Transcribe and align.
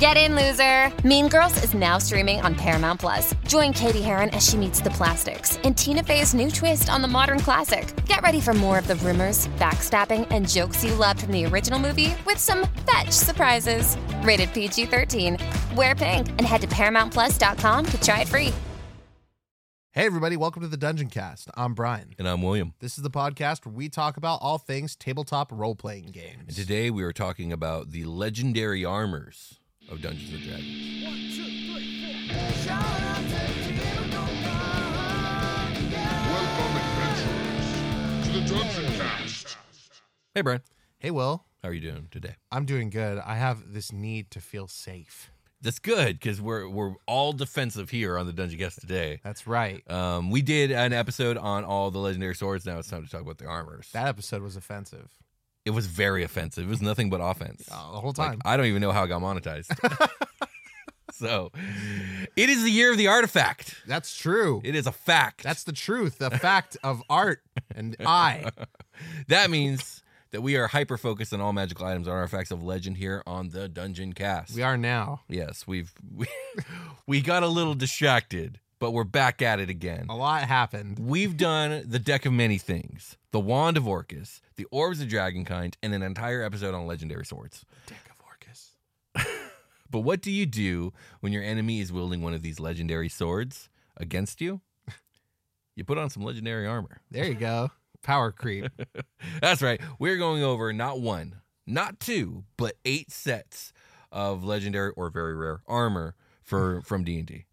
Get 0.00 0.16
in, 0.16 0.34
loser! 0.34 0.90
Mean 1.06 1.28
Girls 1.28 1.62
is 1.62 1.74
now 1.74 1.98
streaming 1.98 2.40
on 2.40 2.54
Paramount 2.54 3.00
Plus. 3.00 3.34
Join 3.46 3.74
Cady 3.74 4.00
Heron 4.00 4.30
as 4.30 4.42
she 4.48 4.56
meets 4.56 4.80
the 4.80 4.88
plastics 4.88 5.58
in 5.58 5.74
Tina 5.74 6.02
Fey's 6.02 6.32
new 6.32 6.50
twist 6.50 6.88
on 6.88 7.02
the 7.02 7.06
modern 7.06 7.38
classic. 7.38 7.86
Get 8.06 8.22
ready 8.22 8.40
for 8.40 8.54
more 8.54 8.78
of 8.78 8.88
the 8.88 8.94
rumors, 8.96 9.48
backstabbing, 9.58 10.26
and 10.30 10.48
jokes 10.48 10.82
you 10.82 10.94
loved 10.94 11.20
from 11.20 11.32
the 11.32 11.44
original 11.44 11.78
movie 11.78 12.14
with 12.24 12.38
some 12.38 12.66
fetch 12.90 13.10
surprises. 13.10 13.98
Rated 14.22 14.54
PG 14.54 14.86
13. 14.86 15.36
Wear 15.76 15.94
pink 15.94 16.30
and 16.30 16.46
head 16.46 16.62
to 16.62 16.66
ParamountPlus.com 16.68 17.84
to 17.84 18.00
try 18.00 18.22
it 18.22 18.28
free. 18.28 18.54
Hey, 19.92 20.06
everybody, 20.06 20.38
welcome 20.38 20.62
to 20.62 20.68
the 20.68 20.78
Dungeon 20.78 21.08
Cast. 21.08 21.50
I'm 21.54 21.74
Brian. 21.74 22.14
And 22.18 22.26
I'm 22.26 22.40
William. 22.40 22.72
This 22.78 22.96
is 22.96 23.02
the 23.02 23.10
podcast 23.10 23.66
where 23.66 23.74
we 23.74 23.90
talk 23.90 24.16
about 24.16 24.38
all 24.40 24.56
things 24.56 24.96
tabletop 24.96 25.52
role 25.52 25.74
playing 25.74 26.04
And 26.06 26.14
games. 26.14 26.56
today 26.56 26.90
we 26.90 27.02
are 27.02 27.12
talking 27.12 27.52
about 27.52 27.90
the 27.90 28.04
legendary 28.04 28.82
armors 28.82 29.59
of 29.90 30.00
Dungeons 30.00 30.32
and 30.32 30.42
Dragons. 30.42 31.90
Welcome, 35.40 36.76
adventurers, 36.76 38.26
to 38.26 38.32
the 38.32 38.40
Dungeon 38.54 38.92
Cast. 38.92 39.56
Hey, 40.34 40.42
Brian. 40.42 40.60
Hey, 40.98 41.10
Will, 41.10 41.44
How 41.62 41.70
are 41.70 41.72
you 41.72 41.80
doing 41.80 42.08
today? 42.10 42.36
I'm 42.52 42.66
doing 42.66 42.90
good. 42.90 43.18
I 43.18 43.36
have 43.36 43.72
this 43.72 43.90
need 43.92 44.30
to 44.32 44.40
feel 44.40 44.68
safe. 44.68 45.30
That's 45.62 45.78
good 45.78 46.18
because 46.20 46.40
we're 46.40 46.68
we're 46.68 46.94
all 47.06 47.32
defensive 47.32 47.90
here 47.90 48.16
on 48.18 48.26
the 48.26 48.32
Dungeon 48.32 48.58
Cast 48.58 48.80
today. 48.80 49.20
That's 49.24 49.46
right. 49.46 49.88
Um, 49.90 50.30
we 50.30 50.42
did 50.42 50.70
an 50.70 50.92
episode 50.92 51.36
on 51.36 51.64
all 51.64 51.90
the 51.90 51.98
legendary 51.98 52.34
swords. 52.34 52.64
Now 52.66 52.78
it's 52.78 52.88
time 52.88 53.04
to 53.04 53.10
talk 53.10 53.22
about 53.22 53.38
the 53.38 53.46
armors. 53.46 53.88
That 53.92 54.06
episode 54.06 54.42
was 54.42 54.56
offensive 54.56 55.08
it 55.64 55.70
was 55.70 55.86
very 55.86 56.22
offensive. 56.22 56.64
It 56.66 56.70
was 56.70 56.82
nothing 56.82 57.10
but 57.10 57.20
offense. 57.22 57.68
uh, 57.70 57.92
the 57.92 58.00
whole 58.00 58.14
Like, 58.16 58.30
time. 58.30 58.40
I 58.44 58.56
don't 58.56 58.66
even 58.66 58.80
know 58.80 58.92
how 58.92 59.04
it 59.04 59.08
got 59.08 59.20
monetized. 59.22 59.66
so, 61.12 61.50
it 62.36 62.48
is 62.48 62.62
the 62.62 62.70
year 62.70 62.90
of 62.92 62.98
the 62.98 63.08
artifact. 63.08 63.76
That's 63.86 64.16
true. 64.16 64.60
It 64.64 64.74
is 64.74 64.86
a 64.86 64.92
fact. 64.92 65.42
That's 65.42 65.64
the 65.64 65.72
truth, 65.72 66.18
the 66.18 66.30
fact 66.30 66.76
of 66.82 67.02
art 67.10 67.42
and 67.74 67.96
I. 68.04 68.50
That 69.28 69.48
means 69.50 70.02
that 70.30 70.42
we 70.42 70.56
are 70.58 70.66
hyper 70.66 70.98
focused 70.98 71.32
on 71.32 71.40
all 71.40 71.54
magical 71.54 71.86
items 71.86 72.06
and 72.06 72.14
artifacts 72.14 72.50
of 72.50 72.62
legend 72.62 72.98
here 72.98 73.22
on 73.26 73.48
the 73.48 73.66
Dungeon 73.66 74.12
Cast. 74.12 74.54
We 74.54 74.62
are 74.62 74.76
now. 74.76 75.22
Yes, 75.26 75.66
we've 75.66 75.90
we, 76.14 76.26
we 77.06 77.20
got 77.22 77.42
a 77.42 77.48
little 77.48 77.74
distracted, 77.74 78.60
but 78.80 78.90
we're 78.90 79.04
back 79.04 79.42
at 79.42 79.60
it 79.60 79.70
again. 79.70 80.06
A 80.08 80.16
lot 80.16 80.42
happened. 80.42 80.98
We've 80.98 81.36
done 81.36 81.84
the 81.86 81.98
deck 82.00 82.26
of 82.26 82.32
many 82.32 82.58
things: 82.58 83.16
the 83.30 83.38
wand 83.38 83.76
of 83.76 83.86
Orcus, 83.86 84.40
the 84.56 84.66
orbs 84.72 85.00
of 85.00 85.08
Dragonkind, 85.08 85.74
and 85.82 85.94
an 85.94 86.02
entire 86.02 86.42
episode 86.42 86.74
on 86.74 86.86
legendary 86.86 87.24
swords. 87.24 87.64
Dick 87.86 87.98
of 88.10 88.16
Orcus. 88.26 88.72
But 89.92 90.00
what 90.00 90.22
do 90.22 90.30
you 90.30 90.46
do 90.46 90.92
when 91.18 91.32
your 91.32 91.42
enemy 91.42 91.80
is 91.80 91.92
wielding 91.92 92.22
one 92.22 92.32
of 92.32 92.42
these 92.42 92.60
legendary 92.60 93.08
swords 93.08 93.68
against 93.96 94.40
you? 94.40 94.60
You 95.76 95.84
put 95.84 95.98
on 95.98 96.10
some 96.10 96.22
legendary 96.24 96.66
armor. 96.66 97.00
There 97.10 97.24
you 97.24 97.34
go. 97.34 97.70
Power 98.02 98.32
creep. 98.32 98.66
That's 99.40 99.62
right. 99.62 99.80
We're 99.98 100.18
going 100.18 100.42
over 100.42 100.72
not 100.74 101.00
one, 101.00 101.36
not 101.66 102.00
two, 102.00 102.44
but 102.58 102.74
eight 102.84 103.10
sets 103.10 103.72
of 104.12 104.44
legendary 104.44 104.92
or 104.96 105.08
very 105.10 105.34
rare 105.34 105.62
armor 105.66 106.16
for 106.42 106.82
from 106.82 107.04
D 107.04 107.18
and 107.18 107.26
D. 107.26 107.44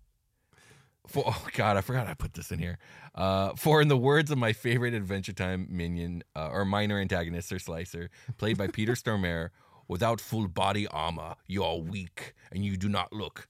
For 1.07 1.23
oh 1.25 1.47
god, 1.53 1.77
I 1.77 1.81
forgot 1.81 2.07
I 2.07 2.13
put 2.13 2.33
this 2.33 2.51
in 2.51 2.59
here. 2.59 2.77
Uh, 3.15 3.53
for 3.55 3.81
in 3.81 3.87
the 3.87 3.97
words 3.97 4.29
of 4.31 4.37
my 4.37 4.53
favorite 4.53 4.93
Adventure 4.93 5.33
Time 5.33 5.67
minion 5.69 6.23
uh, 6.35 6.49
or 6.49 6.65
minor 6.65 6.99
antagonist 6.99 7.51
or 7.51 7.59
slicer, 7.59 8.09
played 8.37 8.57
by 8.57 8.67
Peter 8.67 8.93
Stormare, 8.93 9.49
without 9.87 10.19
full 10.19 10.47
body 10.47 10.85
armor, 10.87 11.35
you 11.47 11.63
are 11.63 11.77
weak 11.77 12.33
and 12.51 12.65
you 12.65 12.75
do 12.77 12.89
not 12.89 13.13
look. 13.13 13.47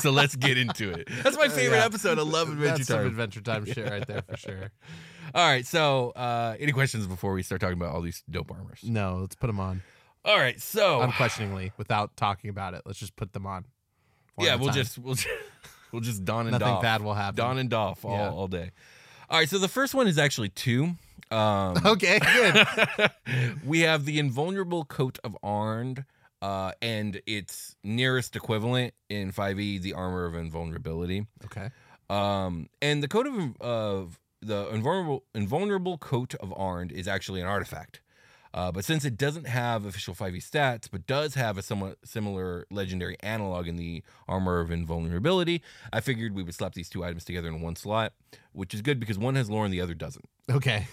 so 0.00 0.10
let's 0.10 0.36
get 0.36 0.56
into 0.56 0.90
it. 0.90 1.08
That's 1.22 1.36
my 1.36 1.48
favorite 1.48 1.78
Yeah. 1.78 1.84
episode. 1.84 2.18
I 2.18 2.22
love 2.22 2.48
Adventure 2.48 2.76
That's 2.78 2.86
some 2.88 2.98
Time. 2.98 3.06
Adventure 3.06 3.40
Time 3.40 3.64
shit 3.66 3.90
right 3.90 4.06
there 4.06 4.22
for 4.22 4.36
sure. 4.38 4.70
All 5.34 5.46
right, 5.46 5.66
so 5.66 6.10
uh, 6.10 6.56
any 6.58 6.72
questions 6.72 7.06
before 7.06 7.32
we 7.32 7.42
start 7.42 7.60
talking 7.60 7.76
about 7.76 7.94
all 7.94 8.00
these 8.02 8.22
dope 8.30 8.50
armors? 8.50 8.80
No, 8.84 9.18
let's 9.20 9.34
put 9.34 9.46
them 9.48 9.60
on. 9.60 9.82
All 10.24 10.38
right, 10.38 10.60
so 10.60 11.00
Unquestioningly, 11.02 11.72
without 11.76 12.16
talking 12.16 12.48
about 12.50 12.74
it. 12.74 12.82
Let's 12.86 12.98
just 12.98 13.16
put 13.16 13.32
them 13.32 13.46
on. 13.46 13.64
Yeah, 14.38 14.54
we'll 14.56 14.68
time. 14.68 14.74
just 14.76 14.98
we'll 14.98 15.14
just, 15.14 15.28
we'll 15.92 16.00
just 16.02 16.24
don 16.24 16.46
and 16.46 16.52
Nothing 16.52 16.66
doff, 16.68 16.82
bad 16.82 17.02
will 17.02 17.14
happen. 17.14 17.36
don 17.36 17.58
and 17.58 17.68
doff 17.70 18.04
all, 18.04 18.12
Yeah. 18.16 18.30
all 18.30 18.48
day. 18.48 18.70
All 19.30 19.38
right, 19.38 19.48
so 19.48 19.58
the 19.58 19.68
first 19.68 19.94
one 19.94 20.06
is 20.06 20.18
actually 20.18 20.48
two. 20.50 20.94
Um, 21.30 21.76
Okay, 21.86 22.18
good. 22.18 23.10
we 23.64 23.80
have 23.80 24.04
the 24.04 24.18
invulnerable 24.18 24.84
coat 24.84 25.18
of 25.24 25.36
Arnd, 25.42 26.04
uh, 26.42 26.72
and 26.82 27.20
its 27.26 27.74
nearest 27.84 28.36
equivalent 28.36 28.92
in 29.08 29.32
5e, 29.32 29.80
the 29.80 29.94
armor 29.94 30.24
of 30.26 30.34
invulnerability. 30.34 31.26
okay. 31.46 31.70
Um, 32.10 32.68
and 32.82 33.02
the 33.02 33.08
coat 33.08 33.26
of 33.26 33.56
of 33.60 34.18
the 34.42 34.68
invulnerable 34.70 35.24
invulnerable 35.34 35.96
coat 35.98 36.34
of 36.40 36.50
Arnd 36.50 36.92
is 36.92 37.08
actually 37.08 37.40
an 37.40 37.46
artifact. 37.46 38.00
Uh, 38.54 38.70
but 38.70 38.84
since 38.84 39.04
it 39.04 39.16
doesn't 39.16 39.46
have 39.46 39.84
official 39.84 40.14
5e 40.14 40.36
stats, 40.36 40.88
but 40.90 41.06
does 41.06 41.34
have 41.34 41.56
a 41.56 41.62
somewhat 41.62 41.98
similar 42.04 42.66
legendary 42.70 43.16
analog 43.20 43.66
in 43.66 43.76
the 43.76 44.02
armor 44.28 44.60
of 44.60 44.70
invulnerability, 44.70 45.62
I 45.92 46.00
figured 46.00 46.34
we 46.34 46.42
would 46.42 46.54
slap 46.54 46.74
these 46.74 46.88
two 46.88 47.04
items 47.04 47.24
together 47.24 47.48
in 47.48 47.60
one 47.60 47.76
slot, 47.76 48.12
which 48.52 48.74
is 48.74 48.82
good 48.82 49.00
because 49.00 49.18
one 49.18 49.34
has 49.36 49.48
lore 49.48 49.64
and 49.64 49.72
the 49.72 49.80
other 49.80 49.94
doesn't. 49.94 50.28
Okay. 50.50 50.86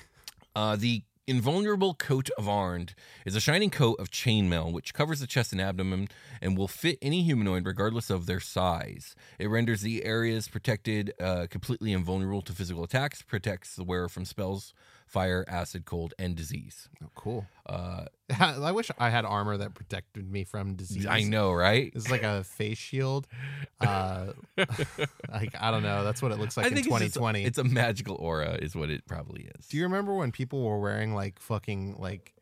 Uh, 0.56 0.75
the 0.75 1.03
invulnerable 1.30 1.94
coat 1.94 2.28
of 2.40 2.46
Arnd 2.46 2.96
is 3.24 3.36
a 3.36 3.40
shining 3.40 3.70
coat 3.70 4.00
of 4.00 4.09
chainmail 4.09 4.72
which 4.72 4.96
covers 4.96 5.20
the 5.20 5.28
chest 5.28 5.52
and 5.52 5.61
abdomen 5.61 6.08
and 6.41 6.58
will 6.58 6.67
fit 6.67 6.97
any 7.03 7.22
humanoid 7.22 7.67
regardless 7.67 8.09
of 8.09 8.26
their 8.26 8.40
size. 8.40 9.16
It 9.38 9.47
renders 9.47 9.82
the 9.82 10.03
areas 10.06 10.47
protected 10.47 11.14
uh, 11.22 11.46
completely 11.47 11.94
invulnerable 11.94 12.41
to 12.41 12.53
physical 12.53 12.84
attacks, 12.84 13.22
protects 13.22 13.76
the 13.76 13.84
wearer 13.84 14.09
from 14.09 14.26
spells, 14.26 14.73
fire, 15.09 15.44
acid, 15.47 15.85
cold, 15.85 16.14
and 16.20 16.35
disease. 16.35 16.88
Oh, 17.03 17.08
cool. 17.16 17.47
Uh, 17.66 18.06
I 18.40 18.72
wish 18.72 18.91
I 19.00 19.09
had 19.09 19.26
armor 19.26 19.58
that 19.58 19.73
protected 19.73 20.32
me 20.32 20.44
from 20.44 20.76
disease. 20.76 21.08
I 21.08 21.23
know, 21.23 21.52
right? 21.52 21.91
It's 21.96 22.11
like 22.11 22.23
a 22.23 22.44
face 22.44 22.78
shield. 22.78 23.28
Uh, 23.82 24.34
like 25.32 25.56
I 25.58 25.72
don't 25.72 25.84
know. 25.84 26.03
That's 26.03 26.22
what 26.22 26.34
it 26.34 26.38
looks 26.38 26.58
like 26.58 26.66
I 26.66 26.70
in 26.70 26.76
think 26.76 26.88
it's, 26.88 27.00
just- 27.00 27.14
2020. 27.16 27.46
it's 27.46 27.58
a 27.58 27.64
magical 27.64 28.16
aura, 28.17 28.56
is 28.61 28.76
what 28.76 28.90
it 28.90 29.08
probably 29.08 29.50
is. 29.58 29.67
Do 29.67 29.78
you 29.78 29.84
remember 29.84 30.14
when 30.14 30.34
people 30.34 30.61
were 30.64 30.79
wearing 30.79 31.16
like 31.16 31.40
fucking 31.40 31.96
like 31.97 32.34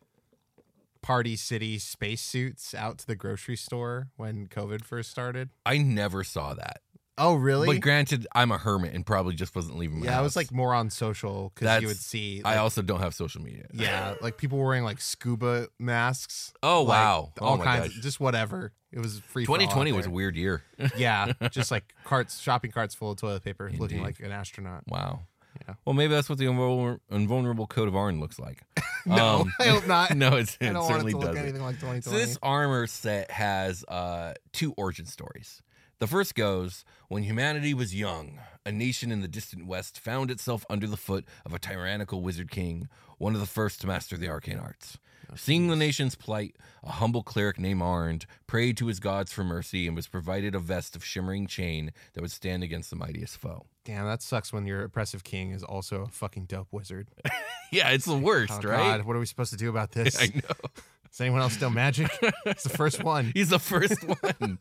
Party 1.03 1.35
City 1.35 1.77
spacesuits 1.77 2.73
out 2.73 2.97
to 2.97 3.07
the 3.07 3.15
grocery 3.15 3.55
store 3.55 4.07
when 4.17 4.47
COVID 4.47 4.83
first 4.83 5.11
started? 5.11 5.49
I 5.63 5.77
never 5.77 6.23
saw 6.23 6.55
that. 6.55 6.81
Oh, 7.17 7.35
really? 7.35 7.67
But 7.67 7.81
granted, 7.81 8.27
I'm 8.35 8.51
a 8.51 8.57
hermit 8.57 8.93
and 8.93 9.05
probably 9.05 9.33
just 9.35 9.55
wasn't 9.55 9.77
leaving 9.77 9.99
my 10.01 10.05
yeah, 10.05 10.19
I 10.19 10.21
was 10.21 10.35
like 10.35 10.51
more 10.51 10.73
on 10.73 10.89
social 10.89 11.51
because 11.55 11.65
That's- 11.65 11.81
you 11.81 11.87
would 11.87 11.97
see. 11.97 12.41
I 12.45 12.51
like, 12.51 12.59
also 12.59 12.81
don't 12.81 12.99
have 12.99 13.13
social 13.15 13.41
media. 13.41 13.65
yeah, 13.73 14.15
like 14.21 14.37
people 14.37 14.57
wearing 14.59 14.83
like 14.83 15.01
scuba 15.01 15.67
masks. 15.79 16.53
Oh, 16.61 16.83
like, 16.83 16.89
wow. 16.89 17.33
Oh, 17.41 17.45
all 17.45 17.57
my 17.57 17.63
kinds, 17.65 17.93
gosh. 17.95 18.03
just 18.03 18.19
whatever. 18.19 18.71
It 18.91 18.99
was 18.99 19.19
free. 19.19 19.45
for 19.45 19.51
all 19.51 19.55
out 19.55 19.61
2020 19.61 19.91
was 19.93 20.05
a 20.05 20.09
there. 20.09 20.15
weird 20.15 20.35
year. 20.35 20.63
yeah, 20.97 21.33
just 21.51 21.71
like 21.71 21.93
carts, 22.03 22.39
shopping 22.39 22.71
carts 22.71 22.95
full 22.95 23.11
of 23.11 23.17
toilet 23.17 23.43
paper, 23.43 23.65
looking 23.77 23.97
Indeed. 23.97 24.01
like 24.01 24.19
an 24.19 24.31
astronaut. 24.31 24.83
Wow. 24.87 25.21
Yeah. 25.67 25.73
Well, 25.85 25.93
maybe 25.93 26.13
that's 26.13 26.29
what 26.29 26.37
the 26.37 26.45
invulner- 26.45 26.99
invulnerable 27.09 27.65
coat 27.65 27.87
of 27.87 27.95
Arnd 27.95 28.19
looks 28.19 28.37
like. 28.39 28.61
No, 29.07 29.39
Um, 29.43 29.53
I 29.61 29.67
hope 29.67 29.87
not. 29.87 30.15
no, 30.17 30.35
it's, 30.35 30.57
I 30.59 30.65
it 30.65 30.73
don't 30.73 30.81
want 30.83 30.89
it 30.89 30.93
certainly 30.95 31.11
to 31.13 31.17
look 31.17 31.27
doesn't. 31.27 31.41
anything 31.41 31.61
like 31.61 31.75
2020. 31.75 32.01
So 32.01 32.09
this 32.11 32.37
armor 32.43 32.87
set 32.87 33.31
has 33.31 33.85
uh, 33.87 34.33
two 34.51 34.73
origin 34.73 35.05
stories. 35.05 35.61
The 35.99 36.07
first 36.07 36.35
goes 36.35 36.85
when 37.07 37.23
humanity 37.23 37.73
was 37.73 37.95
young, 37.95 38.39
a 38.65 38.71
nation 38.71 39.11
in 39.11 39.21
the 39.21 39.27
distant 39.27 39.65
west 39.65 39.99
found 39.99 40.29
itself 40.29 40.63
under 40.69 40.85
the 40.85 40.97
foot 40.97 41.25
of 41.45 41.53
a 41.53 41.59
tyrannical 41.59 42.21
wizard 42.21 42.51
king, 42.51 42.87
one 43.17 43.33
of 43.33 43.39
the 43.39 43.47
first 43.47 43.81
to 43.81 43.87
master 43.87 44.15
the 44.15 44.29
arcane 44.29 44.59
arts. 44.59 44.99
Oh, 45.29 45.33
Seeing 45.35 45.67
the 45.67 45.75
nation's 45.75 46.13
plight, 46.15 46.55
a 46.83 46.91
humble 46.91 47.23
cleric 47.23 47.59
named 47.59 47.81
Arnd 47.81 48.25
prayed 48.45 48.77
to 48.77 48.85
his 48.87 48.99
gods 48.99 49.33
for 49.33 49.43
mercy 49.43 49.87
and 49.87 49.95
was 49.95 50.07
provided 50.07 50.53
a 50.53 50.59
vest 50.59 50.95
of 50.95 51.03
shimmering 51.03 51.47
chain 51.47 51.91
that 52.13 52.21
would 52.21 52.31
stand 52.31 52.63
against 52.63 52.91
the 52.91 52.95
mightiest 52.95 53.37
foe. 53.37 53.65
Damn, 53.83 54.05
that 54.05 54.21
sucks 54.21 54.53
when 54.53 54.67
your 54.67 54.83
oppressive 54.83 55.23
king 55.23 55.51
is 55.51 55.63
also 55.63 56.03
a 56.03 56.07
fucking 56.07 56.45
dope 56.45 56.67
wizard. 56.71 57.07
Yeah, 57.69 57.89
it's 57.89 58.05
the 58.05 58.17
worst, 58.17 58.53
Oh, 58.63 58.69
right? 58.69 58.97
God, 58.97 59.05
what 59.05 59.17
are 59.17 59.19
we 59.19 59.25
supposed 59.25 59.51
to 59.51 59.57
do 59.57 59.69
about 59.69 59.91
this? 59.93 60.17
I 60.21 60.27
know. 60.27 60.69
Is 61.11 61.19
anyone 61.19 61.41
else 61.41 61.59
know 61.59 61.69
magic? 61.69 62.09
it's 62.45 62.63
the 62.63 62.69
first 62.69 63.03
one. 63.03 63.31
He's 63.35 63.49
the 63.49 63.59
first 63.59 64.01
one. 64.07 64.59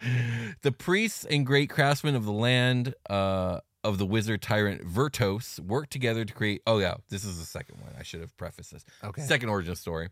the 0.62 0.72
priests 0.72 1.24
and 1.24 1.46
great 1.46 1.70
craftsmen 1.70 2.14
of 2.14 2.24
the 2.24 2.32
land 2.32 2.94
uh, 3.08 3.60
of 3.84 3.98
the 3.98 4.06
wizard 4.06 4.42
tyrant 4.42 4.82
Vertos 4.82 5.58
worked 5.60 5.90
together 5.90 6.24
to 6.24 6.32
create. 6.32 6.62
Oh, 6.66 6.78
yeah, 6.78 6.94
this 7.08 7.24
is 7.24 7.38
the 7.38 7.46
second 7.46 7.80
one. 7.80 7.92
I 7.98 8.02
should 8.02 8.20
have 8.20 8.36
prefaced 8.36 8.72
this. 8.72 8.84
Okay. 9.04 9.22
Second 9.22 9.48
origin 9.48 9.76
story. 9.76 10.08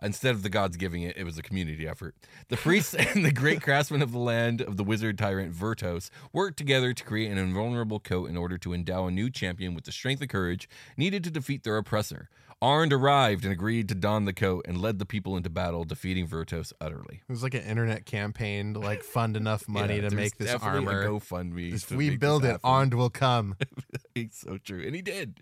Instead 0.00 0.36
of 0.36 0.44
the 0.44 0.48
gods 0.48 0.76
giving 0.76 1.02
it, 1.02 1.16
it 1.16 1.24
was 1.24 1.38
a 1.38 1.42
community 1.42 1.88
effort. 1.88 2.14
The 2.48 2.56
priests 2.56 2.94
and 2.94 3.24
the 3.24 3.32
great 3.32 3.60
craftsmen 3.62 4.02
of 4.02 4.12
the 4.12 4.18
land 4.18 4.62
of 4.62 4.76
the 4.76 4.84
wizard 4.84 5.18
tyrant 5.18 5.52
Vertos 5.52 6.10
worked 6.32 6.56
together 6.56 6.92
to 6.92 7.04
create 7.04 7.30
an 7.32 7.38
invulnerable 7.38 7.98
coat 7.98 8.30
in 8.30 8.36
order 8.36 8.58
to 8.58 8.72
endow 8.72 9.06
a 9.06 9.10
new 9.10 9.28
champion 9.30 9.74
with 9.74 9.84
the 9.84 9.92
strength 9.92 10.20
and 10.20 10.30
courage 10.30 10.68
needed 10.96 11.24
to 11.24 11.30
defeat 11.30 11.64
their 11.64 11.76
oppressor. 11.76 12.28
Arnd 12.60 12.92
arrived 12.92 13.44
and 13.44 13.52
agreed 13.52 13.88
to 13.88 13.94
don 13.94 14.24
the 14.24 14.32
coat 14.32 14.64
and 14.66 14.80
led 14.80 14.98
the 14.98 15.06
people 15.06 15.36
into 15.36 15.48
battle, 15.48 15.84
defeating 15.84 16.26
Vertos 16.26 16.72
utterly. 16.80 17.22
It 17.28 17.30
was 17.30 17.42
like 17.44 17.54
an 17.54 17.62
internet 17.62 18.04
campaign 18.04 18.74
to 18.74 18.80
like 18.80 19.04
fund 19.04 19.36
enough 19.36 19.68
money 19.68 19.96
Yeah, 20.00 20.08
to 20.08 20.16
make 20.16 20.36
this 20.38 20.50
definitely 20.50 20.86
a 20.92 20.96
armor. 20.96 21.08
GoFundMe. 21.08 21.72
If 21.74 21.92
we 21.92 22.16
build 22.16 22.44
it. 22.44 22.60
Arnd 22.62 22.94
will 22.94 23.10
come. 23.10 23.54
It's 24.14 24.38
so 24.40 24.58
true, 24.58 24.82
and 24.84 24.96
he 24.96 25.00
did. 25.02 25.38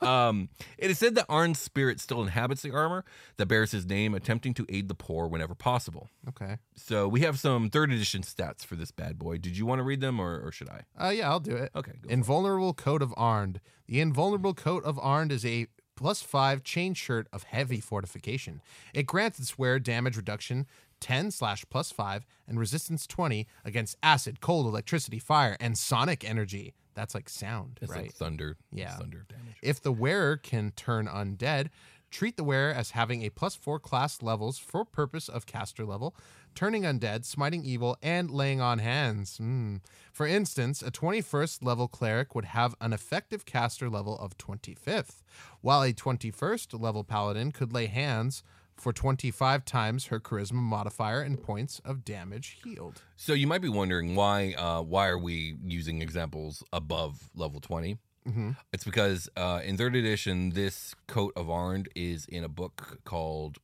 um, 0.00 0.48
it 0.78 0.90
is 0.90 0.98
said 0.98 1.14
that 1.14 1.28
Arnd's 1.28 1.60
spirit 1.60 2.00
still 2.00 2.20
inhabits 2.20 2.62
the 2.62 2.72
armor 2.72 3.04
that 3.36 3.46
bears 3.46 3.70
his 3.70 3.86
name, 3.86 4.12
attempting 4.12 4.54
to 4.54 4.66
aid 4.68 4.88
the 4.88 4.96
poor 4.96 5.28
whenever 5.28 5.54
possible. 5.54 6.08
Okay. 6.28 6.56
So 6.74 7.06
we 7.06 7.20
have 7.20 7.38
some 7.38 7.70
third 7.70 7.92
edition 7.92 8.22
stats 8.22 8.64
for 8.64 8.74
this 8.74 8.90
bad 8.90 9.20
boy. 9.20 9.38
Did 9.38 9.56
you 9.56 9.66
want 9.66 9.78
to 9.78 9.84
read 9.84 10.00
them, 10.00 10.18
or, 10.18 10.40
or 10.40 10.50
should 10.50 10.68
I? 10.68 10.80
Uh, 11.00 11.10
yeah, 11.10 11.30
I'll 11.30 11.38
do 11.38 11.54
it. 11.54 11.70
Okay. 11.76 11.92
Invulnerable 12.08 12.74
Coat 12.74 13.02
of 13.02 13.10
Arnd. 13.10 13.58
The 13.86 14.00
Invulnerable 14.00 14.54
Coat 14.54 14.82
of 14.84 14.96
Arnd 14.96 15.30
is 15.30 15.46
a 15.46 15.68
plus 15.98 16.22
five 16.22 16.62
chain 16.62 16.94
shirt 16.94 17.26
of 17.32 17.42
heavy 17.42 17.80
fortification. 17.80 18.62
It 18.94 19.02
grants 19.04 19.40
its 19.40 19.58
wearer 19.58 19.80
damage 19.80 20.16
reduction 20.16 20.66
10 21.00 21.32
slash 21.32 21.64
plus 21.70 21.90
five 21.90 22.24
and 22.46 22.56
resistance 22.58 23.04
20 23.04 23.48
against 23.64 23.96
acid, 24.00 24.40
cold, 24.40 24.66
electricity, 24.66 25.18
fire, 25.18 25.56
and 25.58 25.76
sonic 25.76 26.28
energy. 26.28 26.72
That's 26.94 27.14
like 27.16 27.28
sound, 27.28 27.78
It's 27.82 27.90
right? 27.90 28.02
like 28.02 28.12
thunder. 28.14 28.56
Yeah. 28.72 28.96
thunder 28.96 29.26
damage. 29.28 29.56
If 29.60 29.80
the 29.82 29.90
wearer 29.92 30.36
can 30.36 30.70
turn 30.76 31.06
undead, 31.08 31.68
treat 32.12 32.36
the 32.36 32.44
wearer 32.44 32.72
as 32.72 32.92
having 32.92 33.22
a 33.24 33.30
plus 33.30 33.56
four 33.56 33.80
class 33.80 34.22
levels 34.22 34.56
for 34.58 34.84
purpose 34.84 35.28
of 35.28 35.46
caster 35.46 35.84
level, 35.84 36.14
turning 36.58 36.82
undead, 36.82 37.24
smiting 37.24 37.64
evil, 37.64 37.96
and 38.02 38.32
laying 38.32 38.60
on 38.60 38.80
hands. 38.80 39.36
Hmm. 39.36 39.76
For 40.12 40.26
instance, 40.26 40.82
a 40.82 40.90
21st 40.90 41.62
level 41.62 41.86
cleric 41.86 42.34
would 42.34 42.46
have 42.46 42.74
an 42.80 42.92
effective 42.92 43.46
caster 43.46 43.88
level 43.88 44.18
of 44.18 44.36
25th, 44.38 45.22
while 45.60 45.82
a 45.82 45.92
21st 45.92 46.80
level 46.80 47.04
paladin 47.04 47.52
could 47.52 47.72
lay 47.72 47.86
hands 47.86 48.42
for 48.76 48.92
25 48.92 49.64
times 49.64 50.06
her 50.06 50.18
charisma 50.18 50.54
modifier 50.54 51.20
and 51.20 51.40
points 51.40 51.80
of 51.84 52.04
damage 52.04 52.58
healed. 52.64 53.02
So 53.16 53.34
you 53.34 53.46
might 53.46 53.62
be 53.62 53.68
wondering 53.68 54.16
why 54.16 54.54
uh, 54.58 54.82
why 54.82 55.06
are 55.06 55.18
we 55.18 55.54
using 55.64 56.02
examples 56.02 56.64
above 56.72 57.30
level 57.36 57.60
20? 57.60 57.98
Mhm. 58.28 58.56
It's 58.72 58.84
because 58.84 59.28
uh, 59.36 59.60
in 59.64 59.76
third 59.76 59.94
edition, 59.94 60.50
this 60.50 60.96
coat 61.06 61.32
of 61.36 61.46
Arnd 61.46 61.86
is 61.94 62.26
in 62.26 62.42
a 62.42 62.48
book 62.48 62.98
called 63.04 63.58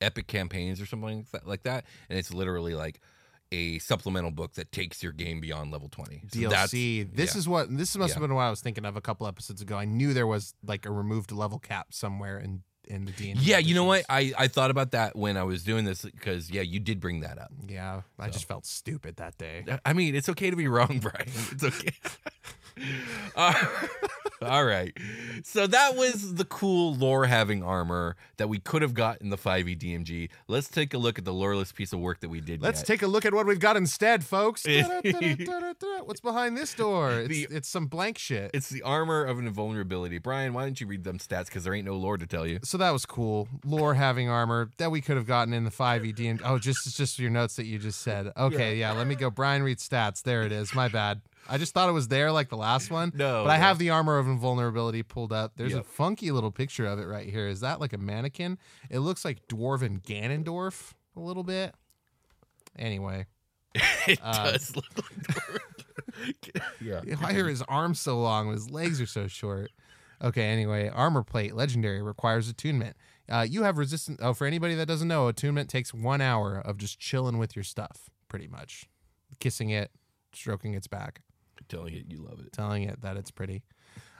Epic 0.00 0.26
Campaigns 0.26 0.80
or 0.80 0.86
something 0.86 1.18
like 1.18 1.30
that, 1.30 1.46
like 1.46 1.62
that, 1.64 1.84
and 2.08 2.18
it's 2.18 2.32
literally 2.32 2.74
like 2.74 3.00
a 3.50 3.78
supplemental 3.78 4.30
book 4.30 4.54
that 4.54 4.72
takes 4.72 5.02
your 5.02 5.12
game 5.12 5.40
beyond 5.40 5.70
level 5.70 5.88
20. 5.88 6.22
So 6.32 6.40
that's- 6.40 6.70
DLC. 6.70 7.14
This 7.14 7.34
yeah. 7.34 7.38
is 7.38 7.48
what 7.48 7.76
this 7.76 7.96
must 7.96 8.14
have 8.14 8.20
been 8.20 8.34
what 8.34 8.42
I 8.42 8.50
was 8.50 8.60
thinking 8.60 8.84
of 8.84 8.96
a 8.96 9.00
couple 9.00 9.26
episodes 9.26 9.62
ago. 9.62 9.76
I 9.76 9.84
knew 9.84 10.12
there 10.12 10.26
was 10.26 10.54
like 10.64 10.86
a 10.86 10.90
removed 10.90 11.32
level 11.32 11.58
cap 11.58 11.88
somewhere 11.90 12.38
in 12.38 12.62
in 12.88 13.04
the 13.04 13.12
D. 13.12 13.34
Yeah, 13.36 13.58
you 13.58 13.74
know 13.74 13.84
what? 13.84 14.04
I, 14.08 14.32
I 14.38 14.48
thought 14.48 14.70
about 14.70 14.92
that 14.92 15.14
when 15.14 15.36
I 15.36 15.42
was 15.42 15.62
doing 15.62 15.84
this 15.84 16.02
because 16.02 16.50
yeah, 16.50 16.62
you 16.62 16.80
did 16.80 17.00
bring 17.00 17.20
that 17.20 17.38
up. 17.38 17.52
Yeah, 17.66 18.02
I 18.18 18.30
just 18.30 18.48
felt 18.48 18.66
stupid 18.66 19.16
that 19.16 19.36
day. 19.38 19.64
I 19.84 19.92
mean, 19.92 20.14
it's 20.14 20.28
okay 20.30 20.50
to 20.50 20.56
be 20.56 20.68
wrong, 20.68 20.98
Brian. 21.02 21.28
It's 21.52 21.64
okay. 21.64 21.92
Uh, 23.36 23.54
all 24.42 24.64
right. 24.64 24.96
So 25.44 25.66
that 25.66 25.96
was 25.96 26.34
the 26.34 26.44
cool 26.44 26.94
lore 26.94 27.26
having 27.26 27.62
armor 27.62 28.16
that 28.36 28.48
we 28.48 28.58
could 28.58 28.82
have 28.82 28.94
got 28.94 29.20
in 29.20 29.30
the 29.30 29.36
5e 29.38 29.78
DMG. 29.78 30.28
Let's 30.48 30.68
take 30.68 30.94
a 30.94 30.98
look 30.98 31.18
at 31.18 31.24
the 31.24 31.32
loreless 31.32 31.72
piece 31.72 31.92
of 31.92 32.00
work 32.00 32.20
that 32.20 32.28
we 32.28 32.40
did. 32.40 32.62
Let's 32.62 32.80
get. 32.80 32.86
take 32.86 33.02
a 33.02 33.06
look 33.06 33.24
at 33.24 33.34
what 33.34 33.46
we've 33.46 33.60
got 33.60 33.76
instead, 33.76 34.24
folks. 34.24 34.66
What's 36.04 36.20
behind 36.20 36.56
this 36.56 36.74
door? 36.74 37.12
It's, 37.12 37.28
The- 37.28 37.48
it's 37.50 37.68
some 37.68 37.86
blank 37.86 38.18
shit. 38.18 38.50
It's 38.54 38.68
the 38.68 38.82
armor 38.82 39.24
of 39.24 39.38
an 39.38 39.46
invulnerability. 39.46 40.18
Brian, 40.18 40.52
why 40.52 40.64
don't 40.64 40.80
you 40.80 40.86
read 40.86 41.04
them 41.04 41.18
stats? 41.18 41.46
Because 41.46 41.64
there 41.64 41.74
ain't 41.74 41.86
no 41.86 41.96
lore 41.96 42.16
to 42.18 42.26
tell 42.26 42.46
you. 42.46 42.60
so 42.62 42.78
that 42.78 42.90
was 42.90 43.06
cool. 43.06 43.48
Lore 43.64 43.94
having 43.94 44.28
armor 44.28 44.70
that 44.78 44.90
we 44.90 45.00
could 45.00 45.16
have 45.16 45.26
gotten 45.26 45.52
in 45.54 45.64
the 45.64 45.70
5e 45.70 46.14
DM. 46.14 46.40
Oh, 46.44 46.58
just 46.58 46.96
just 46.96 47.18
your 47.18 47.30
notes 47.30 47.56
that 47.56 47.66
you 47.66 47.78
just 47.78 48.00
said. 48.00 48.32
Okay, 48.38 48.76
yeah. 48.76 48.92
let 48.92 49.06
me 49.06 49.14
go. 49.14 49.30
Brian 49.30 49.62
read 49.62 49.78
stats. 49.78 50.22
There 50.22 50.42
it 50.42 50.52
is. 50.52 50.74
My 50.74 50.88
bad. 50.88 51.20
I 51.48 51.56
just 51.58 51.72
thought 51.74 51.88
it 51.88 51.92
was 51.92 52.08
there 52.08 52.30
like 52.30 52.48
the 52.50 52.56
last 52.56 52.90
one. 52.90 53.10
No, 53.14 53.44
But 53.44 53.50
I 53.50 53.56
no. 53.56 53.62
have 53.62 53.78
the 53.78 53.90
armor 53.90 54.18
of 54.18 54.26
invulnerability 54.26 55.02
pulled 55.02 55.32
up. 55.32 55.52
There's 55.56 55.74
a 55.74 55.82
funky 55.82 56.30
little 56.30 56.50
picture 56.52 56.86
of 56.86 56.98
it 56.98 57.04
right 57.06 57.28
here. 57.28 57.48
Is 57.48 57.60
that 57.60 57.80
like 57.80 57.92
a 57.92 57.98
mannequin? 57.98 58.58
It 58.90 58.98
looks 59.00 59.24
like 59.24 59.46
Dwarven 59.48 60.02
Ganondorf 60.02 60.92
a 61.16 61.20
little 61.20 61.44
bit. 61.44 61.74
Anyway, 62.78 63.26
It 64.06 64.18
Uh, 64.22 64.52
does 64.52 64.76
look 64.76 64.84
like. 64.96 66.62
yeah. 66.80 67.00
why 67.20 67.32
are 67.34 67.48
his 67.48 67.62
arms 67.62 68.00
so 68.00 68.20
long? 68.20 68.50
His 68.52 68.70
legs 68.70 69.00
are 69.00 69.06
so 69.06 69.26
short. 69.26 69.70
Okay, 70.22 70.42
anyway, 70.44 70.88
armor 70.88 71.22
plate, 71.22 71.54
legendary, 71.54 72.02
requires 72.02 72.48
attunement. 72.48 72.96
Uh, 73.28 73.46
you 73.48 73.62
have 73.62 73.78
resistance. 73.78 74.18
Oh, 74.22 74.32
for 74.34 74.46
anybody 74.46 74.74
that 74.74 74.86
doesn't 74.86 75.06
know, 75.08 75.28
attunement 75.28 75.70
takes 75.70 75.94
one 75.94 76.20
hour 76.20 76.58
of 76.58 76.76
just 76.78 76.98
chilling 76.98 77.38
with 77.38 77.54
your 77.54 77.62
stuff, 77.62 78.10
pretty 78.28 78.48
much. 78.48 78.86
Kissing 79.38 79.70
it, 79.70 79.90
stroking 80.32 80.74
its 80.74 80.86
back. 80.88 81.20
Telling 81.68 81.94
it 81.94 82.06
you 82.08 82.18
love 82.22 82.40
it. 82.40 82.52
telling 82.52 82.82
it 82.84 83.00
that 83.02 83.16
it's 83.16 83.30
pretty. 83.30 83.62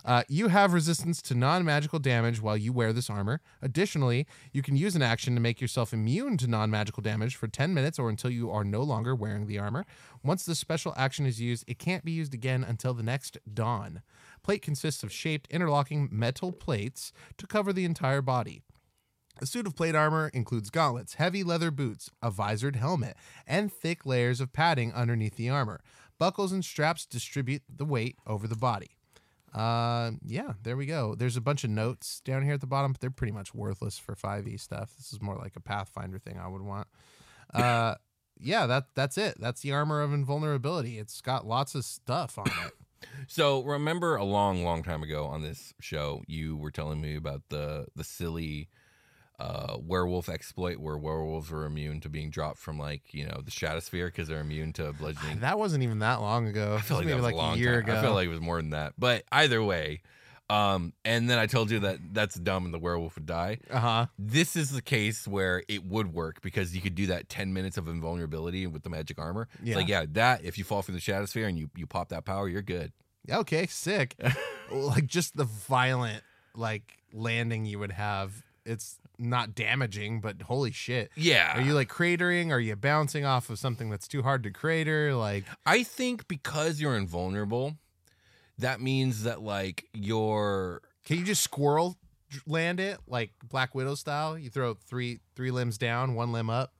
Uh, 0.05 0.23
you 0.29 0.49
have 0.49 0.73
resistance 0.73 1.21
to 1.21 1.35
non 1.35 1.65
magical 1.65 1.99
damage 1.99 2.41
while 2.41 2.57
you 2.57 2.73
wear 2.73 2.93
this 2.93 3.11
armor. 3.11 3.41
Additionally, 3.61 4.27
you 4.53 4.63
can 4.63 4.77
use 4.77 4.95
an 4.95 5.03
action 5.03 5.35
to 5.35 5.41
make 5.41 5.61
yourself 5.61 5.93
immune 5.93 6.37
to 6.39 6.47
non 6.47 6.71
magical 6.71 7.03
damage 7.03 7.37
for 7.37 7.49
10 7.49 7.75
minutes 7.75 7.99
or 7.99 8.09
until 8.09 8.31
you 8.31 8.51
are 8.51 8.65
no 8.65 8.83
longer 8.83 9.15
wearing 9.15 9.47
the 9.47 9.59
armor. 9.59 9.85
Once 10.23 10.45
this 10.45 10.59
special 10.59 10.95
action 10.97 11.27
is 11.27 11.41
used, 11.41 11.65
it 11.67 11.79
can't 11.79 12.05
be 12.05 12.13
used 12.13 12.33
again 12.33 12.65
until 12.65 12.95
the 12.95 13.03
next 13.03 13.39
dawn. 13.53 14.03
Plate 14.43 14.63
consists 14.63 15.03
of 15.03 15.13
shaped, 15.13 15.49
interlocking 15.51 16.09
metal 16.11 16.53
plates 16.53 17.13
to 17.37 17.47
cover 17.47 17.73
the 17.73 17.85
entire 17.85 18.23
body. 18.23 18.63
The 19.41 19.47
suit 19.47 19.69
of 19.69 19.77
plate 19.77 19.95
armor 19.95 20.31
includes 20.35 20.69
gauntlets, 20.69 21.15
heavy 21.15 21.45
leather 21.45 21.71
boots, 21.71 22.11
a 22.21 22.31
visored 22.31 22.75
helmet, 22.75 23.17
and 23.47 23.73
thick 23.73 24.05
layers 24.05 24.41
of 24.41 24.53
padding 24.53 24.93
underneath 24.93 25.37
the 25.37 25.49
armor. 25.49 25.81
Buckles 26.19 26.53
and 26.53 26.65
straps 26.65 27.07
distribute 27.07 27.63
the 27.69 27.85
weight 27.85 28.17
over 28.27 28.47
the 28.47 28.57
body. 28.57 28.91
Uh, 29.55 30.13
yeah, 30.25 30.53
there 30.63 30.77
we 30.77 30.87
go. 30.87 31.15
There's 31.15 31.37
a 31.37 31.41
bunch 31.41 31.65
of 31.65 31.71
notes 31.71 32.21
down 32.25 32.43
here 32.43 32.55
at 32.55 32.61
the 32.61 32.67
bottom, 32.67 32.93
but 32.93 33.01
they're 33.01 33.11
pretty 33.11 33.33
much 33.33 33.55
worthless 33.55 33.99
for 33.99 34.15
5e 34.15 34.61
stuff. 34.61 34.95
This 34.97 35.13
is 35.13 35.23
more 35.23 35.37
like 35.37 35.57
a 35.57 35.61
Pathfinder 35.61 36.19
thing 36.19 36.39
I 36.39 36.49
would 36.49 36.63
want. 36.63 36.89
Uh, 37.55 37.95
yeah, 38.41 38.67
that 38.67 38.87
that's 38.95 39.17
it. 39.17 39.37
That's 39.41 39.63
the 39.63 39.73
armor 39.73 40.03
of 40.03 40.13
invulnerability. 40.13 40.99
It's 40.99 41.21
got 41.21 41.47
lots 41.47 41.75
of 41.75 41.85
stuff 41.85 42.39
on 42.39 42.47
it. 42.47 42.73
So 43.29 43.63
remember 43.63 44.17
a 44.17 44.25
long, 44.25 44.65
long 44.65 44.83
time 44.83 45.05
ago 45.05 45.27
on 45.27 45.41
this 45.41 45.73
show, 45.81 46.23
you 46.27 46.57
were 46.57 46.73
telling 46.73 47.01
me 47.01 47.15
about 47.15 47.43
the 47.49 47.87
the 47.95 48.03
silly 48.03 48.69
uh, 49.39 49.77
werewolf 49.81 50.29
exploit 50.29 50.79
where 50.79 50.97
werewolves 50.99 51.51
were 51.51 51.65
immune 51.65 52.01
to 52.01 52.09
being 52.09 52.29
dropped 52.31 52.59
from 52.59 52.79
like 52.79 53.03
you 53.15 53.25
know 53.27 53.41
the 53.45 53.51
stratosphere 53.51 54.07
because 54.07 54.27
they're 54.29 54.41
immune 54.41 54.73
to 54.73 54.93
bludgeoning. 54.95 55.41
That 55.41 55.59
wasn't 55.59 55.85
even 55.85 56.01
that 56.01 56.21
long 56.21 56.49
ago. 56.49 56.75
I 56.77 56.81
feel 56.81 56.97
like 56.97 57.07
maybe 57.07 57.13
that 57.21 57.23
was 57.23 57.25
like 57.25 57.35
a 57.35 57.37
long 57.39 57.59
year 57.59 57.81
time. 57.81 57.91
ago. 57.91 57.99
I 57.99 58.03
feel 58.03 58.15
like 58.15 58.27
it 58.27 58.31
was 58.31 58.41
more 58.41 58.57
than 58.57 58.71
that. 58.71 58.95
But 58.99 59.25
either 59.31 59.63
way, 59.63 60.01
um, 60.51 60.93
and 61.05 61.29
then 61.31 61.39
I 61.39 61.47
told 61.47 61.71
you 61.71 61.79
that 61.81 61.99
that's 62.13 62.35
dumb 62.35 62.65
and 62.65 62.73
the 62.75 62.79
werewolf 62.79 63.15
would 63.17 63.27
die. 63.27 63.59
uh 63.71 63.79
huh. 63.79 64.07
This 64.19 64.57
is 64.57 64.71
the 64.71 64.83
case 64.83 65.29
where 65.29 65.63
it 65.69 65.85
would 65.85 66.13
work 66.15 66.41
because 66.43 66.75
you 66.75 66.81
could 66.81 66.95
do 66.95 67.07
that 67.09 67.29
10 67.29 67.53
minutes 67.53 67.77
of 67.77 67.87
invulnerability 67.87 68.67
with 68.67 68.83
the 68.83 68.91
magic 68.91 69.19
armor. 69.21 69.47
It's 69.61 69.69
Yeah. 69.69 69.77
like, 69.77 69.89
yeah, 69.89 70.05
that, 70.13 70.45
if 70.45 70.57
you 70.59 70.65
fall 70.65 70.83
from 70.83 70.95
the 70.95 71.01
stratosphere 71.01 71.47
and 71.47 71.59
you, 71.59 71.71
you 71.77 71.87
pop 71.87 72.09
that 72.09 72.25
power, 72.25 72.49
you're 72.49 72.63
good. 72.63 72.93
Okay, 73.31 73.67
sick. 73.67 74.17
like 74.73 75.07
just 75.07 75.37
the 75.37 75.45
violent 75.45 76.23
like 76.55 76.97
landing 77.13 77.67
you 77.67 77.79
would 77.79 77.93
have. 77.93 78.43
It's 78.65 78.99
not 79.19 79.55
damaging, 79.55 80.21
but 80.21 80.43
holy 80.43 80.71
shit. 80.73 81.11
Yeah. 81.17 81.59
Are 81.59 81.63
you 81.63 81.75
like 81.75 81.89
cratering? 81.89 82.51
Are 82.51 82.61
you 82.61 82.77
bouncing 82.77 83.25
off 83.25 83.51
of 83.51 83.59
something 83.59 83.91
that's 83.91 84.09
too 84.09 84.23
hard 84.23 84.43
to 84.45 84.51
crater? 84.51 85.15
Like, 85.15 85.45
I 85.67 85.83
think 85.83 86.29
because 86.29 86.81
you're 86.81 86.97
invulnerable, 86.97 87.77
that 88.59 88.81
means 88.81 89.25
that 89.25 89.43
like 89.43 89.87
your 89.93 90.83
can 91.05 91.19
you 91.19 91.25
just 91.25 91.43
squirrel 91.43 91.97
land 92.47 92.81
it 92.81 92.99
like 93.07 93.31
Black 93.49 93.75
Widow 93.75 93.95
style? 93.95 94.39
You 94.39 94.51
throw 94.51 94.75
three 94.75 95.21
three 95.35 95.51
limbs 95.51 95.79
down, 95.79 96.15
one 96.15 96.33
limb 96.33 96.51
up. 96.51 96.73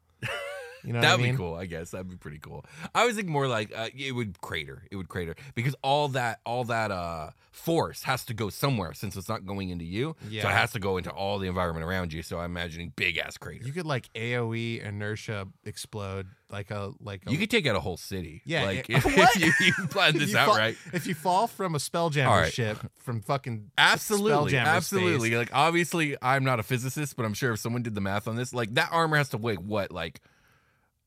You 0.85 0.93
know 0.93 0.99
what 1.01 1.05
I 1.07 1.11
That'd 1.11 1.25
mean? 1.25 1.35
be 1.35 1.39
cool, 1.39 1.55
I 1.55 1.67
guess. 1.67 1.91
That'd 1.91 2.09
be 2.09 2.17
pretty 2.17 2.39
cool. 2.39 2.65
I 2.95 3.07
was 3.07 3.17
thinking 3.17 3.33
more 3.33 3.49
like 3.49 3.73
uh, 3.77 3.89
it 3.97 4.13
would 4.13 4.41
crater. 4.41 4.85
It 4.91 4.97
would 4.97 5.09
crater 5.09 5.35
because 5.55 5.75
all 5.83 6.09
that 6.09 6.41
all 6.45 6.65
that 6.65 6.91
uh 6.91 7.31
force 7.51 8.05
has 8.05 8.25
to 8.27 8.35
go 8.35 8.49
somewhere 8.51 8.93
since 8.95 9.17
it's 9.17 9.29
not 9.29 9.45
going 9.45 9.71
into 9.71 9.85
you. 9.85 10.15
So 10.23 10.29
it 10.29 10.45
has 10.45 10.73
to 10.73 10.79
go 10.81 10.97
into 10.97 11.11
all 11.11 11.39
the 11.39 11.49
environment 11.49 11.85
around 11.85 12.13
you. 12.13 12.23
So 12.23 12.39
I'm 12.39 12.51
imagining 12.53 12.93
big 12.95 13.19
ass 13.19 13.37
crater. 13.37 13.65
You 13.67 13.73
could 13.73 13.87
like 13.87 14.09
AOE 14.15 14.81
inertia 14.85 15.49
explode 15.65 16.29
like 16.51 16.71
a 16.71 16.93
like 17.01 17.23
a 17.27 17.31
you 17.31 17.37
could 17.37 17.51
take 17.51 17.67
out 17.67 17.77
a 17.77 17.81
whole 17.81 17.97
city. 17.97 18.43
Yeah, 18.45 18.65
like 18.65 18.89
yeah. 18.89 18.97
if, 19.05 19.07
if 19.07 19.61
you, 19.61 19.67
you 19.67 19.87
plan 19.89 20.17
this 20.17 20.31
you 20.31 20.39
out 20.39 20.47
fall- 20.47 20.57
right. 20.57 20.77
If 20.93 21.07
you 21.07 21.15
fall 21.15 21.47
from 21.47 21.75
a 21.75 21.79
spelljammer 21.79 22.29
right. 22.43 22.53
ship 22.53 22.79
from 22.99 23.21
fucking 23.21 23.71
Absolutely, 23.77 24.57
absolutely. 24.57 25.29
space, 25.31 25.39
Like 25.39 25.51
obviously, 25.53 26.17
I'm 26.23 26.45
not 26.45 26.61
a 26.61 26.63
physicist, 26.63 27.17
but 27.17 27.25
I'm 27.27 27.35
sure 27.35 27.53
if 27.53 27.61
someone 27.61 27.83
did 27.83 27.95
the 27.95 28.01
math 28.01 28.29
on 28.29 28.37
this, 28.37 28.55
like 28.55 28.75
that 28.75 28.91
armor 28.93 29.17
has 29.17 29.31
to 29.31 29.37
weigh 29.39 29.57
what, 29.57 29.91
like 29.91 30.21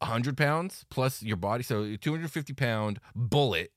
hundred 0.01 0.37
pounds 0.37 0.85
plus 0.89 1.21
your 1.23 1.37
body, 1.37 1.63
so 1.63 1.95
250 1.95 2.53
pound 2.53 2.99
bullet, 3.15 3.71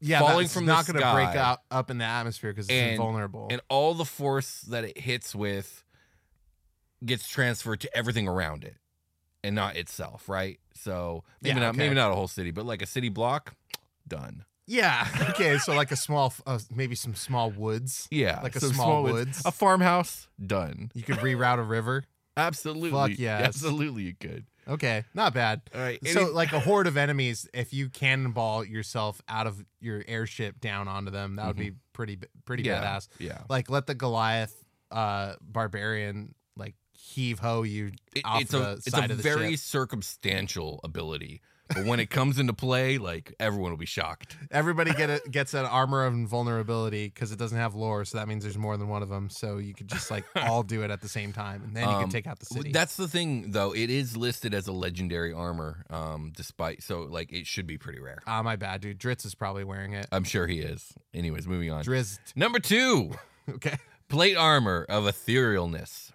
yeah, 0.00 0.20
falling 0.20 0.48
from 0.48 0.66
the 0.66 0.72
not 0.72 0.86
going 0.86 1.00
to 1.00 1.12
break 1.12 1.34
out 1.36 1.60
up 1.70 1.90
in 1.90 1.98
the 1.98 2.04
atmosphere 2.04 2.52
because 2.52 2.66
it's 2.66 2.72
And- 2.72 2.92
invulnerable. 2.92 3.48
and 3.50 3.60
all 3.68 3.94
the 3.94 4.04
force 4.04 4.62
that 4.62 4.84
it 4.84 4.98
hits 4.98 5.34
with 5.34 5.84
gets 7.04 7.28
transferred 7.28 7.80
to 7.80 7.96
everything 7.96 8.26
around 8.26 8.64
it, 8.64 8.76
and 9.44 9.54
not 9.54 9.76
itself, 9.76 10.28
right? 10.28 10.58
So 10.74 11.24
maybe 11.40 11.54
Yeah, 11.56 11.60
not, 11.66 11.68
okay. 11.70 11.78
maybe 11.78 11.94
not 11.94 12.10
a 12.10 12.14
whole 12.14 12.28
city, 12.28 12.50
but 12.50 12.66
like 12.66 12.82
a 12.82 12.86
city 12.86 13.08
block, 13.08 13.54
done. 14.06 14.44
yeah, 14.66 15.06
okay, 15.30 15.58
so 15.58 15.74
like 15.74 15.92
a 15.92 15.96
small, 15.96 16.32
uh, 16.46 16.58
maybe 16.74 16.94
some 16.94 17.14
small 17.14 17.50
woods. 17.50 18.08
Yeah, 18.10 18.40
Like 18.42 18.56
a 18.56 18.60
so 18.60 18.70
small 18.72 19.02
woods- 19.04 19.14
woods. 19.14 19.42
a 19.46 19.52
farmhouse, 19.52 20.28
done. 20.44 20.90
You 20.94 21.02
could 21.02 21.16
reroute 21.18 21.58
a 21.58 21.62
river. 21.62 22.04
Absolutely, 22.36 22.90
Fuck 22.92 23.18
yes. 23.18 23.44
absolutely, 23.46 24.04
you 24.04 24.14
could. 24.18 24.46
Okay, 24.68 25.04
not 25.14 25.32
bad. 25.32 25.62
All 25.74 25.80
right, 25.80 25.98
So 26.06 26.22
any- 26.22 26.30
like 26.30 26.52
a 26.52 26.60
horde 26.60 26.86
of 26.86 26.96
enemies, 26.96 27.48
if 27.54 27.72
you 27.72 27.88
cannonball 27.88 28.64
yourself 28.64 29.22
out 29.28 29.46
of 29.46 29.64
your 29.80 30.04
airship 30.06 30.60
down 30.60 30.88
onto 30.88 31.10
them, 31.10 31.36
that 31.36 31.46
would 31.46 31.56
be 31.56 31.72
pretty 31.92 32.18
pretty 32.44 32.64
Mm-hmm. 32.64 32.82
yeah, 32.82 32.96
badass. 32.98 33.08
yeah. 33.18 33.38
Like 33.48 33.70
let 33.70 33.86
the 33.86 33.94
Goliath 33.94 34.54
uh 34.90 35.34
barbarian 35.40 36.34
like 36.56 36.74
heave 36.92 37.38
ho 37.38 37.62
you 37.62 37.92
It- 38.14 38.24
off 38.24 38.42
it's 38.42 38.50
the 38.52 38.62
a 38.62 38.72
it's 38.72 38.90
side 38.90 39.10
a 39.10 39.12
of 39.14 39.16
the 39.18 39.22
very 39.22 39.52
ship. 39.52 39.60
circumstantial 39.60 40.80
ability, 40.84 41.40
but 41.74 41.84
when 41.84 42.00
it 42.00 42.10
comes 42.10 42.38
into 42.38 42.52
play, 42.52 42.98
like 42.98 43.34
everyone 43.38 43.70
will 43.70 43.78
be 43.78 43.86
shocked. 43.86 44.36
Everybody 44.50 44.92
get 44.94 45.10
it 45.10 45.30
gets 45.30 45.54
an 45.54 45.64
armor 45.66 46.04
of 46.04 46.14
invulnerability 46.14 47.06
because 47.08 47.32
it 47.32 47.38
doesn't 47.38 47.58
have 47.58 47.74
lore, 47.74 48.04
so 48.04 48.18
that 48.18 48.28
means 48.28 48.42
there's 48.44 48.58
more 48.58 48.76
than 48.76 48.88
one 48.88 49.02
of 49.02 49.08
them. 49.08 49.28
So 49.30 49.58
you 49.58 49.74
could 49.74 49.88
just 49.88 50.10
like 50.10 50.24
all 50.36 50.62
do 50.62 50.82
it 50.82 50.90
at 50.90 51.00
the 51.00 51.08
same 51.08 51.32
time, 51.32 51.62
and 51.64 51.76
then 51.76 51.88
you 51.88 51.94
Um, 51.94 52.02
can 52.02 52.10
take 52.10 52.26
out 52.26 52.38
the 52.38 52.46
city. 52.46 52.72
That's 52.72 52.96
the 52.96 53.08
thing, 53.08 53.50
though. 53.52 53.74
It 53.74 53.90
is 53.90 54.16
listed 54.16 54.54
as 54.54 54.66
a 54.66 54.72
legendary 54.72 55.32
armor, 55.32 55.84
um, 55.90 56.32
despite 56.36 56.82
so 56.82 57.02
like 57.02 57.32
it 57.32 57.46
should 57.46 57.66
be 57.66 57.78
pretty 57.78 58.00
rare. 58.00 58.22
Ah, 58.26 58.42
my 58.42 58.56
bad, 58.56 58.80
dude. 58.80 58.98
Dritz 58.98 59.24
is 59.26 59.34
probably 59.34 59.64
wearing 59.64 59.92
it. 59.92 60.06
I'm 60.10 60.24
sure 60.24 60.46
he 60.46 60.60
is. 60.60 60.92
Anyways, 61.14 61.46
moving 61.46 61.70
on. 61.70 61.84
Drizzt. 61.84 62.18
Number 62.36 62.58
two, 62.58 63.12
Okay, 63.50 63.76
plate 64.08 64.36
armor 64.36 64.84
of 64.88 65.04
etherealness. 65.04 66.12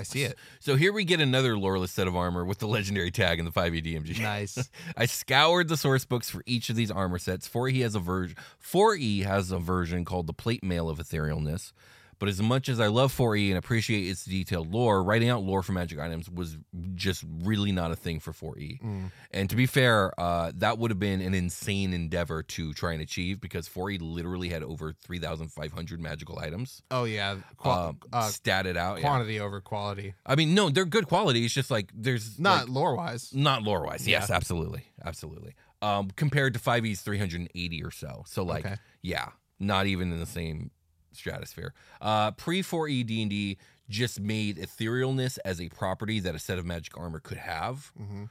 I 0.00 0.02
see 0.02 0.22
it. 0.22 0.38
So 0.60 0.76
here 0.76 0.94
we 0.94 1.04
get 1.04 1.20
another 1.20 1.58
loreless 1.58 1.92
set 1.92 2.06
of 2.06 2.16
armor 2.16 2.42
with 2.42 2.58
the 2.58 2.66
legendary 2.66 3.10
tag 3.10 3.38
and 3.38 3.46
the 3.46 3.52
5e 3.52 3.84
DMG. 3.84 4.18
Nice. 4.22 4.70
I 4.96 5.04
scoured 5.04 5.68
the 5.68 5.76
source 5.76 6.06
books 6.06 6.30
for 6.30 6.42
each 6.46 6.70
of 6.70 6.76
these 6.76 6.90
armor 6.90 7.18
sets. 7.18 7.46
4E 7.46 7.82
has 7.82 7.94
a 7.94 8.00
version 8.00 8.36
4E 8.64 9.24
has 9.24 9.50
a 9.50 9.58
version 9.58 10.06
called 10.06 10.26
the 10.26 10.32
Plate 10.32 10.64
Mail 10.64 10.88
of 10.88 10.98
Etherealness. 10.98 11.72
But 12.20 12.28
as 12.28 12.40
much 12.40 12.68
as 12.68 12.78
I 12.78 12.86
love 12.86 13.12
4E 13.16 13.48
and 13.48 13.56
appreciate 13.58 14.02
its 14.08 14.24
detailed 14.24 14.72
lore, 14.72 15.02
writing 15.02 15.30
out 15.30 15.42
lore 15.42 15.62
for 15.64 15.72
magic 15.72 15.98
items 15.98 16.30
was 16.30 16.56
just 16.94 17.24
really 17.42 17.72
not 17.72 17.90
a 17.90 17.96
thing 17.96 18.20
for 18.20 18.32
4E. 18.32 18.80
Mm. 18.82 19.10
And 19.32 19.50
to 19.50 19.56
be 19.56 19.64
fair, 19.66 20.12
uh, 20.20 20.52
that 20.56 20.76
would 20.78 20.90
have 20.90 20.98
been 21.00 21.22
an 21.22 21.32
insane 21.34 21.92
endeavor 21.94 22.42
to 22.42 22.72
try 22.74 22.92
and 22.92 23.00
achieve 23.00 23.40
because 23.40 23.68
4E 23.68 23.98
literally 24.02 24.50
had 24.50 24.62
over 24.62 24.92
3,500 24.92 25.98
magical 26.00 26.38
items 26.38 26.82
Oh 26.90 27.04
yeah, 27.04 27.36
Qua- 27.56 27.88
um, 27.88 27.98
uh, 28.12 28.24
statted 28.28 28.76
out. 28.76 28.98
yeah. 28.98 29.02
quantity 29.06 29.40
over 29.40 29.60
quality. 29.62 30.14
I 30.26 30.36
mean, 30.36 30.54
no, 30.54 30.68
they're 30.68 30.84
good 30.84 31.06
quality. 31.08 31.44
It's 31.44 31.54
just 31.54 31.70
like 31.70 31.90
there's 31.94 32.38
Not 32.38 32.66
like, 32.66 32.74
lore 32.74 32.96
wise. 32.96 33.32
not 33.34 33.62
lore 33.62 33.82
wise. 33.84 34.06
Yes, 34.06 34.26
Yeah. 34.28 34.36
absolutely, 34.36 34.84
absolutely. 35.04 35.54
Um, 35.82 36.10
compared 36.16 36.52
to 36.52 36.60
5e's 36.60 37.00
380 37.00 37.82
or 37.82 37.90
so. 37.90 38.24
So 38.26 38.42
like, 38.42 38.66
Okay. 38.66 38.76
yeah, 39.00 39.30
not 39.58 39.86
even 39.86 40.12
in 40.12 40.20
the 40.20 40.26
same 40.26 40.70
stratosphere. 41.12 41.72
Uh, 42.00 42.30
pre 42.32 42.62
4e 42.62 43.04
D&D 43.06 43.58
just 43.88 44.20
made 44.20 44.56
etherealness 44.56 45.38
as 45.44 45.60
a 45.60 45.68
property 45.68 46.20
that 46.20 46.34
a 46.34 46.38
set 46.38 46.58
of 46.58 46.64
magic 46.66 46.96
armor 46.98 47.20
could 47.20 47.38
have. 47.38 47.92
hmm 47.96 48.24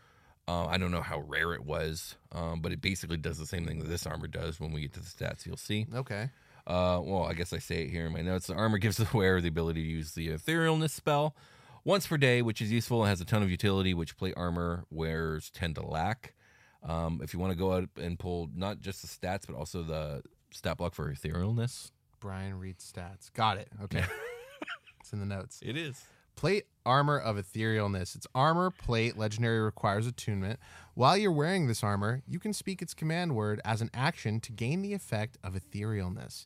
Uh, 0.47 0.65
I 0.65 0.77
don't 0.77 0.89
know 0.91 1.01
how 1.01 1.19
rare 1.19 1.53
it 1.53 1.63
was, 1.63 2.15
um, 2.31 2.61
but 2.61 2.71
it 2.71 2.81
basically 2.81 3.17
does 3.17 3.37
the 3.37 3.45
same 3.45 3.65
thing 3.67 3.79
that 3.79 3.87
this 3.89 4.07
armor 4.07 4.27
does. 4.27 4.59
When 4.59 4.71
we 4.71 4.81
get 4.81 4.93
to 4.93 4.99
the 4.99 5.05
stats, 5.05 5.45
you'll 5.45 5.57
see. 5.57 5.85
Okay. 5.93 6.29
Uh, 6.65 6.99
well, 7.03 7.23
I 7.23 7.33
guess 7.33 7.51
I 7.53 7.59
say 7.59 7.83
it 7.83 7.89
here 7.91 8.05
in 8.07 8.13
my 8.13 8.21
notes. 8.21 8.47
The 8.47 8.53
armor 8.55 8.77
gives 8.79 8.97
the 9.03 9.07
wearer 9.13 9.41
the 9.41 9.47
ability 9.49 9.83
to 9.83 9.89
use 9.89 10.13
the 10.13 10.29
etherealness 10.29 10.91
spell 10.91 11.35
once 11.83 12.07
per 12.07 12.17
day, 12.17 12.41
which 12.41 12.61
is 12.61 12.71
useful 12.71 13.01
and 13.03 13.09
has 13.09 13.21
a 13.21 13.25
ton 13.25 13.43
of 13.43 13.51
utility, 13.51 13.93
which 13.93 14.17
plate 14.17 14.33
armor 14.37 14.85
wearers 14.89 15.49
tend 15.51 15.75
to 15.75 15.85
lack. 15.85 16.33
Um, 16.83 17.19
if 17.21 17.33
you 17.33 17.39
want 17.39 17.51
to 17.51 17.57
go 17.57 17.73
out 17.73 17.89
and 17.97 18.17
pull 18.17 18.49
not 18.55 18.79
just 18.79 19.01
the 19.01 19.07
stats, 19.07 19.45
but 19.45 19.55
also 19.55 19.83
the 19.83 20.23
stat 20.51 20.77
block 20.77 20.93
for 20.95 21.13
etherealness, 21.13 21.91
Brian 22.19 22.59
read 22.59 22.77
stats. 22.79 23.31
Got 23.33 23.57
it. 23.57 23.69
Okay. 23.83 24.03
it's 24.99 25.13
in 25.13 25.19
the 25.19 25.25
notes. 25.25 25.59
it 25.63 25.77
is. 25.77 26.03
Plate 26.35 26.65
armor 26.85 27.19
of 27.19 27.35
etherealness. 27.35 28.15
Its 28.15 28.25
armor 28.33 28.71
plate 28.71 29.17
legendary 29.17 29.59
requires 29.59 30.07
attunement. 30.07 30.57
While 30.93 31.17
you're 31.17 31.33
wearing 31.33 31.67
this 31.67 31.83
armor, 31.83 32.21
you 32.25 32.39
can 32.39 32.53
speak 32.53 32.81
its 32.81 32.93
command 32.93 33.35
word 33.35 33.59
as 33.65 33.81
an 33.81 33.89
action 33.93 34.39
to 34.41 34.53
gain 34.53 34.81
the 34.81 34.93
effect 34.93 35.37
of 35.43 35.53
etherealness. 35.53 36.45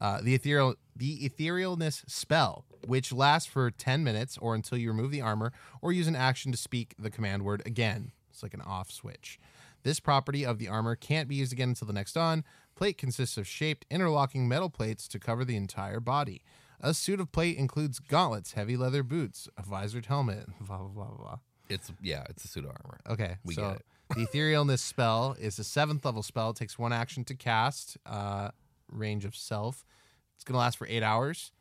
Uh, 0.00 0.20
the 0.22 0.34
ethereal 0.34 0.74
the 0.96 1.28
etherealness 1.28 2.08
spell, 2.08 2.64
which 2.86 3.12
lasts 3.12 3.48
for 3.48 3.70
10 3.70 4.02
minutes 4.02 4.38
or 4.38 4.54
until 4.54 4.78
you 4.78 4.88
remove 4.88 5.10
the 5.10 5.20
armor 5.20 5.52
or 5.82 5.92
use 5.92 6.08
an 6.08 6.16
action 6.16 6.50
to 6.52 6.58
speak 6.58 6.94
the 6.98 7.10
command 7.10 7.44
word 7.44 7.62
again. 7.66 8.12
It's 8.30 8.42
like 8.42 8.54
an 8.54 8.62
off 8.62 8.90
switch. 8.90 9.38
This 9.82 10.00
property 10.00 10.44
of 10.44 10.58
the 10.58 10.68
armor 10.68 10.96
can't 10.96 11.28
be 11.28 11.36
used 11.36 11.52
again 11.52 11.68
until 11.68 11.86
the 11.86 11.92
next 11.92 12.14
dawn. 12.14 12.44
Plate 12.74 12.98
consists 12.98 13.36
of 13.36 13.46
shaped, 13.46 13.86
interlocking 13.90 14.48
metal 14.48 14.70
plates 14.70 15.06
to 15.08 15.18
cover 15.18 15.44
the 15.44 15.56
entire 15.56 16.00
body. 16.00 16.42
A 16.80 16.92
suit 16.92 17.20
of 17.20 17.32
plate 17.32 17.56
includes 17.56 17.98
gauntlets, 17.98 18.52
heavy 18.52 18.76
leather 18.76 19.02
boots, 19.02 19.48
a 19.56 19.62
visored 19.62 20.06
helmet, 20.06 20.46
blah, 20.60 20.78
blah, 20.78 20.88
blah, 20.88 21.16
blah. 21.16 21.38
It's 21.68 21.90
yeah, 22.02 22.24
it's 22.28 22.44
a 22.44 22.48
pseudo 22.48 22.68
armor. 22.68 23.00
Okay, 23.08 23.36
We 23.44 23.54
so 23.54 23.62
get 23.62 23.76
it. 23.76 23.84
the 24.16 24.26
etherealness 24.26 24.80
spell 24.80 25.34
is 25.40 25.58
a 25.58 25.64
seventh 25.64 26.04
level 26.04 26.22
spell. 26.22 26.50
It 26.50 26.56
takes 26.56 26.78
one 26.78 26.92
action 26.92 27.24
to 27.24 27.34
cast, 27.34 27.96
uh, 28.04 28.50
range 28.90 29.24
of 29.24 29.34
self. 29.34 29.84
It's 30.34 30.44
going 30.44 30.54
to 30.54 30.58
last 30.58 30.76
for 30.76 30.86
eight 30.88 31.02
hours. 31.02 31.52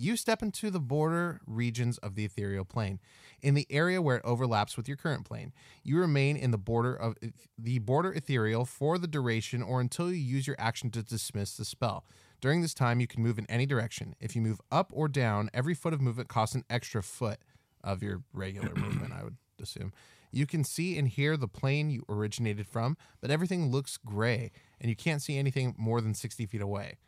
You 0.00 0.16
step 0.16 0.44
into 0.44 0.70
the 0.70 0.78
border 0.78 1.40
regions 1.44 1.98
of 1.98 2.14
the 2.14 2.24
ethereal 2.24 2.64
plane. 2.64 3.00
In 3.42 3.54
the 3.54 3.66
area 3.68 4.00
where 4.00 4.18
it 4.18 4.24
overlaps 4.24 4.76
with 4.76 4.86
your 4.86 4.96
current 4.96 5.24
plane, 5.24 5.52
you 5.82 5.98
remain 5.98 6.36
in 6.36 6.52
the 6.52 6.56
border 6.56 6.94
of 6.94 7.16
the 7.58 7.80
border 7.80 8.12
ethereal 8.12 8.64
for 8.64 8.96
the 8.96 9.08
duration 9.08 9.60
or 9.60 9.80
until 9.80 10.12
you 10.12 10.18
use 10.18 10.46
your 10.46 10.54
action 10.56 10.92
to 10.92 11.02
dismiss 11.02 11.56
the 11.56 11.64
spell. 11.64 12.04
During 12.40 12.62
this 12.62 12.74
time, 12.74 13.00
you 13.00 13.08
can 13.08 13.24
move 13.24 13.40
in 13.40 13.46
any 13.50 13.66
direction. 13.66 14.14
If 14.20 14.36
you 14.36 14.40
move 14.40 14.60
up 14.70 14.92
or 14.94 15.08
down, 15.08 15.50
every 15.52 15.74
foot 15.74 15.92
of 15.92 16.00
movement 16.00 16.28
costs 16.28 16.54
an 16.54 16.64
extra 16.70 17.02
foot 17.02 17.38
of 17.82 18.00
your 18.00 18.22
regular 18.32 18.74
movement, 18.76 19.12
I 19.12 19.24
would 19.24 19.36
assume. 19.60 19.92
You 20.30 20.46
can 20.46 20.62
see 20.62 20.96
and 20.96 21.08
hear 21.08 21.36
the 21.36 21.48
plane 21.48 21.90
you 21.90 22.04
originated 22.08 22.68
from, 22.68 22.96
but 23.20 23.32
everything 23.32 23.72
looks 23.72 23.96
gray, 23.96 24.52
and 24.80 24.90
you 24.90 24.94
can't 24.94 25.22
see 25.22 25.38
anything 25.38 25.74
more 25.76 26.00
than 26.00 26.14
60 26.14 26.46
feet 26.46 26.62
away. 26.62 26.98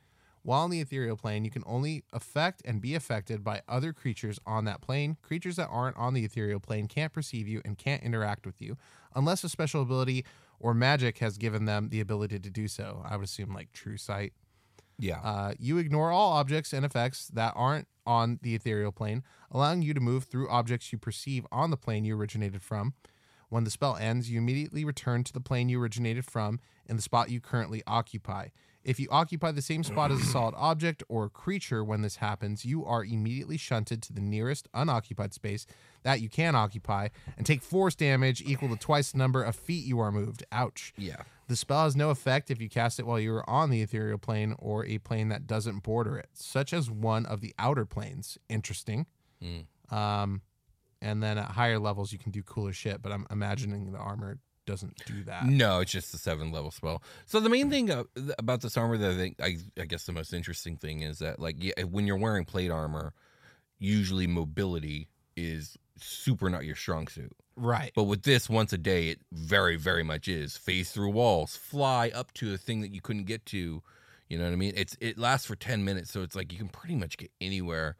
While 0.43 0.63
on 0.63 0.71
the 0.71 0.81
ethereal 0.81 1.17
plane, 1.17 1.45
you 1.45 1.51
can 1.51 1.63
only 1.67 2.05
affect 2.13 2.63
and 2.65 2.81
be 2.81 2.95
affected 2.95 3.45
by 3.45 3.63
other 3.69 3.93
creatures 3.93 4.39
on 4.47 4.65
that 4.65 4.81
plane. 4.81 5.17
Creatures 5.23 5.57
that 5.57 5.69
aren't 5.71 5.97
on 5.97 6.15
the 6.15 6.25
ethereal 6.25 6.61
plane 6.61 6.89
can't 6.89 7.13
perceive 7.13 7.47
you 7.47 7.61
and 7.65 7.77
can't 7.77 8.03
interact 8.03 8.47
with 8.47 8.61
you 8.61 8.77
unless 9.15 9.45
a 9.45 9.49
special 9.49 9.83
ability 9.83 10.25
or 10.59 10.73
magic 10.73 11.19
has 11.19 11.37
given 11.37 11.67
them 11.67 11.89
the 11.91 12.01
ability 12.01 12.39
to 12.39 12.51
do 12.51 12.69
so. 12.69 13.03
I 13.07 13.17
would 13.17 13.25
assume 13.25 13.53
like 13.53 13.73
true 13.73 13.97
sight. 13.97 14.33
Yeah. 14.99 15.21
Uh, 15.21 15.55
you 15.59 15.79
ignore 15.79 16.11
all 16.11 16.33
objects 16.33 16.73
and 16.73 16.85
effects 16.85 17.29
that 17.29 17.55
aren't 17.57 17.89
on 18.07 18.39
the 18.43 18.55
ethereal 18.55 18.93
plane, 18.93 19.23
allowing 19.51 19.83
you 19.83 19.95
to 19.95 20.01
move 20.01 20.25
through 20.25 20.49
objects 20.49 20.93
you 20.93 20.99
perceive 20.99 21.47
on 21.51 21.71
the 21.71 21.77
plane 21.77 22.05
you 22.05 22.17
originated 22.17 22.63
from. 22.63 22.95
When 23.49 23.65
the 23.65 23.71
spell 23.71 23.97
ends, 23.97 24.31
you 24.31 24.39
immediately 24.39 24.85
return 24.85 25.25
to 25.25 25.33
the 25.33 25.41
plane 25.41 25.69
you 25.69 25.81
originated 25.81 26.25
from 26.25 26.61
in 26.87 26.97
the 26.97 27.03
spot 27.03 27.31
you 27.31 27.41
currently 27.41 27.83
occupy. 27.87 28.49
If 28.83 28.99
you 28.99 29.09
occupy 29.11 29.53
the 29.53 29.61
same 29.63 29.85
spot 29.85 30.11
as 30.11 30.21
a 30.21 30.25
solid 30.25 30.55
object 30.57 31.03
or 31.09 31.29
creature 31.29 31.85
when 31.85 32.01
this 32.01 32.17
happens, 32.17 32.65
you 32.65 32.85
are 32.87 33.05
immediately 33.05 33.59
shunted 33.59 34.03
to 34.05 34.13
the 34.13 34.23
nearest 34.23 34.69
unoccupied 34.73 35.35
space 35.35 35.67
that 36.03 36.21
you 36.23 36.31
can 36.31 36.55
occupy 36.55 37.09
and 37.37 37.45
take 37.45 37.63
force 37.63 37.95
damage 37.95 38.41
equal 38.41 38.71
to 38.71 38.77
twice 38.77 39.13
the 39.13 39.19
number 39.19 39.43
of 39.43 39.55
feet 39.55 39.85
you 39.85 40.01
are 40.01 40.11
moved. 40.11 40.45
Ouch. 40.51 40.95
yeah. 40.97 41.23
The 41.47 41.57
spell 41.57 41.83
has 41.83 41.97
no 41.97 42.11
effect 42.11 42.49
if 42.51 42.61
you 42.61 42.69
cast 42.69 43.01
it 43.01 43.07
while 43.07 43.19
you 43.19 43.35
are 43.35 43.51
on 43.51 43.71
the 43.71 43.83
ethereal 43.83 44.19
plane 44.19 44.55
or 44.61 44.87
a 44.87 44.99
plane 44.99 45.31
that 45.31 45.49
doesn't 45.49 45.83
border 45.83 46.17
it, 46.17 46.29
such 46.33 46.73
as 46.73 46.89
one 46.89 47.27
of 47.27 47.41
the 47.41 47.53
outer 47.59 47.85
planes. 47.85 48.39
Interesting. 48.49 49.07
Um, 49.91 50.43
and 51.03 51.21
then 51.23 51.39
at 51.39 51.51
higher 51.51 51.81
levels, 51.81 52.13
you 52.13 52.19
can 52.21 52.31
do 52.31 52.43
cooler 52.45 52.73
shit, 52.73 53.03
but 53.03 53.11
I'm 53.11 53.27
imagining 53.33 53.91
the 53.91 53.99
armor 53.99 54.39
doesn't 54.71 55.05
do 55.05 55.25
that. 55.25 55.47
No, 55.47 55.81
it's 55.81 55.91
just 55.91 56.15
a 56.15 56.19
seven 56.19 56.53
level 56.53 56.71
spell. 56.71 57.03
So 57.27 57.41
the 57.41 57.49
main 57.49 57.71
thing 57.71 57.91
uh, 57.91 58.05
about 58.39 58.61
this 58.61 58.77
armor 58.77 58.97
that 58.99 59.11
I 59.11 59.17
think 59.17 59.37
I, 59.43 59.57
I 59.79 59.85
guess 59.85 60.05
the 60.05 60.13
most 60.13 60.33
interesting 60.33 60.77
thing 60.77 61.03
is 61.03 61.19
that 61.19 61.41
like 61.41 61.57
yeah, 61.59 61.83
when 61.83 62.07
you're 62.07 62.17
wearing 62.17 62.45
plate 62.45 62.71
armor, 62.71 63.13
usually 63.79 64.27
mobility 64.27 65.09
is 65.37 65.77
super 65.99 66.49
not 66.49 66.65
your 66.65 66.77
strong 66.77 67.09
suit. 67.09 67.33
Right. 67.57 67.91
But 67.95 68.05
with 68.05 68.23
this, 68.23 68.49
once 68.49 68.73
a 68.73 68.79
day, 68.79 69.09
it 69.09 69.21
very 69.33 69.77
very 69.77 70.05
much 70.05 70.29
is. 70.29 70.57
Phase 70.57 70.93
through 70.93 71.11
walls, 71.11 71.57
fly 71.57 72.11
up 72.15 72.33
to 72.35 72.55
a 72.55 72.57
thing 72.57 72.81
that 72.83 72.95
you 72.95 73.01
couldn't 73.01 73.25
get 73.25 73.45
to. 73.47 73.83
You 74.29 74.39
know 74.39 74.45
what 74.45 74.53
I 74.53 74.57
mean? 74.57 74.75
It's 74.77 74.97
it 75.01 75.19
lasts 75.19 75.47
for 75.47 75.57
ten 75.57 75.85
minutes, 75.85 76.13
so 76.13 76.23
it's 76.23 76.37
like 76.37 76.53
you 76.53 76.59
can 76.59 76.69
pretty 76.69 76.95
much 76.95 77.19
get 77.19 77.33
anywhere 77.41 77.97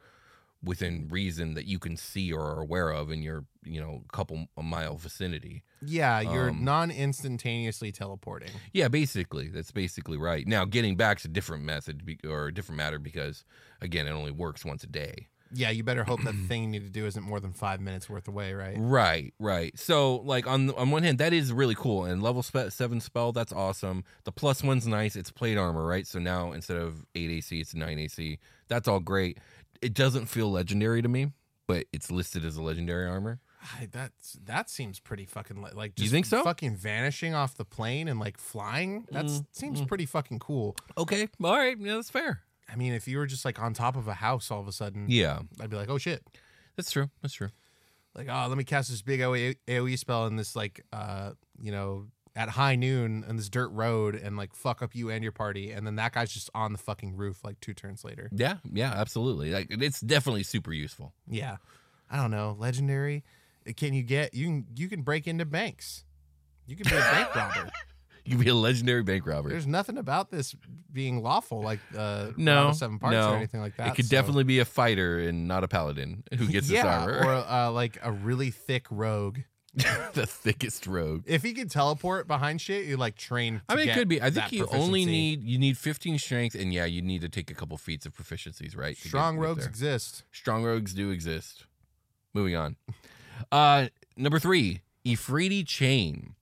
within 0.63 1.07
reason 1.09 1.55
that 1.55 1.65
you 1.65 1.79
can 1.79 1.97
see 1.97 2.31
or 2.31 2.41
are 2.41 2.61
aware 2.61 2.89
of 2.91 3.11
in 3.11 3.21
your 3.23 3.45
you 3.63 3.81
know 3.81 4.03
couple 4.11 4.47
mile 4.61 4.95
vicinity. 4.97 5.63
Yeah, 5.83 6.21
you're 6.21 6.49
Um, 6.49 6.63
non 6.63 6.91
instantaneously 6.91 7.91
teleporting. 7.91 8.51
Yeah, 8.73 8.87
basically, 8.87 9.47
that's 9.47 9.71
basically 9.71 10.17
right. 10.17 10.45
Now, 10.47 10.65
getting 10.65 10.95
back's 10.95 11.25
a 11.25 11.29
different 11.29 11.63
method 11.63 12.05
be- 12.05 12.19
or 12.27 12.47
a 12.47 12.53
different 12.53 12.77
matter 12.77 12.99
because, 12.99 13.43
again, 13.81 14.07
it 14.07 14.11
only 14.11 14.31
works 14.31 14.63
once 14.65 14.83
a 14.83 14.87
day. 14.87 15.27
Yeah, 15.53 15.69
you 15.69 15.83
better 15.83 16.05
hope 16.05 16.23
that 16.23 16.31
the 16.33 16.43
thing 16.47 16.63
you 16.63 16.69
need 16.69 16.83
to 16.85 16.89
do 16.89 17.05
isn't 17.05 17.23
more 17.23 17.39
than 17.41 17.51
five 17.51 17.81
minutes 17.81 18.09
worth 18.09 18.27
away, 18.27 18.53
right? 18.53 18.75
Right, 18.79 19.33
right. 19.37 19.77
So, 19.77 20.17
like 20.17 20.47
on 20.47 20.69
on 20.75 20.91
one 20.91 21.03
hand, 21.03 21.17
that 21.17 21.33
is 21.33 21.51
really 21.51 21.75
cool, 21.75 22.05
and 22.05 22.21
level 22.23 22.41
spe- 22.41 22.69
seven 22.69 23.01
spell, 23.01 23.31
that's 23.33 23.51
awesome. 23.51 24.03
The 24.23 24.31
plus 24.31 24.63
one's 24.63 24.87
nice. 24.87 25.15
It's 25.17 25.29
plate 25.31 25.57
armor, 25.57 25.85
right? 25.85 26.07
So 26.07 26.19
now 26.19 26.51
instead 26.53 26.77
of 26.77 27.05
eight 27.15 27.29
AC, 27.31 27.59
it's 27.59 27.73
nine 27.75 27.99
AC. 27.99 28.39
That's 28.69 28.87
all 28.87 29.01
great. 29.01 29.39
It 29.81 29.93
doesn't 29.93 30.27
feel 30.27 30.51
legendary 30.51 31.01
to 31.01 31.07
me, 31.09 31.31
but 31.67 31.85
it's 31.91 32.11
listed 32.11 32.45
as 32.45 32.55
a 32.57 32.61
legendary 32.61 33.07
armor. 33.07 33.39
I, 33.79 33.87
that's 33.91 34.33
that 34.45 34.69
seems 34.71 34.99
pretty 34.99 35.25
fucking 35.25 35.61
li- 35.61 35.71
like 35.73 35.99
You 35.99 36.09
think 36.09 36.25
so? 36.25 36.43
Fucking 36.43 36.75
vanishing 36.77 37.35
off 37.35 37.55
the 37.55 37.65
plane 37.65 38.07
and 38.07 38.19
like 38.19 38.37
flying. 38.39 39.05
That 39.11 39.25
Mm, 39.25 39.45
seems 39.51 39.81
pretty 39.83 40.05
fucking 40.07 40.39
cool. 40.39 40.75
Okay, 40.97 41.29
all 41.43 41.55
right, 41.57 41.77
yeah, 41.79 41.95
that's 41.95 42.09
fair. 42.09 42.41
I 42.71 42.75
mean, 42.75 42.93
if 42.93 43.07
you 43.07 43.17
were 43.19 43.27
just 43.27 43.45
like 43.45 43.59
on 43.61 43.73
top 43.73 43.95
of 43.95 44.07
a 44.07 44.15
house 44.15 44.49
all 44.49 44.61
of 44.61 44.67
a 44.67 44.71
sudden, 44.71 45.05
Yeah, 45.09 45.39
I'd 45.59 45.69
be 45.69 45.75
like, 45.77 45.89
oh 45.89 45.97
shit. 45.99 46.23
that's 46.75 46.89
true. 46.89 47.09
That's 47.21 47.33
true. 47.35 47.49
Like, 48.15 48.27
oh, 48.29 48.47
let 48.47 48.57
me 48.57 48.63
cast 48.63 48.89
this 48.89 49.01
big 49.01 49.19
AOE, 49.19 49.55
AOE 49.67 49.97
spell 49.99 50.25
in 50.27 50.35
this 50.37 50.55
like, 50.55 50.83
uh, 50.91 51.31
you 51.61 51.71
know, 51.71 52.07
at 52.35 52.49
high 52.49 52.75
noon 52.75 53.25
in 53.27 53.35
this 53.35 53.49
dirt 53.49 53.69
road 53.69 54.15
and 54.15 54.37
like 54.37 54.55
fuck 54.55 54.81
up 54.81 54.95
you 54.95 55.09
and 55.09 55.23
your 55.23 55.31
party, 55.31 55.71
and 55.71 55.85
then 55.85 55.95
that 55.95 56.13
guy's 56.13 56.31
just 56.31 56.49
on 56.53 56.71
the 56.71 56.77
fucking 56.77 57.15
roof 57.15 57.43
like 57.43 57.59
two 57.59 57.73
turns 57.73 58.03
later. 58.03 58.29
Yeah, 58.33 58.57
yeah, 58.71 58.93
absolutely. 58.95 59.51
Like 59.51 59.67
it's 59.69 59.99
definitely 59.99 60.43
super 60.43 60.73
useful. 60.73 61.13
Yeah, 61.27 61.57
I 62.09 62.17
don't 62.17 62.31
know, 62.31 62.55
legendary. 62.57 63.23
Can 63.75 63.93
you 63.93 64.03
get 64.03 64.33
you 64.33 64.45
can 64.47 64.65
you 64.75 64.87
can 64.87 65.01
break 65.01 65.27
into 65.27 65.45
banks? 65.45 66.03
You 66.67 66.75
can 66.75 66.89
be 66.89 66.95
a 66.95 66.99
bank 66.99 67.35
robber. 67.35 67.69
You 68.23 68.37
be 68.37 68.49
a 68.49 68.55
legendary 68.55 69.03
bank 69.03 69.25
robber. 69.25 69.49
There's 69.49 69.67
nothing 69.67 69.97
about 69.97 70.29
this 70.29 70.55
being 70.93 71.23
lawful, 71.23 71.61
like 71.61 71.79
uh, 71.97 72.27
no, 72.37 72.71
Seven 72.71 72.99
Parts 72.99 73.13
no. 73.13 73.31
or 73.31 73.35
anything 73.35 73.61
like 73.61 73.77
that. 73.77 73.87
It 73.87 73.95
could 73.95 74.05
so- 74.05 74.15
definitely 74.15 74.43
be 74.43 74.59
a 74.59 74.65
fighter 74.65 75.19
and 75.19 75.47
not 75.47 75.63
a 75.63 75.67
paladin 75.67 76.23
who 76.37 76.47
gets 76.47 76.67
this 76.69 76.75
yeah, 76.75 76.99
armor. 77.01 77.17
or 77.17 77.33
uh, 77.33 77.71
like 77.71 77.97
a 78.03 78.11
really 78.11 78.51
thick 78.51 78.85
rogue. 78.91 79.39
the 80.13 80.25
thickest 80.25 80.85
rogue. 80.85 81.23
If 81.25 81.43
he 81.43 81.53
could 81.53 81.71
teleport 81.71 82.27
behind 82.27 82.59
shit, 82.59 82.85
you 82.85 82.97
like 82.97 83.15
train. 83.15 83.61
I 83.69 83.75
mean, 83.75 83.87
it 83.87 83.93
could 83.93 84.09
be. 84.09 84.21
I 84.21 84.29
think 84.29 84.51
you 84.51 84.67
only 84.67 85.05
need 85.05 85.43
you 85.43 85.57
need 85.57 85.77
15 85.77 86.19
strength, 86.19 86.55
and 86.55 86.73
yeah, 86.73 86.85
you 86.85 87.01
need 87.01 87.21
to 87.21 87.29
take 87.29 87.49
a 87.49 87.53
couple 87.53 87.77
feats 87.77 88.05
of 88.05 88.13
proficiencies, 88.13 88.75
right? 88.75 88.97
to 88.97 89.01
get- 89.01 89.09
strong 89.09 89.35
get 89.35 89.41
rogues 89.43 89.59
there. 89.59 89.69
exist. 89.69 90.23
Strong 90.31 90.65
rogues 90.65 90.93
do 90.93 91.09
exist. 91.09 91.65
Moving 92.33 92.55
on. 92.55 92.75
Uh, 93.51 93.87
number 94.15 94.37
three, 94.37 94.81
Efreeti 95.03 95.65
Chain. 95.65 96.35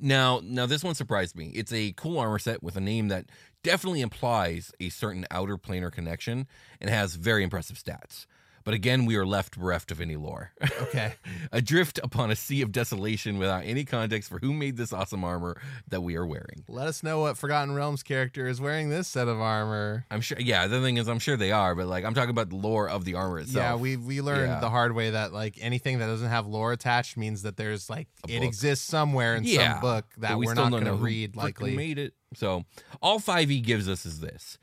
Now, 0.00 0.40
now 0.42 0.64
this 0.64 0.82
one 0.82 0.94
surprised 0.94 1.36
me. 1.36 1.52
It's 1.54 1.70
a 1.70 1.92
cool 1.92 2.18
armor 2.18 2.38
set 2.38 2.62
with 2.62 2.76
a 2.76 2.80
name 2.80 3.08
that 3.08 3.26
definitely 3.62 4.00
implies 4.00 4.72
a 4.80 4.88
certain 4.88 5.26
outer 5.30 5.58
planar 5.58 5.92
connection 5.92 6.46
and 6.80 6.88
has 6.88 7.16
very 7.16 7.44
impressive 7.44 7.76
stats. 7.76 8.24
But 8.64 8.72
again, 8.74 9.04
we 9.04 9.16
are 9.16 9.26
left 9.26 9.58
bereft 9.58 9.90
of 9.90 10.00
any 10.00 10.16
lore. 10.16 10.52
Okay, 10.84 11.14
Adrift 11.52 11.98
upon 12.02 12.30
a 12.30 12.36
sea 12.36 12.60
of 12.62 12.70
desolation 12.70 13.38
without 13.38 13.64
any 13.64 13.84
context 13.84 14.28
for 14.28 14.38
who 14.38 14.52
made 14.52 14.76
this 14.76 14.92
awesome 14.92 15.24
armor 15.24 15.56
that 15.88 16.02
we 16.02 16.14
are 16.16 16.26
wearing. 16.26 16.64
let 16.68 16.86
us 16.86 17.02
know 17.02 17.20
what 17.20 17.36
Forgotten 17.36 17.74
Realms 17.74 18.02
character 18.02 18.46
is 18.46 18.60
wearing 18.60 18.90
this 18.90 19.08
set 19.08 19.26
of 19.28 19.40
armor. 19.40 20.04
I'm 20.10 20.20
sure, 20.20 20.38
yeah, 20.40 20.66
the 20.66 20.80
thing 20.80 20.96
is, 20.98 21.08
I'm 21.08 21.18
sure 21.18 21.36
they 21.36 21.52
are, 21.52 21.74
but 21.74 21.86
like, 21.86 22.04
I'm 22.04 22.14
talking 22.14 22.30
about 22.30 22.50
the 22.50 22.56
lore 22.56 22.88
of 22.88 23.04
the 23.04 23.14
armor 23.14 23.38
itself. 23.40 23.56
Yeah, 23.56 23.74
we 23.76 23.96
we 23.96 24.20
learned 24.20 24.48
Yeah. 24.52 24.60
the 24.60 24.70
hard 24.70 24.94
way 24.94 25.10
that 25.10 25.32
like 25.32 25.56
anything 25.60 25.98
that 25.98 26.06
doesn't 26.06 26.28
have 26.28 26.46
lore 26.46 26.72
attached 26.72 27.16
means 27.16 27.42
that 27.42 27.56
there's 27.56 27.88
like 27.90 28.08
A 28.28 28.32
it 28.32 28.38
book. 28.40 28.48
exists 28.48 28.86
somewhere 28.86 29.34
in 29.36 29.44
Yeah, 29.44 29.72
some 29.74 29.80
book 29.80 30.06
that 30.18 30.38
we 30.38 30.46
we're 30.46 30.54
not 30.54 30.70
going 30.70 30.84
to 30.84 30.94
read 30.94 31.34
likely. 31.36 31.74
made 31.76 31.98
it. 31.98 32.14
So 32.34 32.64
all 33.02 33.18
5e 33.20 33.62
gives 33.62 33.88
us 33.88 34.04
is 34.06 34.20
this. 34.20 34.58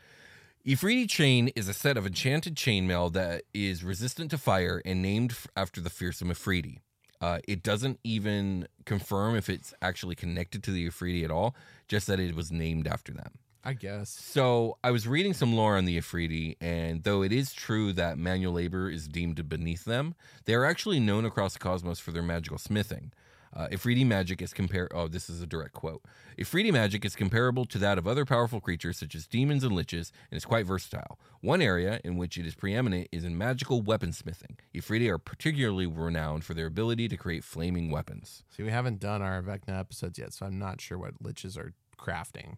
Efreeti 0.65 1.09
Chain 1.09 1.47
is 1.55 1.67
a 1.67 1.73
set 1.73 1.97
of 1.97 2.05
enchanted 2.05 2.53
chainmail 2.55 3.11
that 3.13 3.43
is 3.51 3.83
resistant 3.83 4.29
to 4.29 4.37
fire 4.37 4.79
and 4.85 5.01
named 5.01 5.35
after 5.57 5.81
the 5.81 5.89
fearsome 5.89 6.29
Efreeti. 6.29 6.77
Uh, 7.19 7.39
it 7.47 7.63
doesn't 7.63 7.99
even 8.03 8.67
confirm 8.85 9.35
if 9.35 9.49
it's 9.49 9.73
actually 9.81 10.13
connected 10.13 10.61
to 10.63 10.71
the 10.71 10.87
Efreeti 10.87 11.23
at 11.23 11.31
all, 11.31 11.55
just 11.87 12.05
that 12.05 12.19
it 12.19 12.35
was 12.35 12.51
named 12.51 12.87
after 12.87 13.11
them. 13.11 13.39
I 13.63 13.73
guess. 13.73 14.09
So 14.09 14.77
I 14.83 14.91
was 14.91 15.07
reading 15.07 15.33
some 15.33 15.55
lore 15.55 15.77
on 15.77 15.85
the 15.85 15.97
Efreeti, 15.97 16.57
and 16.61 17.03
though 17.03 17.23
it 17.23 17.31
is 17.31 17.53
true 17.53 17.91
that 17.93 18.19
manual 18.19 18.53
labor 18.53 18.87
is 18.87 19.07
deemed 19.07 19.49
beneath 19.49 19.85
them, 19.85 20.13
they 20.45 20.53
are 20.53 20.65
actually 20.65 20.99
known 20.99 21.25
across 21.25 21.53
the 21.53 21.59
cosmos 21.59 21.99
for 21.99 22.11
their 22.11 22.23
magical 22.23 22.59
smithing. 22.59 23.13
Uh, 23.53 23.67
Efreeti 23.67 24.05
magic 24.05 24.41
is 24.41 24.53
compar. 24.53 24.87
Oh, 24.93 25.07
this 25.07 25.29
is 25.29 25.41
a 25.41 25.47
direct 25.47 25.73
quote. 25.73 26.03
Efreeti 26.37 26.71
magic 26.71 27.03
is 27.03 27.15
comparable 27.15 27.65
to 27.65 27.77
that 27.79 27.97
of 27.97 28.07
other 28.07 28.25
powerful 28.25 28.61
creatures 28.61 28.97
such 28.97 29.13
as 29.13 29.27
demons 29.27 29.63
and 29.63 29.73
liches, 29.73 30.11
and 30.29 30.37
is 30.37 30.45
quite 30.45 30.65
versatile. 30.65 31.19
One 31.41 31.61
area 31.61 31.99
in 32.03 32.17
which 32.17 32.37
it 32.37 32.45
is 32.45 32.55
preeminent 32.55 33.09
is 33.11 33.25
in 33.25 33.37
magical 33.37 33.83
weaponsmithing. 33.83 34.57
Efreeti 34.73 35.09
are 35.09 35.17
particularly 35.17 35.87
renowned 35.87 36.45
for 36.45 36.53
their 36.53 36.67
ability 36.67 37.07
to 37.09 37.17
create 37.17 37.43
flaming 37.43 37.91
weapons. 37.91 38.43
See, 38.49 38.63
we 38.63 38.71
haven't 38.71 38.99
done 38.99 39.21
our 39.21 39.41
Vecna 39.41 39.79
episodes 39.79 40.17
yet, 40.17 40.33
so 40.33 40.45
I'm 40.45 40.57
not 40.57 40.79
sure 40.79 40.97
what 40.97 41.21
liches 41.21 41.57
are 41.57 41.73
crafting. 41.99 42.55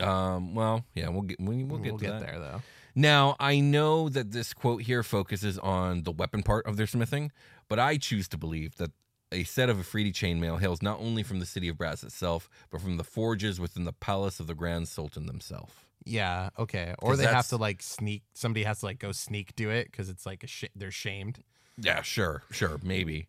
Um, 0.00 0.54
well, 0.54 0.84
yeah, 0.94 1.08
we'll 1.10 1.22
get 1.22 1.38
we, 1.40 1.64
we'll 1.64 1.78
get 1.78 1.98
to 1.98 2.04
that. 2.04 2.20
there 2.20 2.38
though. 2.38 2.62
Now, 2.94 3.36
I 3.40 3.60
know 3.60 4.08
that 4.08 4.32
this 4.32 4.52
quote 4.52 4.82
here 4.82 5.02
focuses 5.02 5.58
on 5.58 6.02
the 6.02 6.12
weapon 6.12 6.42
part 6.42 6.66
of 6.66 6.76
their 6.76 6.86
smithing, 6.86 7.32
but 7.68 7.78
I 7.78 7.96
choose 7.96 8.28
to 8.28 8.38
believe 8.38 8.76
that 8.76 8.90
a 9.32 9.44
set 9.44 9.68
of 9.68 9.78
Efreeti 9.78 10.12
chainmail 10.12 10.60
hails 10.60 10.82
not 10.82 11.00
only 11.00 11.22
from 11.22 11.40
the 11.40 11.46
city 11.46 11.68
of 11.68 11.76
Brass 11.78 12.02
itself, 12.04 12.48
but 12.70 12.80
from 12.80 12.96
the 12.98 13.04
forges 13.04 13.58
within 13.58 13.84
the 13.84 13.92
palace 13.92 14.38
of 14.40 14.46
the 14.46 14.54
Grand 14.54 14.88
Sultan 14.88 15.26
themselves. 15.26 15.72
Yeah, 16.04 16.50
okay. 16.58 16.94
Or 16.98 17.10
'Cause 17.10 17.18
they 17.18 17.24
have 17.24 17.32
that's- 17.32 17.48
to 17.50 17.56
like 17.56 17.82
sneak. 17.82 18.22
Somebody 18.34 18.64
has 18.64 18.80
to 18.80 18.86
like 18.86 18.98
go 18.98 19.12
sneak 19.12 19.54
do 19.56 19.70
it 19.70 19.90
because 19.90 20.08
it's 20.08 20.26
like 20.26 20.42
a 20.44 20.46
sh- 20.48 20.64
they're 20.74 20.90
shamed. 20.90 21.42
Yeah, 21.78 22.02
sure, 22.02 22.42
sure, 22.50 22.78
maybe. 22.82 23.28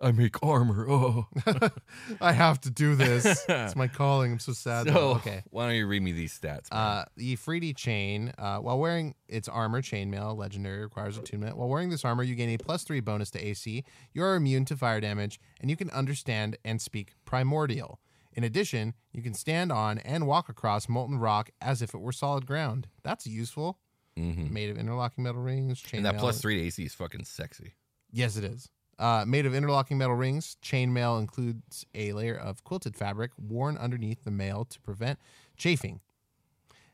I 0.00 0.12
make 0.12 0.42
armor. 0.42 0.86
Oh, 0.88 1.26
I 2.20 2.32
have 2.32 2.60
to 2.62 2.70
do 2.70 2.94
this. 2.94 3.44
it's 3.48 3.76
my 3.76 3.86
calling. 3.86 4.32
I'm 4.32 4.38
so 4.38 4.52
sad. 4.52 4.86
so 4.86 4.92
though. 4.92 5.10
okay. 5.16 5.42
Why 5.50 5.66
don't 5.66 5.76
you 5.76 5.86
read 5.86 6.02
me 6.02 6.12
these 6.12 6.38
stats? 6.38 6.72
man? 6.72 6.80
Uh, 6.80 7.04
the 7.16 7.36
Efreeti 7.36 7.76
chain, 7.76 8.32
uh, 8.38 8.58
while 8.58 8.78
wearing 8.78 9.14
its 9.28 9.46
armor, 9.48 9.82
chainmail, 9.82 10.36
legendary, 10.36 10.82
requires 10.82 11.18
attunement. 11.18 11.56
While 11.56 11.68
wearing 11.68 11.90
this 11.90 12.04
armor, 12.04 12.22
you 12.22 12.34
gain 12.34 12.48
a 12.48 12.56
plus 12.56 12.82
three 12.82 13.00
bonus 13.00 13.30
to 13.32 13.46
AC. 13.46 13.84
You 14.14 14.22
are 14.22 14.36
immune 14.36 14.64
to 14.66 14.76
fire 14.76 15.00
damage, 15.00 15.38
and 15.60 15.68
you 15.68 15.76
can 15.76 15.90
understand 15.90 16.56
and 16.64 16.80
speak 16.80 17.12
primordial. 17.26 18.00
In 18.32 18.44
addition, 18.44 18.94
you 19.12 19.22
can 19.22 19.34
stand 19.34 19.70
on 19.72 19.98
and 19.98 20.26
walk 20.26 20.48
across 20.48 20.88
molten 20.88 21.18
rock 21.18 21.50
as 21.60 21.82
if 21.82 21.94
it 21.94 21.98
were 21.98 22.12
solid 22.12 22.46
ground. 22.46 22.86
That's 23.02 23.26
useful. 23.26 23.78
Mm-hmm. 24.18 24.52
Made 24.52 24.70
of 24.70 24.78
interlocking 24.78 25.24
metal 25.24 25.42
rings, 25.42 25.80
chain 25.80 25.98
And 25.98 26.06
that 26.06 26.18
plus 26.18 26.40
three 26.40 26.56
to 26.56 26.66
AC 26.66 26.84
is 26.84 26.94
fucking 26.94 27.24
sexy. 27.24 27.74
Yes, 28.12 28.36
it 28.36 28.44
is. 28.44 28.68
Uh, 29.00 29.24
made 29.26 29.46
of 29.46 29.54
interlocking 29.54 29.96
metal 29.96 30.14
rings, 30.14 30.58
chainmail 30.62 31.18
includes 31.18 31.86
a 31.94 32.12
layer 32.12 32.36
of 32.36 32.62
quilted 32.64 32.94
fabric 32.94 33.30
worn 33.38 33.78
underneath 33.78 34.24
the 34.24 34.30
mail 34.30 34.66
to 34.66 34.78
prevent 34.80 35.18
chafing 35.56 36.00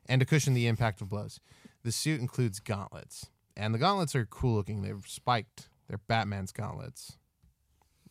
and 0.08 0.20
to 0.20 0.24
cushion 0.24 0.54
the 0.54 0.68
impact 0.68 1.00
of 1.00 1.08
blows. 1.08 1.40
The 1.82 1.90
suit 1.90 2.20
includes 2.20 2.60
gauntlets, 2.60 3.26
and 3.56 3.74
the 3.74 3.78
gauntlets 3.78 4.14
are 4.14 4.24
cool 4.24 4.54
looking. 4.54 4.82
They're 4.82 5.00
spiked. 5.04 5.68
They're 5.88 5.98
Batman's 5.98 6.52
gauntlets. 6.52 7.18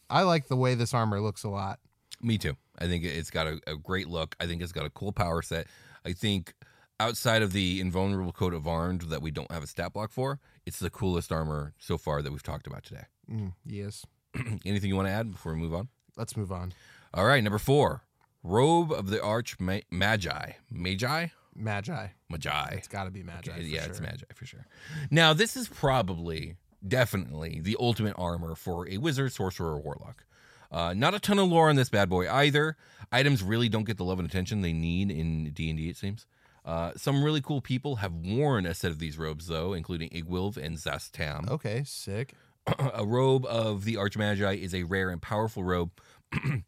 I 0.09 0.23
like 0.23 0.49
the 0.49 0.57
way 0.57 0.75
this 0.75 0.93
armor 0.93 1.21
looks 1.21 1.45
a 1.45 1.49
lot. 1.49 1.79
Me 2.21 2.37
too. 2.37 2.57
I 2.77 2.87
think 2.87 3.05
it's 3.05 3.31
got 3.31 3.47
a, 3.47 3.61
a 3.65 3.77
great 3.77 4.09
look. 4.09 4.35
I 4.41 4.45
think 4.45 4.61
it's 4.61 4.73
got 4.73 4.85
a 4.85 4.89
cool 4.89 5.13
power 5.13 5.41
set. 5.41 5.67
I 6.05 6.11
think 6.11 6.53
outside 6.99 7.41
of 7.41 7.53
the 7.53 7.79
invulnerable 7.79 8.33
coat 8.33 8.53
of 8.53 8.67
arms 8.67 9.07
that 9.07 9.21
we 9.21 9.31
don't 9.31 9.51
have 9.51 9.63
a 9.63 9.67
stat 9.67 9.93
block 9.93 10.11
for, 10.11 10.39
it's 10.65 10.79
the 10.79 10.89
coolest 10.89 11.31
armor 11.31 11.73
so 11.79 11.97
far 11.97 12.21
that 12.21 12.31
we've 12.31 12.43
talked 12.43 12.67
about 12.67 12.83
today. 12.83 13.05
Mm, 13.31 13.53
yes. 13.65 14.05
Anything 14.65 14.89
you 14.89 14.95
want 14.95 15.07
to 15.07 15.11
add 15.13 15.31
before 15.31 15.53
we 15.53 15.59
move 15.59 15.73
on? 15.73 15.89
Let's 16.17 16.35
move 16.37 16.51
on. 16.51 16.73
All 17.13 17.25
right, 17.25 17.43
number 17.43 17.57
four, 17.59 18.03
robe 18.43 18.91
of 18.91 19.09
the 19.09 19.21
arch 19.23 19.59
ma- 19.59 19.79
magi, 19.91 20.51
magi, 20.69 21.27
Magi. 21.55 22.07
magi. 22.29 22.67
It's 22.73 22.87
got 22.89 23.05
to 23.05 23.11
be 23.11 23.23
Magi. 23.23 23.51
Okay, 23.51 23.61
yeah, 23.63 23.85
it's 23.85 24.01
magi 24.01 24.25
for 24.33 24.45
sure. 24.45 24.65
Now, 25.09 25.33
this 25.33 25.55
is 25.55 25.69
probably, 25.69 26.55
definitely 26.85 27.61
the 27.61 27.77
ultimate 27.79 28.15
armor 28.17 28.55
for 28.55 28.87
a 28.89 28.97
wizard, 28.97 29.31
sorcerer, 29.31 29.71
or 29.75 29.79
warlock. 29.79 30.25
Uh, 30.71 30.93
not 30.93 31.13
a 31.13 31.19
ton 31.19 31.39
of 31.39 31.47
lore 31.47 31.69
on 31.69 31.77
this 31.77 31.89
bad 31.89 32.09
boy 32.09 32.29
either. 32.29 32.75
Items 33.11 33.41
really 33.41 33.69
don't 33.69 33.85
get 33.85 33.97
the 33.97 34.03
love 34.03 34.19
and 34.19 34.27
attention 34.27 34.61
they 34.61 34.73
need 34.73 35.09
in 35.11 35.51
D 35.51 35.69
and 35.69 35.77
D. 35.77 35.89
It 35.89 35.95
seems. 35.95 36.25
Uh, 36.65 36.91
some 36.97 37.23
really 37.23 37.39
cool 37.41 37.61
people 37.61 37.97
have 37.97 38.11
worn 38.13 38.65
a 38.65 38.73
set 38.73 38.89
of 38.91 38.97
these 38.99 39.17
robes, 39.17 39.47
though, 39.47 39.73
including 39.73 40.09
Iggwilv 40.09 40.57
and 40.57 40.75
Zastam. 40.77 41.47
Okay, 41.49 41.83
sick. 41.85 42.33
a 42.93 43.05
robe 43.05 43.45
of 43.45 43.85
the 43.85 43.95
Archmagi 43.95 44.59
is 44.59 44.73
a 44.73 44.83
rare 44.83 45.09
and 45.09 45.21
powerful 45.21 45.63
robe 45.63 45.91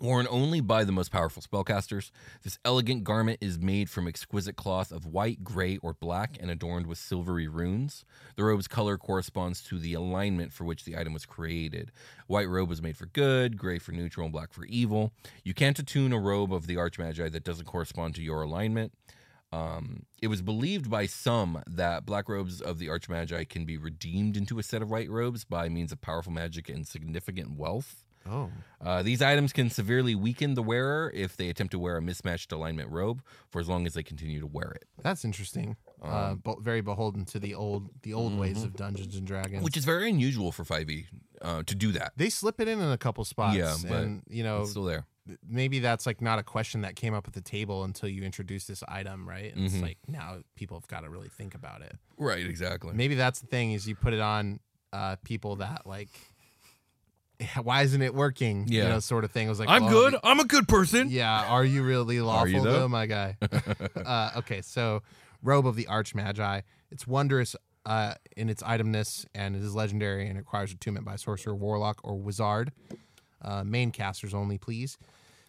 worn 0.00 0.26
only 0.30 0.60
by 0.60 0.82
the 0.82 0.92
most 0.92 1.12
powerful 1.12 1.42
spellcasters. 1.42 2.10
This 2.42 2.58
elegant 2.64 3.04
garment 3.04 3.38
is 3.40 3.58
made 3.58 3.88
from 3.88 4.08
exquisite 4.08 4.56
cloth 4.56 4.90
of 4.90 5.06
white, 5.06 5.44
gray, 5.44 5.76
or 5.78 5.94
black 5.94 6.36
and 6.40 6.50
adorned 6.50 6.86
with 6.86 6.98
silvery 6.98 7.46
runes. 7.46 8.04
The 8.36 8.44
robe's 8.44 8.68
color 8.68 8.96
corresponds 8.96 9.62
to 9.64 9.78
the 9.78 9.94
alignment 9.94 10.52
for 10.52 10.64
which 10.64 10.84
the 10.84 10.96
item 10.96 11.12
was 11.12 11.26
created. 11.26 11.92
White 12.26 12.48
robe 12.48 12.68
was 12.68 12.82
made 12.82 12.96
for 12.96 13.06
good, 13.06 13.56
gray 13.56 13.78
for 13.78 13.92
neutral, 13.92 14.24
and 14.24 14.32
black 14.32 14.52
for 14.52 14.64
evil. 14.64 15.12
You 15.44 15.54
can't 15.54 15.78
attune 15.78 16.12
a 16.12 16.18
robe 16.18 16.52
of 16.52 16.66
the 16.66 16.76
Archmagi 16.76 17.30
that 17.30 17.44
doesn't 17.44 17.66
correspond 17.66 18.16
to 18.16 18.22
your 18.22 18.42
alignment. 18.42 18.92
Um, 19.52 20.04
it 20.20 20.26
was 20.28 20.42
believed 20.42 20.90
by 20.90 21.06
some 21.06 21.62
that 21.66 22.04
black 22.04 22.28
robes 22.28 22.60
of 22.60 22.78
the 22.78 22.88
Archmagi 22.88 23.48
can 23.48 23.64
be 23.64 23.78
redeemed 23.78 24.36
into 24.36 24.58
a 24.58 24.62
set 24.62 24.82
of 24.82 24.90
white 24.90 25.10
robes 25.10 25.44
by 25.44 25.68
means 25.70 25.90
of 25.90 26.00
powerful 26.02 26.32
magic 26.32 26.68
and 26.68 26.86
significant 26.86 27.56
wealth. 27.56 28.04
Oh, 28.30 28.50
Uh, 28.82 29.02
these 29.02 29.22
items 29.22 29.54
can 29.54 29.70
severely 29.70 30.14
weaken 30.14 30.52
the 30.52 30.62
wearer 30.62 31.10
if 31.14 31.34
they 31.34 31.48
attempt 31.48 31.70
to 31.70 31.78
wear 31.78 31.96
a 31.96 32.02
mismatched 32.02 32.52
alignment 32.52 32.90
robe 32.90 33.22
for 33.48 33.58
as 33.58 33.68
long 33.70 33.86
as 33.86 33.94
they 33.94 34.02
continue 34.02 34.38
to 34.40 34.46
wear 34.46 34.70
it, 34.72 34.84
that's 35.02 35.24
interesting. 35.24 35.76
uh, 36.02 36.32
Um, 36.32 36.42
be- 36.44 36.54
very 36.60 36.82
beholden 36.82 37.24
to 37.26 37.38
the 37.38 37.54
old 37.54 37.88
the 38.02 38.12
old 38.12 38.38
ways 38.38 38.62
of 38.64 38.76
Dungeons 38.76 39.16
and 39.16 39.26
Dragons. 39.26 39.64
which 39.64 39.78
is 39.78 39.86
very 39.86 40.10
unusual 40.10 40.52
for 40.52 40.64
5e 40.64 41.06
uh, 41.40 41.62
to 41.62 41.74
do 41.74 41.90
that. 41.92 42.12
they 42.16 42.28
slip 42.28 42.60
it 42.60 42.68
in 42.68 42.80
in 42.80 42.90
a 42.90 42.98
couple 42.98 43.24
spots. 43.24 43.56
Yeah, 43.56 43.74
but 43.88 44.02
and 44.02 44.22
you 44.28 44.42
know 44.42 44.60
It's 44.62 44.72
still 44.72 44.84
there. 44.84 45.06
Maybe 45.48 45.78
that's 45.78 46.06
like 46.06 46.20
not 46.20 46.38
a 46.38 46.42
question 46.42 46.80
that 46.82 46.96
came 46.96 47.14
up 47.14 47.26
at 47.26 47.32
the 47.34 47.40
table 47.40 47.84
until 47.84 48.08
you 48.08 48.22
introduce 48.22 48.66
this 48.66 48.82
item, 48.88 49.28
right? 49.28 49.52
And 49.54 49.62
Mhm. 49.62 49.72
it's 49.74 49.82
like 49.82 49.98
now 50.06 50.38
people 50.56 50.78
have 50.78 50.86
got 50.88 51.00
to 51.00 51.10
really 51.10 51.28
think 51.28 51.54
about 51.54 51.82
it. 51.82 51.96
Right, 52.16 52.46
exactly. 52.46 52.92
Maybe 52.94 53.14
that's 53.14 53.40
the 53.40 53.46
thing 53.46 53.72
is 53.72 53.86
you 53.88 53.94
put 53.94 54.12
it 54.14 54.20
on 54.20 54.60
uh, 54.92 55.16
people 55.24 55.56
that 55.56 55.86
like, 55.86 56.08
why 57.62 57.82
isn't 57.82 58.02
it 58.02 58.14
working? 58.14 58.66
you 58.68 58.78
Yeah. 58.82 58.88
know, 58.88 59.00
sort 59.00 59.24
of 59.24 59.30
thing. 59.30 59.46
I 59.46 59.50
was 59.50 59.60
like, 59.60 59.68
I'm 59.68 59.82
well, 59.84 60.10
good. 60.10 60.20
I'm 60.24 60.40
a 60.40 60.44
good 60.44 60.66
person. 60.68 61.08
Yeah, 61.10 61.44
are 61.46 61.64
you 61.64 61.82
really 61.82 62.20
lawful 62.20 62.48
you, 62.48 62.60
though? 62.62 62.72
though, 62.80 62.88
my 62.88 63.06
guy? 63.06 63.36
uh, 64.04 64.30
okay, 64.38 64.62
so 64.62 65.02
robe 65.42 65.66
of 65.66 65.76
the 65.76 65.86
arch 65.86 66.14
magi. 66.14 66.62
It's 66.90 67.06
wondrous 67.06 67.54
uh, 67.86 68.14
in 68.36 68.48
its 68.48 68.62
itemness, 68.62 69.24
and 69.34 69.54
it 69.54 69.62
is 69.62 69.74
legendary, 69.74 70.26
and 70.28 70.36
requires 70.36 70.72
attunement 70.72 71.06
by 71.06 71.16
sorcerer, 71.16 71.54
warlock, 71.54 72.00
or 72.02 72.16
wizard. 72.18 72.72
Uh, 73.40 73.62
main 73.62 73.92
casters 73.92 74.34
only, 74.34 74.58
please. 74.58 74.98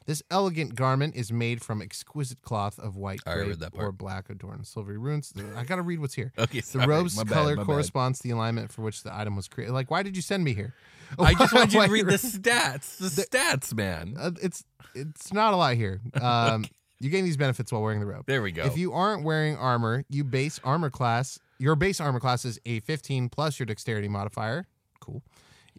This 0.10 0.24
elegant 0.32 0.74
garment 0.74 1.16
is 1.16 1.32
made 1.32 1.62
from 1.62 1.84
exquisite 1.84 2.42
cloth 2.42 2.80
of 2.80 2.96
white, 2.96 3.24
gray, 3.24 3.54
or 3.76 3.92
black, 3.92 4.32
adorned 4.32 4.58
with 4.62 4.68
silvery 4.68 4.98
runes. 4.98 5.32
I 5.56 5.64
gotta 5.64 5.84
read 5.84 6.00
what's 6.00 6.16
here. 6.16 6.34
Okay, 6.40 6.62
The 6.62 6.80
robe's 6.80 7.16
bad, 7.16 7.28
color 7.28 7.56
my 7.56 7.62
bad. 7.62 7.66
corresponds 7.68 8.18
to 8.18 8.28
the 8.28 8.34
alignment 8.34 8.72
for 8.72 8.82
which 8.82 9.04
the 9.04 9.16
item 9.16 9.36
was 9.36 9.48
created. 9.48 9.72
Like, 9.72 9.92
why 9.92 10.02
did 10.02 10.16
you 10.16 10.24
send 10.24 10.44
me 10.44 10.56
here? 10.56 10.74
I 11.20 11.36
just 11.36 11.54
wanted 11.54 11.74
you 11.74 11.86
to 11.86 11.92
read 11.92 12.08
the 12.08 12.14
stats. 12.14 12.98
The, 12.98 13.22
stats, 13.22 13.72
man. 13.72 14.16
Uh, 14.20 14.32
it's 14.42 14.64
it's 14.96 15.32
not 15.32 15.54
a 15.54 15.58
lot 15.58 15.76
here. 15.76 16.02
Um, 16.20 16.66
You 17.00 17.12
gain 17.12 17.24
these 17.24 17.38
benefits 17.38 17.72
while 17.72 17.84
wearing 17.84 18.00
the 18.00 18.08
robe. 18.08 18.24
There 18.26 18.42
we 18.42 18.52
go. 18.52 18.64
If 18.64 18.80
you 18.80 18.94
aren't 18.94 19.24
wearing 19.24 19.58
armor, 19.58 20.06
you 20.10 20.24
base 20.24 20.60
armor 20.64 20.90
class. 20.90 21.38
Your 21.60 21.76
base 21.76 22.02
armor 22.02 22.20
class 22.20 22.46
is 22.46 22.60
a 22.66 22.80
15 22.80 23.30
plus 23.30 23.60
your 23.60 23.68
dexterity 23.68 24.08
modifier. 24.08 24.66
Cool. 25.02 25.22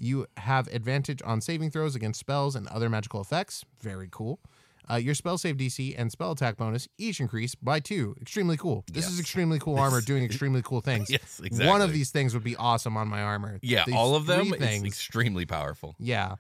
You 0.01 0.27
have 0.39 0.67
advantage 0.69 1.21
on 1.25 1.41
saving 1.41 1.71
throws 1.71 1.95
against 1.95 2.19
spells 2.19 2.57
and 2.57 2.67
other 2.69 2.89
magical 2.89 3.21
effects. 3.21 3.65
Very 3.81 4.09
cool. 4.11 4.41
Uh, 4.91 4.97
your 4.97 5.15
spell 5.15 5.39
save 5.39 5.57
DC 5.57 5.95
and 5.97 6.11
spell 6.11 6.33
attack 6.33 6.57
bonus 6.57 6.89
each 6.99 7.21
increase 7.21 7.55
by 7.55 7.79
two. 7.79 8.17
Extremely 8.21 8.57
cool. 8.57 8.83
This 8.91 9.07
is 9.09 9.21
extremely 9.21 9.59
cool 9.61 9.79
armor 9.79 10.01
doing 10.01 10.25
extremely 10.25 10.63
cool 10.63 10.81
things. 10.81 11.09
Yes, 11.11 11.39
exactly. 11.45 11.67
One 11.69 11.83
of 11.83 11.93
these 11.93 12.11
things 12.11 12.35
would 12.35 12.43
be 12.43 12.57
awesome 12.57 12.97
on 12.97 13.07
my 13.09 13.23
armor. 13.23 13.61
yeah, 13.63 13.85
These 13.87 13.95
all 13.95 14.17
of 14.17 14.27
them. 14.27 14.51
things. 14.51 14.85
extremely 14.85 15.45
powerful. 15.47 15.95
yeah. 15.99 16.37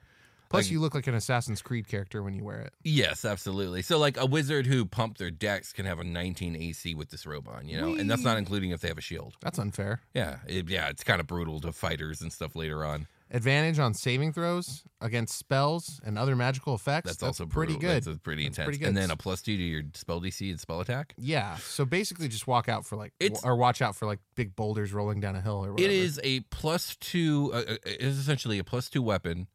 Plus, 0.49 0.65
Like- 0.65 0.73
you 0.73 0.81
look 0.81 0.97
like 0.97 1.07
an 1.07 1.15
Assassin's 1.15 1.63
Creed 1.63 1.87
character 1.87 2.25
when 2.25 2.35
you 2.35 2.43
wear 2.43 2.61
it. 2.63 2.73
Yes, 2.83 3.25
absolutely. 3.25 3.83
So, 3.83 3.99
like 3.99 4.17
a 4.17 4.27
wizard 4.27 4.67
who 4.67 4.85
pumped 4.85 5.19
their 5.19 5.31
dex 5.31 5.73
can 5.73 5.87
have 5.87 6.01
a 6.01 6.05
19 6.05 6.57
AC 6.57 6.97
with 6.97 7.11
this 7.11 7.25
robe 7.25 7.47
on, 7.47 7.69
you 7.69 7.81
know, 7.81 7.95
and 7.95 8.11
that's 8.11 8.25
not 8.25 8.37
including 8.37 8.71
if 8.71 8.81
they 8.81 8.89
have 8.89 8.99
a 8.99 9.03
shield. 9.03 9.35
That's 9.43 9.61
unfair. 9.61 10.01
Yeah, 10.13 10.39
it, 10.49 10.69
yeah, 10.69 10.89
it's 10.89 11.05
kind 11.05 11.21
of 11.21 11.29
brutal 11.29 11.61
to 11.61 11.71
fighters 11.71 12.21
and 12.21 12.33
stuff 12.33 12.57
later 12.57 12.85
on. 12.85 13.07
Advantage 13.33 13.79
on 13.79 13.95
saving 13.95 14.33
throws 14.33 14.83
against 15.01 15.39
spells 15.39 16.01
and 16.05 16.19
other 16.19 16.35
magical 16.35 16.75
effects. 16.75 17.07
That's, 17.07 17.17
That's, 17.19 17.41
also 17.41 17.47
pretty 17.47 17.75
brutal. 17.75 17.95
good. 17.95 18.05
That's 18.05 18.19
pretty 18.19 18.45
intense. 18.45 18.67
pretty. 18.67 18.85
And 18.85 18.97
then 18.97 19.11
a 19.13 19.17
plus 19.17 19.41
two 19.43 19.57
to 19.57 19.63
your 19.63 19.83
spell 19.95 20.21
DC 20.21 20.51
and 20.51 20.59
spell 20.59 20.81
attack. 20.81 21.15
yeah. 21.17 21.57
So 21.59 21.85
basically, 21.85 22.27
just 22.27 22.49
walk 22.49 22.69
out 22.69 22.85
for 22.85 22.97
like, 22.97 23.13
It's- 23.21 23.45
or 23.45 23.55
watch 23.55 23.81
out 23.83 23.95
for 23.95 24.07
like 24.07 24.19
big 24.35 24.57
boulders 24.57 24.93
rolling 24.93 25.21
down 25.21 25.37
a 25.37 25.41
hill 25.41 25.65
or 25.65 25.73
whatever. 25.73 25.89
It 25.89 25.95
is 25.95 26.19
a 26.25 26.41
plus 26.51 26.97
two. 26.97 27.51
Uh, 27.55 27.59
uh, 27.59 27.77
it 27.87 28.01
is 28.01 28.19
essentially 28.19 28.59
a 28.59 28.65
plus 28.65 28.89
two 28.91 29.01
weapon, 29.03 29.47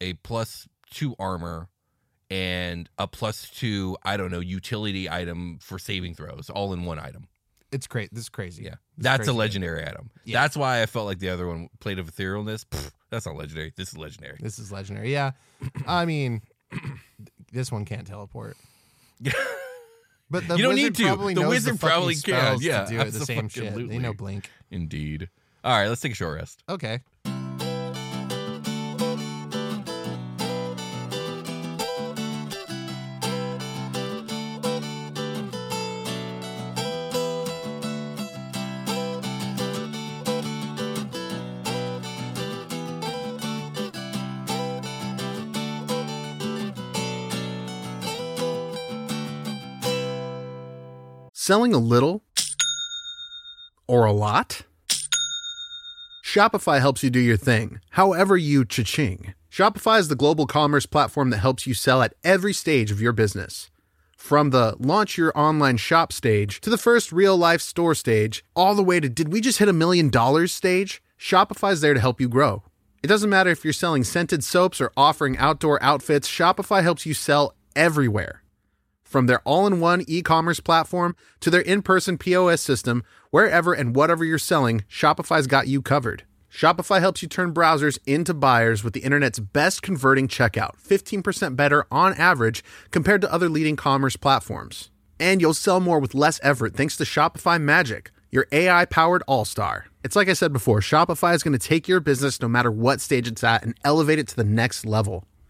a 0.00 0.14
plus 0.14 0.66
two 0.90 1.14
armor, 1.18 1.68
and 2.30 2.88
a 2.96 3.06
plus 3.06 3.50
two. 3.50 3.96
I 4.04 4.16
don't 4.16 4.30
know 4.30 4.40
utility 4.40 5.10
item 5.10 5.58
for 5.60 5.78
saving 5.78 6.14
throws, 6.14 6.48
all 6.48 6.72
in 6.72 6.84
one 6.84 6.98
item. 6.98 7.28
It's 7.70 7.86
great. 7.86 8.12
This 8.12 8.24
is 8.24 8.28
crazy. 8.28 8.64
Yeah, 8.64 8.70
This 8.70 8.78
is 8.98 9.02
that's 9.04 9.28
a 9.28 9.32
legendary 9.32 9.82
item. 9.86 10.10
Yeah. 10.24 10.40
That's 10.42 10.56
why 10.56 10.82
I 10.82 10.86
felt 10.86 11.06
like 11.06 11.18
the 11.20 11.30
other 11.30 11.46
one, 11.46 11.68
Plate 11.80 11.98
of 11.98 12.10
Etherealness. 12.14 12.64
pff, 12.66 12.90
that's 13.12 13.26
not 13.26 13.36
legendary. 13.36 13.72
This 13.76 13.90
is 13.90 13.98
legendary. 13.98 14.38
This 14.40 14.58
is 14.58 14.72
legendary. 14.72 15.12
Yeah. 15.12 15.32
I 15.86 16.06
mean, 16.06 16.42
this 17.52 17.70
one 17.70 17.84
can't 17.84 18.06
teleport. 18.06 18.56
But 20.30 20.48
the 20.48 20.56
You 20.56 20.62
don't 20.62 20.74
wizard 20.76 20.92
need 20.92 20.94
to. 20.94 21.02
Probably 21.08 21.34
The 21.34 21.46
wizard 21.46 21.74
the 21.74 21.78
probably 21.78 22.14
can. 22.14 22.56
Yeah, 22.62 22.86
do 22.86 22.98
it 22.98 23.12
the 23.12 23.26
same 23.26 23.50
shit. 23.50 23.74
They 23.74 23.98
know 23.98 24.14
blink. 24.14 24.48
Indeed. 24.70 25.28
All 25.62 25.78
right, 25.78 25.88
let's 25.88 26.00
take 26.00 26.12
a 26.12 26.14
short 26.14 26.38
rest. 26.38 26.62
Okay. 26.70 27.00
Selling 51.44 51.74
a 51.74 51.78
little 51.78 52.22
or 53.88 54.04
a 54.04 54.12
lot? 54.12 54.62
Shopify 56.24 56.78
helps 56.78 57.02
you 57.02 57.10
do 57.10 57.18
your 57.18 57.36
thing, 57.36 57.80
however 57.90 58.36
you 58.36 58.64
cha-ching. 58.64 59.34
Shopify 59.50 59.98
is 59.98 60.06
the 60.06 60.14
global 60.14 60.46
commerce 60.46 60.86
platform 60.86 61.30
that 61.30 61.38
helps 61.38 61.66
you 61.66 61.74
sell 61.74 62.00
at 62.00 62.14
every 62.22 62.52
stage 62.52 62.92
of 62.92 63.00
your 63.00 63.10
business. 63.10 63.72
From 64.16 64.50
the 64.50 64.76
launch 64.78 65.18
your 65.18 65.36
online 65.36 65.78
shop 65.78 66.12
stage 66.12 66.60
to 66.60 66.70
the 66.70 66.78
first 66.78 67.10
real 67.10 67.36
life 67.36 67.60
store 67.60 67.96
stage, 67.96 68.44
all 68.54 68.76
the 68.76 68.84
way 68.84 69.00
to 69.00 69.08
did 69.08 69.32
we 69.32 69.40
just 69.40 69.58
hit 69.58 69.68
a 69.68 69.72
million 69.72 70.10
dollars 70.10 70.52
stage? 70.52 71.02
Shopify's 71.18 71.80
there 71.80 71.92
to 71.92 71.98
help 71.98 72.20
you 72.20 72.28
grow. 72.28 72.62
It 73.02 73.08
doesn't 73.08 73.28
matter 73.28 73.50
if 73.50 73.64
you're 73.64 73.72
selling 73.72 74.04
scented 74.04 74.44
soaps 74.44 74.80
or 74.80 74.92
offering 74.96 75.36
outdoor 75.38 75.82
outfits, 75.82 76.28
Shopify 76.28 76.84
helps 76.84 77.04
you 77.04 77.14
sell 77.14 77.56
everywhere. 77.74 78.42
From 79.12 79.26
their 79.26 79.40
all 79.40 79.66
in 79.66 79.78
one 79.78 80.02
e 80.08 80.22
commerce 80.22 80.58
platform 80.58 81.14
to 81.40 81.50
their 81.50 81.60
in 81.60 81.82
person 81.82 82.16
POS 82.16 82.62
system, 82.62 83.04
wherever 83.28 83.74
and 83.74 83.94
whatever 83.94 84.24
you're 84.24 84.38
selling, 84.38 84.84
Shopify's 84.90 85.46
got 85.46 85.68
you 85.68 85.82
covered. 85.82 86.22
Shopify 86.50 86.98
helps 86.98 87.20
you 87.20 87.28
turn 87.28 87.52
browsers 87.52 87.98
into 88.06 88.32
buyers 88.32 88.82
with 88.82 88.94
the 88.94 89.00
internet's 89.00 89.38
best 89.38 89.82
converting 89.82 90.28
checkout, 90.28 90.78
15% 90.82 91.56
better 91.56 91.84
on 91.90 92.14
average 92.14 92.64
compared 92.90 93.20
to 93.20 93.30
other 93.30 93.50
leading 93.50 93.76
commerce 93.76 94.16
platforms. 94.16 94.90
And 95.20 95.42
you'll 95.42 95.52
sell 95.52 95.78
more 95.78 95.98
with 95.98 96.14
less 96.14 96.40
effort 96.42 96.74
thanks 96.74 96.96
to 96.96 97.04
Shopify 97.04 97.60
Magic, 97.60 98.12
your 98.30 98.46
AI 98.50 98.86
powered 98.86 99.22
all 99.26 99.44
star. 99.44 99.88
It's 100.02 100.16
like 100.16 100.30
I 100.30 100.32
said 100.32 100.54
before, 100.54 100.80
Shopify 100.80 101.34
is 101.34 101.42
going 101.42 101.58
to 101.58 101.68
take 101.68 101.86
your 101.86 102.00
business 102.00 102.40
no 102.40 102.48
matter 102.48 102.70
what 102.70 103.02
stage 103.02 103.28
it's 103.28 103.44
at 103.44 103.62
and 103.62 103.76
elevate 103.84 104.18
it 104.18 104.28
to 104.28 104.36
the 104.36 104.42
next 104.42 104.86
level. 104.86 105.26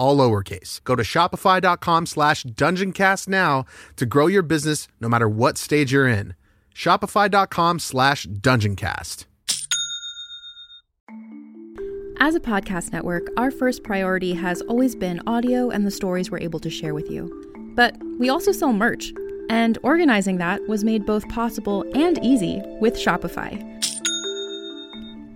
all 0.00 0.16
lowercase. 0.16 0.82
Go 0.84 0.96
to 0.96 1.02
shopify.com 1.02 2.06
slash 2.06 2.44
dungeoncast 2.44 3.28
now 3.28 3.66
to 3.96 4.06
grow 4.06 4.26
your 4.26 4.42
business 4.42 4.88
no 4.98 5.08
matter 5.08 5.28
what 5.28 5.58
stage 5.58 5.92
you're 5.92 6.08
in. 6.08 6.34
Shopify.com 6.74 7.78
slash 7.78 8.26
dungeoncast. 8.26 9.26
As 12.22 12.34
a 12.34 12.40
podcast 12.40 12.92
network, 12.92 13.28
our 13.36 13.50
first 13.50 13.82
priority 13.82 14.34
has 14.34 14.60
always 14.62 14.94
been 14.94 15.22
audio 15.26 15.70
and 15.70 15.86
the 15.86 15.90
stories 15.90 16.30
we're 16.30 16.38
able 16.38 16.60
to 16.60 16.70
share 16.70 16.94
with 16.94 17.10
you. 17.10 17.28
But 17.74 17.96
we 18.18 18.28
also 18.28 18.52
sell 18.52 18.72
merch, 18.72 19.12
and 19.48 19.78
organizing 19.82 20.36
that 20.38 20.60
was 20.68 20.84
made 20.84 21.06
both 21.06 21.28
possible 21.28 21.84
and 21.94 22.22
easy 22.24 22.62
with 22.80 22.94
Shopify. 22.94 23.79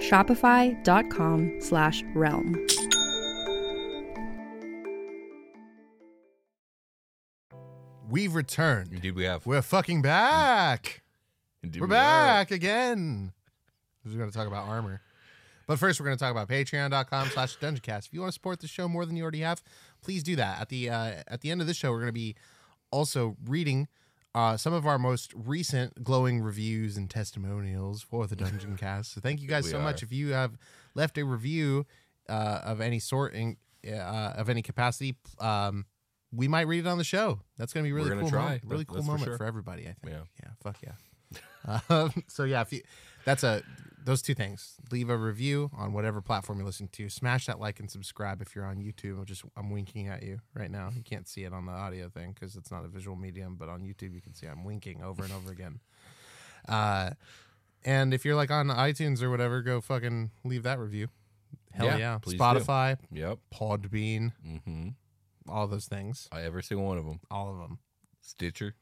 Shopify.com 0.00 1.60
slash 1.60 2.02
realm. 2.14 2.54
We've 8.08 8.34
returned. 8.34 8.92
Indeed, 8.92 9.14
we 9.14 9.24
have. 9.24 9.46
We're 9.46 9.62
fucking 9.62 10.02
back. 10.02 11.02
Indeed, 11.62 11.80
We're 11.80 11.86
we 11.88 11.94
are. 11.94 11.98
back 11.98 12.50
again. 12.50 13.32
We're 14.04 14.18
going 14.18 14.30
to 14.30 14.36
talk 14.36 14.46
about 14.46 14.68
armor. 14.68 15.00
But 15.66 15.78
first, 15.78 15.98
we're 15.98 16.06
going 16.06 16.18
to 16.18 16.22
talk 16.22 16.30
about 16.30 16.48
patreon.com 16.48 17.28
slash 17.30 17.56
dungeoncast. 17.56 18.06
If 18.06 18.12
you 18.12 18.20
want 18.20 18.28
to 18.30 18.34
support 18.34 18.60
the 18.60 18.68
show 18.68 18.86
more 18.86 19.06
than 19.06 19.16
you 19.16 19.22
already 19.22 19.40
have, 19.40 19.62
please 20.02 20.22
do 20.22 20.36
that. 20.36 20.60
At 20.60 20.68
the 20.68 20.90
uh, 20.90 21.12
at 21.26 21.40
the 21.40 21.50
end 21.50 21.62
of 21.62 21.66
this 21.66 21.78
show, 21.78 21.90
we're 21.90 22.00
going 22.00 22.08
to 22.08 22.12
be 22.12 22.36
also 22.90 23.36
reading 23.46 23.88
uh, 24.34 24.56
some 24.56 24.72
of 24.72 24.86
our 24.86 24.98
most 24.98 25.32
recent 25.34 26.02
glowing 26.02 26.40
reviews 26.40 26.96
and 26.96 27.08
testimonials 27.08 28.02
for 28.02 28.26
the 28.26 28.34
Dungeon 28.36 28.76
Cast. 28.80 29.12
So 29.12 29.20
thank 29.20 29.40
you 29.40 29.48
guys 29.48 29.64
We 29.64 29.70
so 29.70 29.78
much. 29.78 30.02
If 30.02 30.12
you 30.12 30.32
have 30.32 30.58
left 30.94 31.18
a 31.18 31.24
review 31.24 31.86
uh, 32.28 32.60
of 32.64 32.80
any 32.80 32.98
sort 32.98 33.34
in, 33.34 33.56
uh, 33.86 34.34
of 34.36 34.48
any 34.48 34.62
capacity, 34.62 35.16
um, 35.38 35.86
we 36.32 36.48
might 36.48 36.66
read 36.66 36.80
it 36.80 36.88
on 36.88 36.98
the 36.98 37.04
show. 37.04 37.40
That's 37.56 37.72
going 37.72 37.84
to 37.84 37.88
be 37.88 37.92
really 37.92 38.10
cool. 38.10 38.28
try. 38.28 38.42
Moment. 38.42 38.62
Really 38.64 38.84
cool 38.84 38.96
that's 38.96 39.06
for 39.06 39.12
moment 39.12 39.28
sure. 39.28 39.38
for 39.38 39.44
everybody. 39.44 39.82
I 39.82 39.94
think. 40.02 40.14
Yeah. 40.14 40.22
Yeah. 40.42 40.50
Fuck 40.62 40.76
yeah. 40.82 40.92
Um, 41.88 42.12
so 42.28 42.44
yeah, 42.44 42.60
if 42.60 42.74
you 42.74 42.82
that's 43.24 43.42
a 43.42 43.62
those 44.04 44.20
two 44.22 44.34
things. 44.34 44.74
Leave 44.92 45.08
a 45.08 45.16
review 45.16 45.70
on 45.76 45.92
whatever 45.94 46.20
platform 46.20 46.58
you're 46.58 46.66
listening 46.66 46.90
to. 46.92 47.08
Smash 47.08 47.46
that 47.46 47.58
like 47.58 47.80
and 47.80 47.90
subscribe 47.90 48.42
if 48.42 48.54
you're 48.54 48.66
on 48.66 48.76
YouTube. 48.76 49.18
I'm 49.18 49.24
just 49.24 49.42
I'm 49.56 49.70
winking 49.70 50.08
at 50.08 50.22
you 50.22 50.40
right 50.54 50.70
now. 50.70 50.90
You 50.94 51.02
can't 51.02 51.26
see 51.26 51.44
it 51.44 51.52
on 51.52 51.64
the 51.66 51.72
audio 51.72 52.08
thing 52.10 52.32
because 52.32 52.54
it's 52.54 52.70
not 52.70 52.84
a 52.84 52.88
visual 52.88 53.16
medium, 53.16 53.56
but 53.56 53.68
on 53.68 53.80
YouTube 53.82 54.14
you 54.14 54.20
can 54.20 54.34
see 54.34 54.46
I'm 54.46 54.62
winking 54.64 55.02
over 55.02 55.24
and 55.24 55.32
over 55.32 55.50
again. 55.50 55.80
Uh, 56.68 57.10
and 57.84 58.14
if 58.14 58.24
you're 58.24 58.36
like 58.36 58.50
on 58.50 58.68
iTunes 58.68 59.22
or 59.22 59.30
whatever, 59.30 59.62
go 59.62 59.80
fucking 59.80 60.30
leave 60.44 60.62
that 60.64 60.78
review. 60.78 61.08
Hell 61.72 61.86
Yeah, 61.86 61.96
yeah. 61.96 62.18
please 62.18 62.34
do. 62.34 62.38
Spotify, 62.38 62.96
Yep. 63.10 63.38
Podbean, 63.54 64.32
Mm-hmm. 64.46 64.88
all 65.48 65.66
those 65.66 65.86
things, 65.86 66.28
I 66.32 66.42
every 66.42 66.62
single 66.62 66.86
one 66.86 66.98
of 66.98 67.04
them. 67.04 67.20
all 67.30 67.50
of 67.52 67.58
them. 67.58 67.78
Stitcher. 68.20 68.74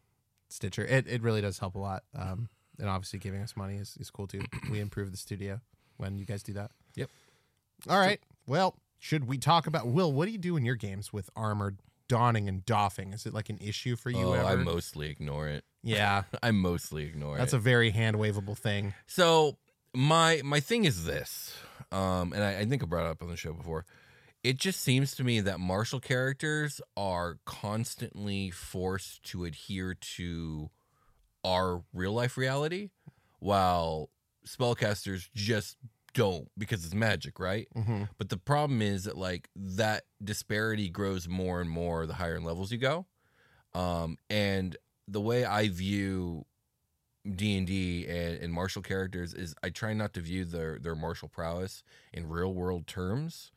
Stitcher. 0.48 0.84
It 0.84 1.06
it 1.08 1.22
really 1.22 1.40
does 1.40 1.58
help 1.58 1.74
a 1.74 1.78
lot. 1.78 2.02
Um, 2.14 2.48
and 2.82 2.90
obviously 2.90 3.20
giving 3.20 3.40
us 3.40 3.56
money 3.56 3.76
is, 3.76 3.96
is 3.98 4.10
cool 4.10 4.26
too. 4.26 4.42
we 4.70 4.80
improve 4.80 5.12
the 5.12 5.16
studio 5.16 5.60
when 5.96 6.18
you 6.18 6.26
guys 6.26 6.42
do 6.42 6.52
that. 6.54 6.72
Yep. 6.96 7.08
All 7.88 7.98
right. 7.98 8.20
Well, 8.46 8.76
should 8.98 9.26
we 9.26 9.38
talk 9.38 9.66
about 9.68 9.86
Will? 9.86 10.12
What 10.12 10.26
do 10.26 10.32
you 10.32 10.38
do 10.38 10.56
in 10.56 10.64
your 10.64 10.74
games 10.74 11.12
with 11.12 11.30
armor 11.36 11.74
donning 12.08 12.48
and 12.48 12.66
doffing? 12.66 13.14
Is 13.14 13.24
it 13.24 13.32
like 13.32 13.48
an 13.48 13.58
issue 13.60 13.94
for 13.94 14.10
you? 14.10 14.26
oh, 14.26 14.32
ever? 14.32 14.48
I 14.48 14.56
mostly 14.56 15.08
ignore 15.08 15.48
it. 15.48 15.64
yeah, 15.82 16.24
I 16.42 16.50
mostly 16.50 17.04
ignore 17.04 17.38
that's 17.38 17.52
it. 17.52 17.56
That's 17.56 17.60
a 17.60 17.64
very 17.64 17.90
hand 17.90 18.16
waveable 18.16 18.58
thing. 18.58 18.94
So 19.06 19.56
my 19.94 20.42
my 20.44 20.58
thing 20.58 20.84
is 20.84 21.04
this, 21.04 21.56
um, 21.92 22.32
and 22.32 22.42
I, 22.42 22.60
I 22.60 22.64
think 22.66 22.82
I 22.82 22.86
brought 22.86 23.06
it 23.06 23.10
up 23.10 23.22
on 23.22 23.30
the 23.30 23.36
show 23.36 23.52
before. 23.52 23.86
It 24.42 24.56
just 24.56 24.80
seems 24.80 25.14
to 25.14 25.24
me 25.24 25.38
that 25.38 25.60
martial 25.60 26.00
characters 26.00 26.80
are 26.96 27.38
constantly 27.44 28.50
forced 28.50 29.22
to 29.26 29.44
adhere 29.44 29.94
to 29.94 30.68
our 31.44 31.82
real 31.92 32.12
life 32.12 32.36
reality, 32.36 32.90
while 33.38 34.10
spellcasters 34.46 35.28
just 35.34 35.76
don't 36.14 36.48
because 36.58 36.84
it's 36.84 36.94
magic, 36.94 37.38
right? 37.38 37.68
Mm-hmm. 37.76 38.04
But 38.18 38.28
the 38.28 38.36
problem 38.36 38.82
is 38.82 39.04
that 39.04 39.16
like 39.16 39.48
that 39.56 40.04
disparity 40.22 40.88
grows 40.88 41.28
more 41.28 41.60
and 41.60 41.70
more 41.70 42.06
the 42.06 42.14
higher 42.14 42.36
in 42.36 42.44
levels 42.44 42.72
you 42.72 42.78
go. 42.78 43.06
Um, 43.74 44.18
and 44.28 44.76
the 45.08 45.20
way 45.20 45.44
I 45.44 45.68
view 45.68 46.44
D 47.24 47.56
and 47.56 47.66
D 47.66 48.06
and 48.06 48.52
martial 48.52 48.82
characters 48.82 49.32
is 49.32 49.54
I 49.62 49.70
try 49.70 49.94
not 49.94 50.12
to 50.14 50.20
view 50.20 50.44
their 50.44 50.78
their 50.78 50.94
martial 50.94 51.28
prowess 51.28 51.82
in 52.12 52.28
real 52.28 52.52
world 52.52 52.86
terms 52.86 53.52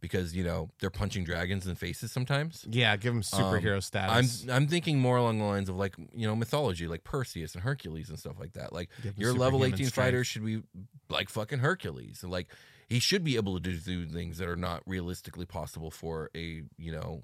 because 0.00 0.34
you 0.34 0.44
know 0.44 0.70
they're 0.80 0.90
punching 0.90 1.24
dragons 1.24 1.66
in 1.66 1.74
faces 1.74 2.12
sometimes. 2.12 2.64
Yeah, 2.68 2.96
give 2.96 3.12
them 3.12 3.22
um, 3.32 3.40
superhero 3.40 3.82
status. 3.82 4.44
I'm. 4.44 4.50
I'm 4.50 4.66
thinking 4.66 4.98
more 5.00 5.16
along 5.16 5.38
the 5.38 5.44
lines 5.44 5.68
of 5.68 5.76
like 5.76 5.94
you 6.14 6.26
know 6.26 6.36
mythology, 6.36 6.86
like 6.86 7.04
Perseus 7.04 7.54
and 7.54 7.62
Hercules 7.62 8.08
and 8.08 8.18
stuff 8.18 8.38
like 8.38 8.54
that. 8.54 8.72
Like 8.72 8.90
your 9.16 9.32
level 9.32 9.64
18 9.64 9.76
strength. 9.76 9.94
fighter 9.94 10.24
should 10.24 10.44
be 10.44 10.62
like 11.08 11.28
fucking 11.28 11.60
Hercules, 11.60 12.22
and 12.22 12.30
like 12.32 12.48
he 12.88 12.98
should 12.98 13.24
be 13.24 13.36
able 13.36 13.60
to 13.60 13.60
do, 13.60 14.06
things 14.06 14.38
that 14.38 14.48
are 14.48 14.56
not 14.56 14.82
realistically 14.86 15.46
possible 15.46 15.90
for 15.90 16.30
a 16.36 16.62
you 16.76 16.92
know 16.92 17.22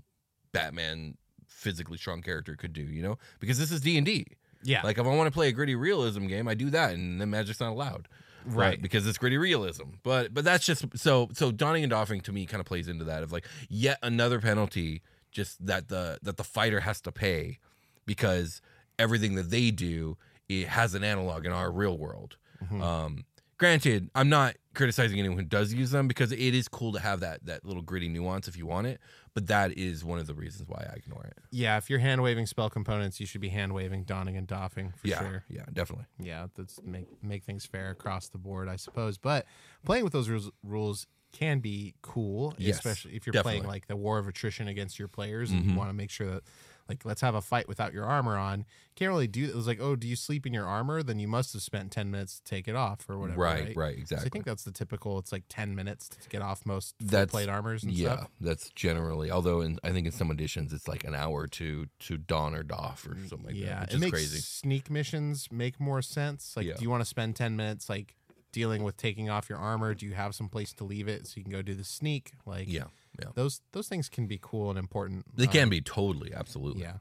Batman 0.53 1.17
physically 1.49 1.99
strong 1.99 2.23
character 2.23 2.57
could 2.57 2.73
do, 2.73 2.83
you 2.83 3.03
know? 3.03 3.19
Because 3.41 3.59
this 3.59 3.71
is 3.71 3.81
D&D. 3.81 4.27
Yeah. 4.63 4.83
Like 4.83 4.99
if 4.99 5.07
I 5.07 5.15
want 5.15 5.29
to 5.29 5.31
play 5.31 5.49
a 5.49 5.53
gritty 5.53 5.75
realism 5.75 6.27
game, 6.27 6.49
I 6.49 6.55
do 6.55 6.71
that 6.71 6.93
and 6.93 7.21
then 7.21 7.31
magic's 7.31 7.61
not 7.61 7.71
allowed. 7.71 8.09
But- 8.47 8.55
Right. 8.55 8.81
because 8.83 9.07
it's 9.07 9.19
gritty 9.19 9.37
realism. 9.39 9.85
But 10.03 10.33
but 10.33 10.45
that's 10.45 10.65
just 10.65 10.85
so 10.99 11.29
so 11.33 11.51
donning 11.53 11.83
and 11.85 11.91
doffing 11.91 12.21
to 12.23 12.33
me 12.33 12.47
kind 12.47 12.61
of 12.61 12.67
plays 12.67 12.89
into 12.89 13.05
that 13.05 13.23
of 13.23 13.33
like 13.33 13.45
yet 13.69 13.99
another 14.03 14.41
penalty 14.41 15.03
just 15.33 15.65
that 15.67 15.89
the 15.89 16.19
that 16.23 16.37
the 16.37 16.45
fighter 16.45 16.81
has 16.81 17.01
to 17.03 17.13
pay 17.13 17.59
because 18.07 18.61
everything 18.99 19.35
that 19.35 19.51
they 19.51 19.71
do 19.71 20.17
it 20.49 20.69
has 20.69 20.95
an 20.95 21.03
analog 21.05 21.45
in 21.45 21.53
our 21.53 21.71
real 21.73 21.99
world. 21.99 22.37
Mm-hmm. 22.65 22.81
Um 22.83 23.25
granted, 23.59 24.11
I'm 24.15 24.29
not 24.29 24.55
criticizing 24.75 25.19
anyone 25.19 25.39
who 25.39 25.45
does 25.45 25.73
use 25.75 25.91
them 25.91 26.07
because 26.07 26.31
it 26.31 26.39
is 26.55 26.69
cool 26.69 26.93
to 26.93 27.01
have 27.01 27.21
that 27.21 27.45
that 27.47 27.65
little 27.65 27.83
gritty 27.83 28.09
nuance 28.09 28.47
if 28.49 28.57
you 28.57 28.67
want 28.67 28.87
it, 28.87 29.01
but 29.37 29.49
that 29.49 29.77
is 29.77 30.03
one 30.03 30.19
of 30.19 30.27
the 30.27 30.33
reasons 30.33 30.67
why 30.67 30.89
I 30.91 30.97
ignore 30.97 31.23
it. 31.25 31.37
yeah, 31.51 31.77
if 31.77 31.91
you're 31.91 31.99
hand 31.99 32.23
waving 32.23 32.47
spell 32.47 32.71
components, 32.71 33.21
you 33.21 33.27
should 33.27 33.43
be 33.43 33.51
hand 33.51 33.75
waving, 33.75 34.05
donning, 34.05 34.35
and 34.35 34.47
doffing 34.47 34.93
for 34.97 35.07
yeah. 35.07 35.19
sure. 35.19 35.45
Yeah, 35.51 35.67
definitely. 35.71 36.07
Yeah, 36.19 36.47
that's 36.57 36.81
make 36.83 37.07
make 37.23 37.45
things 37.45 37.67
fair 37.67 37.91
across 37.91 38.29
the 38.29 38.39
board, 38.39 38.67
I 38.67 38.77
suppose. 38.77 39.19
But 39.19 39.45
playing 39.85 40.05
with 40.05 40.15
those 40.15 40.31
rules, 40.31 40.51
rules 40.65 41.07
can 41.33 41.59
be 41.61 41.95
cool, 42.01 42.55
Yes, 42.57 42.77
especially 42.79 43.15
if 43.15 43.27
you're 43.27 43.33
definitely. 43.35 43.61
playing 43.61 43.69
like 43.69 43.87
the 43.89 43.97
war 43.97 44.19
of 44.19 44.27
attrition 44.27 44.69
against 44.69 44.99
your 44.99 45.09
players, 45.09 45.51
and 45.53 45.63
Mhm. 45.67 45.71
you 45.73 45.77
want 45.77 45.91
to 45.91 45.95
make 45.95 46.09
sure 46.11 46.27
that 46.31 46.43
like 46.89 47.05
let's 47.05 47.21
have 47.21 47.35
a 47.35 47.41
fight 47.43 47.69
without 47.69 47.93
your 47.93 48.05
armor 48.05 48.37
on. 48.37 48.65
Can't 48.95 49.11
really 49.11 49.27
do. 49.27 49.45
It 49.45 49.55
was 49.55 49.67
like, 49.67 49.79
oh, 49.81 49.95
do 49.97 50.07
you 50.09 50.17
sleep 50.17 50.47
in 50.47 50.55
your 50.55 50.65
armor? 50.67 51.03
Then 51.03 51.19
you 51.19 51.29
must 51.29 51.53
have 51.53 51.61
spent 51.63 51.91
ten 51.93 52.11
minutes 52.11 52.39
to 52.39 52.45
take 52.45 52.67
it 52.69 52.75
off 52.77 53.09
or 53.11 53.19
whatever. 53.19 53.41
right, 53.41 53.65
Right, 53.67 53.77
right, 53.77 53.95
So 53.97 54.01
exactly. 54.01 54.27
I 54.27 54.31
think 54.31 54.45
that's 54.47 54.63
the 54.65 54.73
typical. 54.73 55.19
It's 55.19 55.33
like 55.33 55.43
ten 55.49 55.75
minutes 55.75 56.09
to 56.09 56.29
get 56.29 56.41
off 56.43 56.65
most 56.65 56.95
That's- 57.01 57.31
plate 57.31 57.49
armors 57.49 57.83
and 57.85 57.93
yeah, 57.93 58.15
stuff. 58.17 58.31
that's 58.41 58.71
generally. 58.71 59.31
Although, 59.31 59.61
in, 59.61 59.79
I 59.85 59.91
think 59.93 60.07
in 60.07 60.13
some 60.13 60.31
editions, 60.31 60.73
it's 60.73 60.89
like 60.89 61.05
an 61.05 61.15
hour 61.15 61.47
to 61.47 61.87
to 62.01 62.17
don 62.17 62.55
or 62.55 62.63
doff 62.63 63.07
or 63.07 63.11
mm, 63.15 63.29
something 63.29 63.49
like 63.49 63.57
yeah, 63.57 63.81
that, 63.81 63.81
which 63.81 63.91
it 63.91 63.95
is 63.97 64.01
makes 64.01 64.13
crazy. 64.13 64.39
sneak 64.39 64.91
missions 64.91 65.49
make 65.53 65.79
more 65.79 66.01
sense. 66.03 66.57
Like, 66.57 66.67
Yeah. 66.67 66.75
do 66.77 66.83
you 66.83 66.91
want 66.91 67.03
to 67.03 67.07
spend 67.07 67.37
ten 67.37 67.57
minutes 67.57 67.89
like 67.91 68.15
dealing 68.57 68.83
with 68.83 68.97
taking 68.97 69.29
off 69.29 69.51
your 69.51 69.59
armor? 69.59 69.93
Do 69.95 70.07
you 70.07 70.15
have 70.15 70.35
some 70.35 70.49
place 70.49 70.73
to 70.75 70.85
leave 70.85 71.09
it 71.09 71.27
so 71.27 71.35
you 71.37 71.43
can 71.43 71.53
go 71.53 71.61
do 71.61 71.75
the 71.75 71.85
sneak? 71.85 72.33
Like, 72.47 72.67
Yeah, 72.69 72.85
yeah, 73.21 73.29
those 73.35 73.61
those 73.73 73.87
things 73.87 74.09
can 74.09 74.27
be 74.27 74.39
cool 74.41 74.71
and 74.71 74.79
important. 74.79 75.27
they 75.37 75.47
can 75.47 75.65
Um, 75.65 75.69
be 75.71 75.83
totally, 75.83 76.33
absolutely. 76.33 76.83
Yeah. 76.83 76.99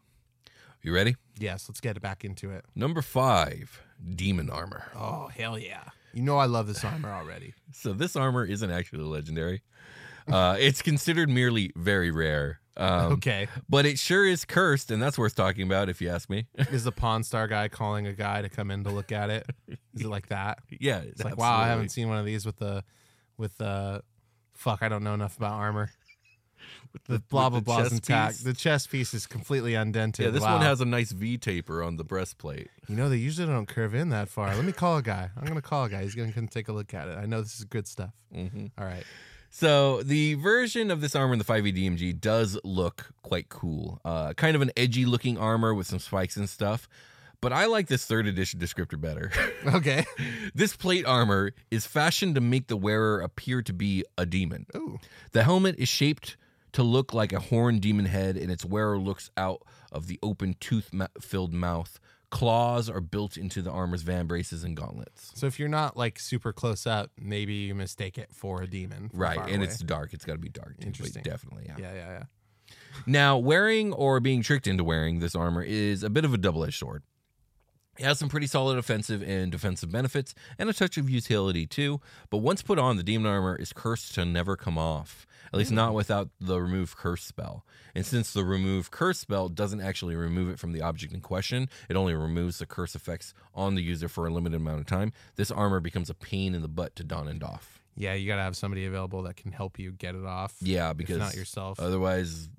You 0.82 0.94
ready? 0.94 1.16
Yes. 1.40 1.68
Let's 1.70 1.80
get 1.80 2.00
back 2.02 2.26
into 2.26 2.52
it. 2.52 2.66
Number 2.76 3.02
five, 3.02 3.82
demon 4.16 4.50
armor. 4.50 4.84
Oh 4.96 5.28
hell 5.28 5.58
yeah! 5.58 5.86
You 6.14 6.22
know 6.24 6.38
I 6.38 6.46
love 6.46 6.68
this 6.68 6.84
armor 6.84 7.12
already. 7.12 7.54
So 7.74 7.94
this 7.94 8.16
armor 8.16 8.44
isn't 8.46 8.70
actually 8.72 9.04
legendary. 9.06 9.62
Uh, 10.28 10.56
it's 10.60 10.82
considered 10.82 11.30
merely 11.30 11.72
very 11.76 12.12
rare. 12.12 12.60
Um, 12.78 13.14
okay. 13.14 13.48
But 13.70 13.86
it 13.86 13.98
sure 14.00 14.26
is 14.26 14.44
cursed, 14.46 14.92
and 14.92 15.02
that's 15.02 15.18
worth 15.18 15.36
talking 15.36 15.64
about 15.66 15.88
if 15.90 16.02
you 16.02 16.10
ask 16.10 16.30
me. 16.30 16.48
Is 16.72 16.84
the 16.84 16.92
Pawn 16.92 17.24
Star 17.24 17.48
guy 17.48 17.68
calling 17.70 18.06
a 18.08 18.14
guy 18.14 18.42
to 18.42 18.50
come 18.50 18.70
in 18.72 18.84
to 18.84 18.90
look 18.92 19.12
at 19.14 19.30
it? 19.30 19.50
Is 19.94 20.02
it 20.02 20.08
like 20.08 20.28
that? 20.28 20.60
yeah, 20.80 21.00
It's 21.00 21.24
like 21.24 21.38
wow, 21.38 21.58
I 21.58 21.68
haven't 21.68 21.90
seen 21.90 22.10
one 22.10 22.18
of 22.18 22.26
these 22.26 22.46
with 22.46 22.58
the 22.58 22.84
with 23.38 23.58
the 23.58 24.02
fuck. 24.54 24.84
I 24.84 24.90
don't 24.90 25.04
know 25.04 25.14
enough 25.14 25.38
about 25.38 25.54
armor. 25.54 25.92
The 27.08 27.20
blah 27.20 27.50
blah 27.50 27.60
the 27.60 27.64
blah's 27.64 27.92
intact. 27.92 28.44
The 28.44 28.54
chest 28.54 28.90
piece 28.90 29.14
is 29.14 29.28
completely 29.28 29.74
undented. 29.76 30.24
Yeah, 30.26 30.32
this 30.32 30.42
Wow. 30.42 30.54
one 30.54 30.62
has 30.62 30.80
a 30.80 30.86
nice 30.86 31.12
V 31.12 31.38
taper 31.38 31.84
on 31.84 31.98
the 31.98 32.06
breastplate. 32.06 32.70
You 32.88 32.96
know, 32.96 33.10
they 33.10 33.18
usually 33.18 33.48
don't 33.48 33.68
curve 33.68 33.94
in 33.94 34.10
that 34.10 34.30
far. 34.30 34.56
Let 34.56 34.64
me 34.64 34.72
call 34.72 34.98
a 34.98 35.02
guy. 35.02 35.30
I'm 35.38 35.46
gonna 35.46 35.62
call 35.62 35.84
a 35.86 35.90
guy. 35.90 36.04
He's 36.04 36.16
gonna 36.16 36.32
come 36.32 36.48
take 36.48 36.70
a 36.70 36.72
look 36.72 36.94
at 36.94 37.10
it. 37.10 37.18
I 37.18 37.26
know 37.26 37.42
this 37.42 37.60
is 37.60 37.66
good 37.66 37.86
stuff. 37.88 38.12
hmm 38.34 38.68
All 38.78 38.86
right. 38.86 39.04
So 39.58 40.04
the 40.04 40.34
version 40.34 40.92
of 40.92 41.00
this 41.00 41.16
armor 41.16 41.32
in 41.32 41.40
the 41.40 41.46
5e 41.46 41.74
DMG 41.74 42.20
does 42.20 42.60
look 42.66 43.14
quite 43.24 43.48
cool. 43.48 44.02
Uh, 44.04 44.34
kind 44.34 44.54
of 44.54 44.62
an 44.62 44.70
edgy 44.76 45.06
looking 45.06 45.38
armor 45.38 45.74
with 45.74 45.88
some 45.88 46.00
spikes 46.00 46.36
and 46.36 46.50
stuff. 46.50 46.90
But 47.40 47.54
I 47.54 47.68
like 47.68 47.88
this 47.88 48.06
third 48.06 48.28
edition 48.28 48.60
descriptor 48.60 49.00
better. 49.00 49.32
Okay. 49.74 50.04
this 50.54 50.76
plate 50.76 51.06
armor 51.06 51.54
is 51.72 51.88
fashioned 51.88 52.36
to 52.36 52.42
make 52.42 52.68
the 52.68 52.76
wearer 52.76 53.22
appear 53.22 53.62
to 53.62 53.72
be 53.72 54.04
a 54.18 54.26
demon. 54.26 54.66
Ooh. 54.76 54.98
The 55.32 55.44
helmet 55.44 55.76
is 55.78 55.88
shaped 55.88 56.36
to 56.74 56.84
look 56.84 57.14
like 57.14 57.32
a 57.32 57.40
horned 57.40 57.80
demon 57.82 58.08
head, 58.08 58.36
and 58.36 58.52
its 58.52 58.66
wearer 58.66 58.98
looks 58.98 59.32
out 59.38 59.62
of 59.90 60.08
the 60.08 60.20
open 60.22 60.58
tooth 60.60 60.92
filled 61.22 61.54
mouth. 61.54 61.98
Claws 62.36 62.90
are 62.90 63.00
built 63.00 63.38
into 63.38 63.62
the 63.62 63.72
armor's 63.72 64.04
vambraces 64.04 64.66
and 64.66 64.76
gauntlets. 64.76 65.32
So 65.36 65.48
if 65.48 65.58
you're 65.58 65.70
not 65.70 65.96
like 65.96 66.20
super 66.20 66.52
close 66.52 66.86
up, 66.86 67.12
maybe 67.18 67.54
you 67.54 67.74
mistake 67.74 68.18
it 68.18 68.28
for 68.34 68.62
a 68.62 68.68
demon. 68.68 69.10
Right, 69.14 69.40
and 69.40 69.56
away. 69.56 69.64
it's 69.64 69.78
dark. 69.80 70.14
It's 70.14 70.26
got 70.26 70.34
to 70.34 70.40
be 70.40 70.50
dark. 70.50 70.78
Too, 70.82 70.88
Interesting. 70.88 71.24
definitely, 71.24 71.64
yeah. 71.68 71.76
yeah, 71.80 71.94
yeah, 71.94 72.10
yeah. 72.10 72.24
Now, 73.06 73.38
wearing 73.38 73.94
or 73.94 74.20
being 74.20 74.42
tricked 74.42 74.68
into 74.68 74.84
wearing 74.84 75.20
this 75.20 75.34
armor 75.34 75.64
is 75.64 76.04
a 76.04 76.10
bit 76.10 76.26
of 76.26 76.34
a 76.34 76.38
double 76.38 76.66
edged 76.66 76.78
sword. 76.78 77.04
It 77.98 78.04
has 78.04 78.20
some 78.20 78.28
pretty 78.28 78.48
solid 78.48 78.78
offensive 78.78 79.24
and 79.24 79.50
defensive 79.50 79.90
benefits, 79.90 80.36
and 80.60 80.70
a 80.70 80.74
touch 80.74 80.98
of 80.98 81.10
utility 81.10 81.66
too. 81.66 82.02
But 82.30 82.40
once 82.40 82.62
put 82.62 82.78
on, 82.78 82.98
the 82.98 83.04
demon 83.04 83.32
armor 83.32 83.56
is 83.56 83.72
cursed 83.72 84.14
to 84.16 84.26
never 84.26 84.58
come 84.58 84.78
off, 84.78 85.26
at 85.56 85.60
least 85.60 85.72
not 85.72 85.94
without 85.94 86.30
the 86.40 86.62
remove 86.62 86.98
curse 86.98 87.24
spell. 87.24 87.66
And 87.96 88.06
since 88.06 88.34
the 88.34 88.44
remove 88.44 88.92
curse 88.92 89.20
spell 89.20 89.48
doesn't 89.48 89.80
actually 89.80 90.16
remove 90.16 90.50
it 90.50 90.60
from 90.60 90.74
the 90.74 90.82
object 90.82 91.14
in 91.14 91.22
question, 91.22 91.70
it 91.90 91.96
only 91.96 92.14
removes 92.14 92.60
the 92.60 92.66
curse 92.66 92.94
effects 92.94 93.34
on 93.54 93.76
the 93.76 93.82
user 93.82 94.10
for 94.10 94.28
a 94.28 94.30
limited 94.30 94.58
amount 94.58 94.82
of 94.82 94.86
time. 94.86 95.14
This 95.36 95.52
armor 95.52 95.80
becomes 95.80 96.10
a 96.10 96.14
pain 96.14 96.54
in 96.54 96.62
the 96.62 96.68
butt 96.68 96.96
to 96.98 97.04
don 97.04 97.28
and 97.28 97.40
doff. 97.40 97.82
Yeah, 97.96 98.14
you 98.14 98.28
gotta 98.28 98.42
have 98.42 98.58
somebody 98.58 98.86
available 98.86 99.24
that 99.24 99.38
can 99.38 99.54
help 99.54 99.80
you 99.80 99.94
get 99.94 100.16
it 100.16 100.26
off. 100.26 100.56
Yeah, 100.62 100.92
because 100.92 101.20
not 101.20 101.36
yourself. 101.36 101.80
Otherwise, 101.80 102.50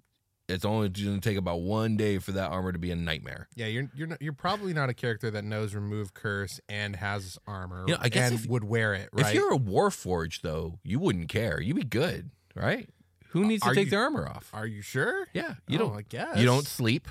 it's 0.48 0.64
only 0.64 0.88
going 0.88 1.20
to 1.20 1.28
take 1.28 1.36
about 1.36 1.60
one 1.60 1.96
day 1.96 2.18
for 2.18 2.32
that 2.32 2.50
armor 2.50 2.72
to 2.72 2.78
be 2.78 2.90
a 2.90 2.96
nightmare. 2.96 3.48
Yeah, 3.54 3.66
you're 3.66 3.90
you're 3.94 4.06
not, 4.06 4.22
you're 4.22 4.32
probably 4.32 4.72
not 4.72 4.88
a 4.88 4.94
character 4.94 5.30
that 5.32 5.44
knows 5.44 5.74
remove 5.74 6.14
curse 6.14 6.60
and 6.68 6.96
has 6.96 7.38
armor. 7.46 7.84
You 7.86 7.94
know, 7.94 8.00
I 8.00 8.08
guess 8.08 8.30
and 8.30 8.40
if- 8.40 8.46
would 8.46 8.64
wear 8.64 8.94
it. 8.94 9.08
Right? 9.12 9.26
If 9.26 9.34
you're 9.34 9.52
a 9.52 9.58
Warforged, 9.58 10.42
though, 10.42 10.78
you 10.84 10.98
wouldn't 10.98 11.28
care. 11.28 11.60
You'd 11.60 11.76
be 11.76 11.84
good, 11.84 12.30
right? 12.56 12.88
Who 13.28 13.44
needs 13.44 13.62
to 13.62 13.68
Are 13.70 13.74
take 13.74 13.86
you- 13.86 13.90
their 13.90 14.02
armor 14.02 14.26
off? 14.28 14.50
Are 14.52 14.66
you 14.66 14.82
sure? 14.82 15.28
yeah, 15.34 15.54
you 15.68 15.76
Oh, 15.78 15.88
don't. 15.88 15.96
I 15.98 16.02
guess 16.02 16.38
You 16.38 16.46
don't 16.46 16.66
sleep. 16.66 17.06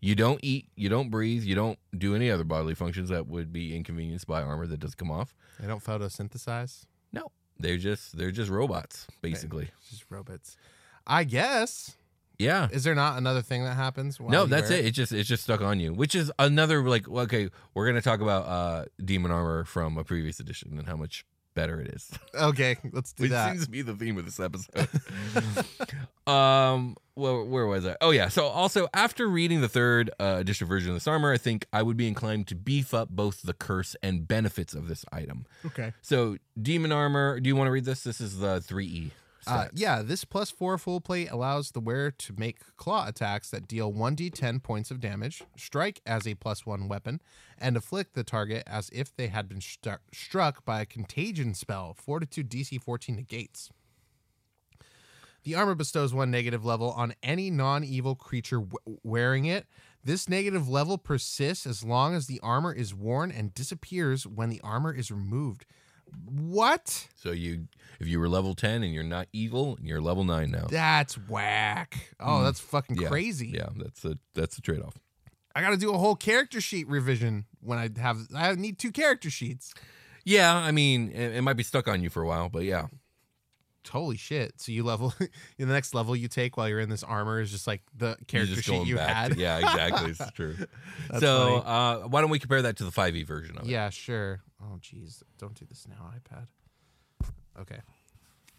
You 0.00 0.14
don't 0.14 0.40
eat. 0.42 0.66
You 0.76 0.88
don't 0.88 1.10
breathe. 1.10 1.42
You 1.44 1.54
don't 1.54 1.78
do 1.96 2.14
any 2.14 2.30
other 2.30 2.44
bodily 2.44 2.74
functions 2.74 3.10
that 3.10 3.26
would 3.26 3.52
be 3.52 3.76
inconvenienced 3.76 4.26
by 4.26 4.42
armor 4.42 4.66
that 4.66 4.80
does 4.80 4.94
come 4.94 5.10
off. 5.10 5.34
They 5.60 5.66
don't 5.66 5.84
photosynthesize. 5.84 6.86
No, 7.12 7.30
they're 7.58 7.76
just 7.76 8.16
they're 8.16 8.30
just 8.30 8.50
robots, 8.50 9.06
basically. 9.20 9.68
It's 9.80 9.90
just 9.90 10.04
robots. 10.10 10.56
I 11.06 11.24
guess. 11.24 11.96
Yeah. 12.38 12.68
Is 12.72 12.84
there 12.84 12.94
not 12.94 13.18
another 13.18 13.42
thing 13.42 13.64
that 13.64 13.74
happens? 13.76 14.18
No, 14.18 14.46
that's 14.46 14.70
it. 14.70 14.86
It's 14.86 14.96
just 14.96 15.12
it's 15.12 15.28
just 15.28 15.42
stuck 15.42 15.60
on 15.60 15.78
you, 15.80 15.92
which 15.92 16.14
is 16.14 16.32
another 16.38 16.82
like 16.88 17.06
okay. 17.06 17.50
We're 17.74 17.86
gonna 17.86 18.00
talk 18.00 18.22
about 18.22 18.46
uh 18.46 18.84
demon 19.04 19.30
armor 19.30 19.64
from 19.64 19.98
a 19.98 20.04
previous 20.04 20.40
edition 20.40 20.78
and 20.78 20.88
how 20.88 20.96
much 20.96 21.26
better 21.54 21.80
it 21.80 21.88
is. 21.94 22.10
Okay, 22.34 22.76
let's 22.92 23.12
do 23.12 23.24
Which 23.24 23.32
that. 23.32 23.52
seems 23.52 23.64
to 23.64 23.70
be 23.70 23.82
the 23.82 23.94
theme 23.94 24.16
of 24.16 24.24
this 24.24 24.38
episode. 24.40 24.88
um, 26.26 26.96
well, 27.16 27.44
where 27.44 27.66
was 27.66 27.84
I? 27.84 27.96
Oh 28.00 28.10
yeah. 28.12 28.28
So 28.28 28.46
also 28.46 28.88
after 28.94 29.28
reading 29.28 29.60
the 29.60 29.68
third 29.68 30.10
uh, 30.20 30.36
edition 30.38 30.66
version 30.66 30.90
of 30.90 30.96
this 30.96 31.06
armor, 31.06 31.32
I 31.32 31.36
think 31.38 31.66
I 31.72 31.82
would 31.82 31.96
be 31.96 32.08
inclined 32.08 32.46
to 32.48 32.54
beef 32.54 32.94
up 32.94 33.08
both 33.10 33.42
the 33.42 33.52
curse 33.52 33.94
and 34.02 34.26
benefits 34.26 34.74
of 34.74 34.88
this 34.88 35.04
item. 35.12 35.44
Okay. 35.66 35.92
So 36.02 36.36
demon 36.60 36.92
armor. 36.92 37.40
Do 37.40 37.48
you 37.48 37.56
want 37.56 37.66
to 37.68 37.72
read 37.72 37.84
this? 37.84 38.04
This 38.04 38.20
is 38.20 38.38
the 38.38 38.60
three 38.60 38.86
E. 38.86 39.10
Uh, 39.46 39.68
yeah, 39.74 40.02
this 40.02 40.24
plus 40.24 40.50
four 40.50 40.76
full 40.76 41.00
plate 41.00 41.30
allows 41.30 41.70
the 41.70 41.80
wearer 41.80 42.10
to 42.10 42.34
make 42.36 42.76
claw 42.76 43.08
attacks 43.08 43.50
that 43.50 43.66
deal 43.66 43.92
1d10 43.92 44.62
points 44.62 44.90
of 44.90 45.00
damage, 45.00 45.42
strike 45.56 46.00
as 46.04 46.26
a 46.26 46.34
plus 46.34 46.66
one 46.66 46.88
weapon, 46.88 47.20
and 47.58 47.76
afflict 47.76 48.14
the 48.14 48.24
target 48.24 48.62
as 48.66 48.90
if 48.92 49.14
they 49.14 49.28
had 49.28 49.48
been 49.48 49.60
stru- 49.60 49.98
struck 50.12 50.64
by 50.64 50.80
a 50.80 50.86
contagion 50.86 51.54
spell. 51.54 51.94
Fortitude 51.94 52.50
DC 52.50 52.80
14 52.82 53.16
negates. 53.16 53.70
The 55.42 55.54
armor 55.54 55.74
bestows 55.74 56.12
one 56.12 56.30
negative 56.30 56.64
level 56.64 56.90
on 56.90 57.14
any 57.22 57.50
non 57.50 57.82
evil 57.82 58.14
creature 58.14 58.58
w- 58.60 58.98
wearing 59.02 59.46
it. 59.46 59.66
This 60.04 60.28
negative 60.28 60.68
level 60.68 60.98
persists 60.98 61.66
as 61.66 61.82
long 61.82 62.14
as 62.14 62.26
the 62.26 62.40
armor 62.40 62.72
is 62.72 62.94
worn 62.94 63.30
and 63.30 63.54
disappears 63.54 64.26
when 64.26 64.50
the 64.50 64.60
armor 64.62 64.92
is 64.92 65.10
removed. 65.10 65.64
What? 66.26 67.08
So 67.16 67.30
you, 67.32 67.68
if 67.98 68.06
you 68.08 68.18
were 68.20 68.28
level 68.28 68.54
ten 68.54 68.82
and 68.82 68.92
you're 68.94 69.02
not 69.04 69.26
evil, 69.32 69.76
and 69.76 69.86
you're 69.86 70.00
level 70.00 70.24
nine 70.24 70.50
now. 70.50 70.66
That's 70.70 71.14
whack. 71.28 72.14
Oh, 72.18 72.42
that's 72.42 72.60
fucking 72.60 72.96
Mm. 72.96 73.02
Yeah, 73.02 73.08
crazy. 73.08 73.48
Yeah, 73.48 73.68
that's 73.76 74.04
a 74.04 74.16
that's 74.34 74.58
a 74.58 74.62
trade 74.62 74.80
off. 74.82 74.96
I 75.54 75.62
got 75.62 75.70
to 75.70 75.76
do 75.76 75.92
a 75.92 75.98
whole 75.98 76.14
character 76.16 76.60
sheet 76.60 76.88
revision 76.88 77.44
when 77.60 77.78
I 77.78 77.88
have. 78.00 78.18
I 78.34 78.54
need 78.54 78.78
two 78.78 78.92
character 78.92 79.30
sheets. 79.30 79.74
Yeah, 80.24 80.54
I 80.54 80.70
mean, 80.70 81.10
it, 81.10 81.36
it 81.36 81.42
might 81.42 81.56
be 81.56 81.62
stuck 81.64 81.88
on 81.88 82.02
you 82.02 82.10
for 82.10 82.22
a 82.22 82.26
while, 82.26 82.48
but 82.48 82.62
yeah. 82.64 82.86
Holy 83.90 84.18
shit! 84.18 84.60
So 84.60 84.70
you 84.72 84.84
level 84.84 85.12
in 85.58 85.66
the 85.66 85.72
next 85.74 85.94
level 85.94 86.14
you 86.14 86.28
take 86.28 86.56
while 86.56 86.68
you're 86.68 86.78
in 86.80 86.90
this 86.90 87.02
armor 87.02 87.40
is 87.40 87.50
just 87.50 87.66
like 87.66 87.80
the 87.96 88.08
You're 88.08 88.16
character 88.28 88.54
just 88.54 88.66
sheet 88.66 88.72
going 88.76 88.86
you 88.86 88.98
had. 88.98 89.32
to- 89.32 89.38
yeah, 89.38 89.58
exactly. 89.58 90.10
It's 90.10 90.30
true. 90.34 90.54
That's 91.08 91.20
so, 91.22 91.62
funny. 91.64 92.02
uh, 92.04 92.08
why 92.08 92.20
don't 92.20 92.30
we 92.30 92.38
compare 92.38 92.62
that 92.62 92.76
to 92.76 92.84
the 92.84 92.90
5e 92.90 93.26
version 93.26 93.56
of 93.56 93.64
it? 93.64 93.70
Yeah, 93.70 93.88
sure. 93.90 94.42
Oh, 94.62 94.78
jeez. 94.80 95.22
Don't 95.38 95.54
do 95.54 95.64
this 95.64 95.86
now, 95.88 96.10
iPad. 96.14 96.46
Okay. 97.60 97.80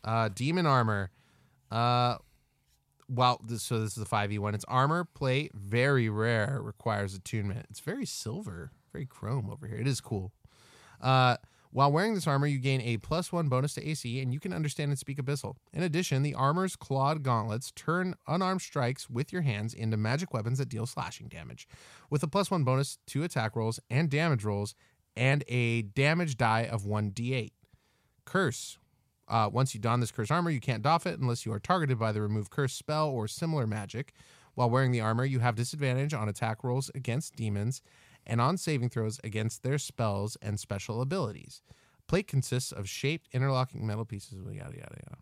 Uh, 0.04 0.30
demon 0.34 0.66
armor. 0.66 1.12
Uh, 1.70 2.18
well, 3.08 3.42
this, 3.44 3.64
so 3.64 3.80
this 3.80 3.90
is 3.90 3.96
the 3.96 4.06
five 4.06 4.32
e 4.32 4.40
one. 4.40 4.56
It's 4.56 4.66
armor 4.68 5.04
plate, 5.04 5.52
very 5.54 6.10
rare, 6.10 6.60
requires 6.62 7.14
attunement. 7.14 7.66
It's 7.70 7.80
very 7.80 8.06
silver, 8.06 8.72
very 8.92 9.06
chrome 9.06 9.50
over 9.50 9.68
here. 9.68 9.78
It 9.78 9.88
is 9.88 10.02
cool. 10.02 10.32
Uh, 11.00 11.38
while 11.74 11.92
wearing 11.92 12.16
this 12.16 12.28
armor, 12.28 12.48
you 12.48 12.60
gain 12.60 12.82
a 12.82 12.98
plus 12.98 13.32
one 13.32 13.48
bonus 13.48 13.74
to 13.76 13.90
AC, 13.90 14.20
and 14.20 14.34
you 14.34 14.42
can 14.42 14.52
understand 14.52 14.90
and 14.92 15.00
speak 15.00 15.18
Abyssal. 15.18 15.56
In 15.72 15.84
addition, 15.84 16.22
the 16.22 16.34
armor's 16.34 16.76
clawed 16.76 17.24
gauntlets 17.24 17.72
turn 17.72 18.16
unarmed 18.28 18.62
strikes 18.62 19.10
with 19.10 19.32
your 19.32 19.42
hands 19.42 19.74
into 19.74 19.96
magic 19.96 20.34
weapons 20.34 20.58
that 20.58 20.68
deal 20.68 20.86
slashing 20.86 21.30
damage, 21.30 21.70
with 22.10 22.24
a 22.24 22.28
plus 22.28 22.52
one 22.52 22.66
bonus 22.66 22.98
to 23.08 23.24
attack 23.24 23.56
rolls 23.56 23.80
and 23.90 24.10
damage 24.10 24.44
rolls, 24.44 24.76
and 25.16 25.44
a 25.48 25.84
damage 25.84 26.38
die 26.38 26.68
of 26.72 26.84
1d8. 26.84 27.52
Curse. 28.26 28.78
Uh, 29.28 29.50
once 29.52 29.74
you 29.74 29.80
don 29.80 30.00
this 30.00 30.12
curse 30.12 30.30
armor, 30.30 30.50
you 30.50 30.60
can't 30.60 30.84
doff 30.84 31.08
it 31.08 31.20
unless 31.20 31.46
you 31.46 31.54
are 31.54 31.60
targeted 31.60 31.98
by 31.98 32.12
the 32.12 32.22
remove 32.22 32.50
curse 32.50 32.74
spell 32.74 33.10
or 33.10 33.28
similar 33.28 33.66
magic. 33.66 34.14
While 34.56 34.70
wearing 34.70 34.92
the 34.92 35.00
armor, 35.00 35.24
you 35.24 35.40
have 35.40 35.56
disadvantage 35.56 36.14
on 36.14 36.28
attack 36.28 36.64
rolls 36.64 36.92
against 36.94 37.36
demons 37.36 37.82
and 38.26 38.42
on 38.42 38.58
saving 38.58 38.90
throws 38.90 39.20
against 39.24 39.64
their 39.64 39.78
spells 39.78 40.38
and 40.42 40.60
special 40.60 41.02
abilities. 41.02 41.62
Plate 42.08 42.28
consists 42.28 42.72
of 42.72 42.90
shaped 42.90 43.30
interlocking 43.32 43.88
metal 43.88 44.06
pieces. 44.06 44.34
Yada 44.34 44.54
yada 44.54 44.76
yada. 44.76 45.18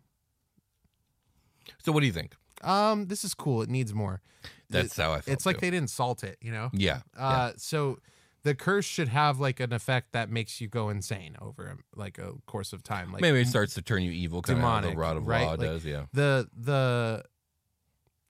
So 1.84 1.92
what 1.92 2.00
do 2.00 2.08
you 2.08 2.14
think? 2.14 2.36
Um, 2.64 3.06
this 3.06 3.24
is 3.24 3.34
cool. 3.34 3.62
It 3.62 3.70
needs 3.70 3.94
more. 3.94 4.22
That's 4.70 4.98
how 4.98 5.12
I 5.12 5.22
felt. 5.22 5.28
It's 5.28 5.46
like 5.46 5.60
they 5.60 5.70
didn't 5.70 5.90
salt 5.90 6.24
it, 6.24 6.38
you 6.42 6.52
know. 6.52 6.70
Yeah. 6.74 7.02
Uh, 7.18 7.52
so 7.58 8.00
the 8.44 8.56
curse 8.56 8.86
should 8.86 9.08
have 9.10 9.40
like 9.40 9.60
an 9.60 9.74
effect 9.74 10.14
that 10.14 10.30
makes 10.30 10.62
you 10.62 10.68
go 10.68 10.90
insane 10.90 11.36
over 11.42 11.78
like 11.96 12.18
a 12.18 12.34
course 12.46 12.74
of 12.74 12.84
time. 12.84 13.12
Like 13.12 13.22
Maybe 13.22 13.40
it 13.42 13.48
starts 13.48 13.74
to 13.76 13.82
turn 13.82 14.04
you 14.04 14.12
evil, 14.12 14.42
kind 14.42 14.60
of 14.60 14.92
the 14.92 14.98
Rod 14.98 15.18
of 15.18 15.28
right? 15.28 15.44
Law 15.46 15.52
Like, 15.52 15.60
does. 15.60 15.86
Yeah. 15.86 16.06
the 16.14 16.50
the 16.56 17.24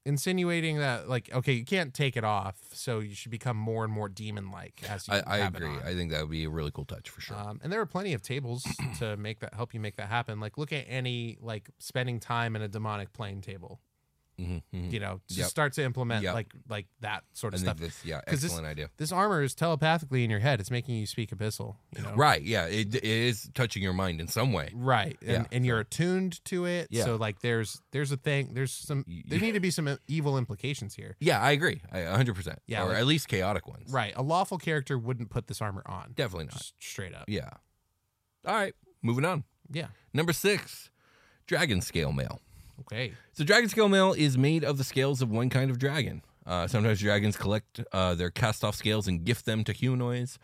insinuating 0.06 0.80
that 0.80 1.10
like 1.10 1.30
okay 1.34 1.52
you 1.54 1.66
can't 1.66 1.94
take 1.94 2.16
it 2.16 2.24
off 2.24 2.58
so 2.74 3.00
you 3.00 3.14
should 3.14 3.30
become 3.32 3.58
more 3.58 3.84
and 3.84 3.94
more 3.94 4.08
demon 4.10 4.50
like 4.50 4.82
as 4.90 5.08
you 5.08 5.14
I, 5.14 5.22
I 5.26 5.38
agree. 5.40 5.68
on. 5.68 5.82
I 5.84 5.94
think 5.94 6.12
that 6.12 6.22
would 6.22 6.32
be 6.32 6.46
a 6.46 6.50
really 6.50 6.72
cool 6.72 6.86
touch 6.86 7.10
for 7.10 7.22
sure. 7.22 7.38
Um, 7.38 7.60
and 7.62 7.72
there 7.72 7.82
are 7.82 7.86
plenty 7.86 8.14
of 8.14 8.22
tables 8.22 8.66
to 9.00 9.18
make 9.18 9.40
that 9.42 9.54
help 9.54 9.74
you 9.74 9.80
make 9.80 9.98
that 9.98 10.08
happen. 10.08 10.40
Like 10.40 10.58
look 10.58 10.72
at 10.72 10.86
any 10.88 11.38
like 11.42 11.70
spending 11.80 12.20
time 12.20 12.56
in 12.56 12.62
a 12.62 12.68
demonic 12.68 13.14
plane 13.14 13.42
table. 13.42 13.82
Mhm, 14.40 14.64
mhm. 14.74 14.92
You 14.92 15.00
know, 15.00 15.22
just 15.28 15.40
Yep. 15.40 15.48
start 15.50 15.74
to 15.74 15.84
implement 15.84 16.24
Yep. 16.24 16.34
like 16.34 16.54
like 16.70 16.88
that 17.02 17.24
sort 17.34 17.54
of 17.54 17.60
think 17.60 17.68
stuff. 17.68 17.78
this, 17.80 18.06
yeah, 18.06 18.22
'Cause 18.22 18.42
this- 18.42 18.46
excellent 18.52 18.68
idea. 18.68 18.90
This 18.98 19.12
armor 19.12 19.44
is 19.44 19.54
telepathically 19.54 20.24
in 20.24 20.30
your 20.30 20.40
head. 20.40 20.60
It's 20.60 20.72
making 20.72 20.96
you 20.96 21.06
speak 21.06 21.32
abyssal. 21.32 21.76
You 21.96 22.04
know, 22.04 22.16
Right. 22.16 22.42
Yeah. 22.42 22.66
It, 22.66 22.96
it 22.96 23.04
is 23.04 23.50
touching 23.54 23.84
your 23.84 23.94
mind 23.94 24.22
in 24.22 24.28
some 24.28 24.54
way. 24.54 24.72
Right, 24.74 25.18
and, 25.22 25.30
Yeah, 25.32 25.46
and 25.52 25.66
you're 25.66 25.80
attuned 25.80 26.44
to 26.46 26.66
it. 26.66 26.88
Yeah. 26.90 27.04
So 27.06 27.16
like, 27.18 27.42
there's 27.42 27.82
there's 27.92 28.12
a 28.12 28.18
thing. 28.18 28.54
There's 28.54 28.72
some. 28.72 29.04
There 29.28 29.40
need 29.40 29.54
to 29.54 29.60
be 29.60 29.72
some 29.72 29.98
evil 30.08 30.38
implications 30.38 30.96
here. 30.96 31.18
Yeah, 31.20 31.42
I 31.42 31.52
agree. 31.52 31.82
I 31.92 32.00
100%. 32.06 32.60
Yeah, 32.68 32.84
Or 32.84 32.90
like- 32.90 32.98
at 33.00 33.06
least 33.06 33.28
chaotic 33.28 33.68
ones. 33.68 33.92
Right, 33.92 34.14
a 34.16 34.22
lawful 34.24 34.58
character 34.58 34.98
wouldn't 34.98 35.30
put 35.30 35.48
this 35.48 35.62
armor 35.62 35.84
on. 35.86 36.14
Definitely 36.16 36.46
not. 36.46 36.54
Just 36.54 36.74
straight 36.80 37.14
up. 37.14 37.26
Yeah. 37.28 37.50
All 38.46 38.56
right. 38.56 38.74
Moving 39.02 39.26
on. 39.26 39.44
Yeah. 39.72 39.88
Number 40.14 40.34
six, 40.34 40.90
dragon 41.46 41.82
scale 41.82 42.12
mail. 42.12 42.42
Okay. 42.82 43.14
So, 43.34 43.44
dragon 43.44 43.70
scale 43.70 43.90
mail 43.90 44.14
is 44.14 44.38
made 44.38 44.64
of 44.64 44.78
the 44.78 44.84
scales 44.84 45.22
of 45.22 45.30
one 45.30 45.50
kind 45.50 45.72
of 45.72 45.80
dragon. 45.80 46.22
Uh, 46.46 46.68
sometimes 46.68 47.00
dragons 47.00 47.38
collect 47.38 47.82
uh, 47.92 48.16
their 48.16 48.32
cast 48.32 48.64
off 48.64 48.76
scales 48.76 49.08
and 49.08 49.24
gift 49.24 49.46
them 49.46 49.64
to 49.64 49.72
humanoids. 49.72 50.40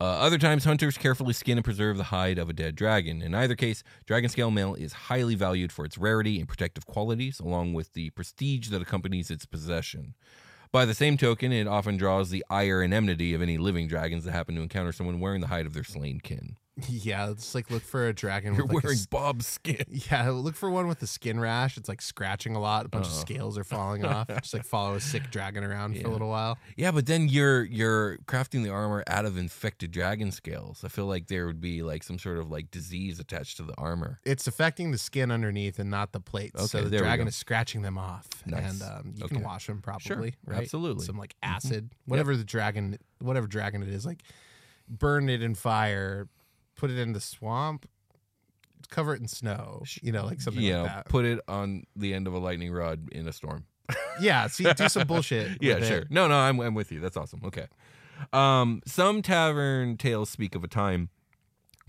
Uh, 0.00 0.04
other 0.04 0.38
times, 0.38 0.62
hunters 0.62 0.96
carefully 0.96 1.32
skin 1.32 1.58
and 1.58 1.64
preserve 1.64 1.96
the 1.96 2.04
hide 2.04 2.38
of 2.38 2.48
a 2.48 2.52
dead 2.52 2.76
dragon. 2.76 3.20
In 3.20 3.34
either 3.34 3.56
case, 3.56 3.82
dragon 4.06 4.30
scale 4.30 4.52
mail 4.52 4.74
is 4.76 4.92
highly 4.92 5.34
valued 5.34 5.72
for 5.72 5.84
its 5.84 5.98
rarity 5.98 6.38
and 6.38 6.48
protective 6.48 6.86
qualities, 6.86 7.40
along 7.40 7.74
with 7.74 7.92
the 7.94 8.10
prestige 8.10 8.68
that 8.68 8.80
accompanies 8.80 9.28
its 9.28 9.44
possession. 9.44 10.14
By 10.70 10.84
the 10.84 10.94
same 10.94 11.16
token, 11.16 11.50
it 11.50 11.66
often 11.66 11.96
draws 11.96 12.30
the 12.30 12.44
ire 12.48 12.80
and 12.82 12.94
enmity 12.94 13.34
of 13.34 13.42
any 13.42 13.58
living 13.58 13.88
dragons 13.88 14.22
that 14.24 14.32
happen 14.32 14.54
to 14.54 14.62
encounter 14.62 14.92
someone 14.92 15.18
wearing 15.18 15.40
the 15.40 15.48
hide 15.48 15.66
of 15.66 15.72
their 15.72 15.82
slain 15.82 16.20
kin. 16.20 16.56
Yeah, 16.88 17.30
it's 17.30 17.54
like 17.54 17.70
look 17.70 17.82
for 17.82 18.06
a 18.06 18.12
dragon. 18.12 18.54
You're 18.54 18.64
with 18.66 18.74
like 18.76 18.84
wearing 18.84 18.98
s- 18.98 19.06
Bob's 19.06 19.46
skin. 19.46 19.84
yeah, 19.88 20.30
look 20.30 20.54
for 20.54 20.70
one 20.70 20.86
with 20.86 21.02
a 21.02 21.06
skin 21.08 21.40
rash. 21.40 21.76
It's 21.76 21.88
like 21.88 22.00
scratching 22.00 22.54
a 22.54 22.60
lot. 22.60 22.86
A 22.86 22.88
bunch 22.88 23.06
of 23.06 23.12
Uh-oh. 23.12 23.20
scales 23.20 23.58
are 23.58 23.64
falling 23.64 24.04
off. 24.06 24.28
Just 24.28 24.54
like 24.54 24.64
follow 24.64 24.94
a 24.94 25.00
sick 25.00 25.30
dragon 25.30 25.64
around 25.64 26.00
for 26.00 26.06
a 26.06 26.10
little 26.10 26.28
while. 26.28 26.56
Yeah, 26.76 26.92
but 26.92 27.06
then 27.06 27.28
you're 27.28 27.64
you're 27.64 28.18
crafting 28.26 28.62
the 28.62 28.70
armor 28.70 29.02
out 29.08 29.24
of 29.24 29.36
infected 29.36 29.90
dragon 29.90 30.30
scales. 30.30 30.82
I 30.84 30.88
feel 30.88 31.06
like 31.06 31.26
there 31.26 31.46
would 31.46 31.60
be 31.60 31.82
like 31.82 32.02
some 32.04 32.18
sort 32.18 32.38
of 32.38 32.50
like 32.50 32.70
disease 32.70 33.18
attached 33.18 33.56
to 33.56 33.64
the 33.64 33.74
armor. 33.76 34.20
It's 34.24 34.46
affecting 34.46 34.92
the 34.92 34.98
skin 34.98 35.30
underneath 35.32 35.78
and 35.78 35.90
not 35.90 36.12
the 36.12 36.20
plates. 36.20 36.70
so 36.70 36.82
the 36.82 36.96
dragon 36.98 37.26
is 37.26 37.34
scratching 37.36 37.82
them 37.82 37.98
off, 37.98 38.26
Nice. 38.46 38.70
and 38.70 38.82
um, 38.82 39.12
you 39.16 39.24
Okay. 39.24 39.34
can 39.34 39.44
wash 39.44 39.66
them 39.66 39.80
probably. 39.82 40.34
right? 40.46 40.58
absolutely. 40.60 41.00
Mm-hmm. 41.02 41.06
Some 41.06 41.18
like 41.18 41.34
acid, 41.42 41.90
whatever 42.06 42.36
the 42.36 42.44
dragon, 42.44 42.98
whatever 43.20 43.46
dragon 43.48 43.82
it 43.82 43.88
is, 43.88 44.06
like 44.06 44.22
burn 44.88 45.28
it 45.28 45.42
in 45.42 45.54
fire, 45.54 46.28
put 46.78 46.90
it 46.90 46.98
in 46.98 47.12
the 47.12 47.20
swamp, 47.20 47.86
cover 48.88 49.14
it 49.14 49.20
in 49.20 49.28
snow. 49.28 49.82
You 50.00 50.12
know, 50.12 50.24
like 50.24 50.40
something 50.40 50.62
yeah, 50.62 50.82
like 50.82 50.90
that. 50.92 51.08
put 51.10 51.26
it 51.26 51.40
on 51.46 51.84
the 51.94 52.14
end 52.14 52.26
of 52.26 52.32
a 52.32 52.38
lightning 52.38 52.72
rod 52.72 53.12
in 53.12 53.28
a 53.28 53.32
storm. 53.32 53.66
yeah, 54.20 54.46
see, 54.46 54.64
do 54.72 54.88
some 54.88 55.06
bullshit. 55.06 55.58
yeah, 55.60 55.74
with 55.74 55.84
it. 55.84 55.88
sure. 55.88 56.04
No, 56.08 56.26
no, 56.28 56.38
I'm 56.38 56.58
I'm 56.60 56.74
with 56.74 56.90
you. 56.90 57.00
That's 57.00 57.16
awesome. 57.18 57.42
Okay. 57.44 57.66
Um, 58.32 58.80
some 58.86 59.20
tavern 59.20 59.96
tales 59.96 60.30
speak 60.30 60.54
of 60.54 60.64
a 60.64 60.68
time 60.68 61.10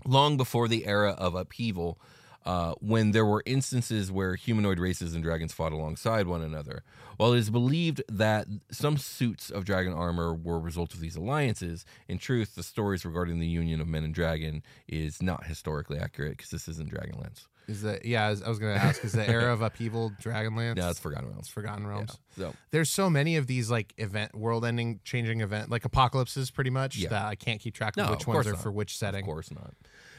long 0.04 0.36
before 0.36 0.68
the 0.68 0.86
era 0.86 1.14
of 1.18 1.34
upheaval 1.34 2.00
uh, 2.46 2.74
when 2.80 3.12
there 3.12 3.26
were 3.26 3.42
instances 3.46 4.10
where 4.10 4.34
humanoid 4.34 4.78
races 4.78 5.14
and 5.14 5.22
dragons 5.22 5.52
fought 5.52 5.72
alongside 5.72 6.26
one 6.26 6.42
another. 6.42 6.82
While 7.18 7.34
it 7.34 7.38
is 7.38 7.50
believed 7.50 8.02
that 8.10 8.46
some 8.70 8.96
suits 8.96 9.50
of 9.50 9.64
dragon 9.66 9.92
armor 9.92 10.32
were 10.34 10.56
a 10.56 10.60
result 10.60 10.94
of 10.94 11.00
these 11.00 11.16
alliances, 11.16 11.84
in 12.08 12.16
truth, 12.18 12.54
the 12.54 12.62
stories 12.62 13.04
regarding 13.04 13.40
the 13.40 13.46
union 13.46 13.80
of 13.80 13.88
men 13.88 14.04
and 14.04 14.14
dragon 14.14 14.62
is 14.88 15.20
not 15.22 15.46
historically 15.46 15.98
accurate 15.98 16.38
because 16.38 16.50
this 16.50 16.66
isn't 16.66 16.90
Dragonlance. 16.90 17.46
Is 17.68 17.82
that 17.82 18.04
yeah? 18.04 18.26
I 18.26 18.30
was, 18.30 18.42
I 18.42 18.48
was 18.48 18.58
gonna 18.58 18.72
ask. 18.72 19.04
Is 19.04 19.12
the 19.12 19.28
era 19.28 19.52
of 19.52 19.60
upheaval 19.62 20.10
Dragonlance? 20.20 20.76
No, 20.76 20.88
it's 20.90 20.98
Forgotten 20.98 21.26
It's 21.28 21.34
Realms. 21.34 21.48
Forgotten 21.50 21.86
Realms. 21.86 22.18
So 22.36 22.52
There's 22.72 22.90
so 22.90 23.08
many 23.08 23.36
of 23.36 23.46
these 23.46 23.70
like 23.70 23.92
event, 23.98 24.34
world-ending, 24.34 25.00
changing 25.04 25.40
event, 25.40 25.70
like 25.70 25.84
apocalypses, 25.84 26.50
pretty 26.50 26.70
much. 26.70 26.96
Yeah. 26.96 27.10
That 27.10 27.26
I 27.26 27.36
can't 27.36 27.60
keep 27.60 27.74
track 27.74 27.96
of 27.96 28.04
No, 28.06 28.10
which 28.12 28.22
of 28.22 28.28
ones 28.28 28.46
are 28.48 28.52
not. 28.52 28.62
for 28.62 28.72
which 28.72 28.96
setting. 28.98 29.20
Of 29.20 29.26
course 29.26 29.50
not. 29.52 29.74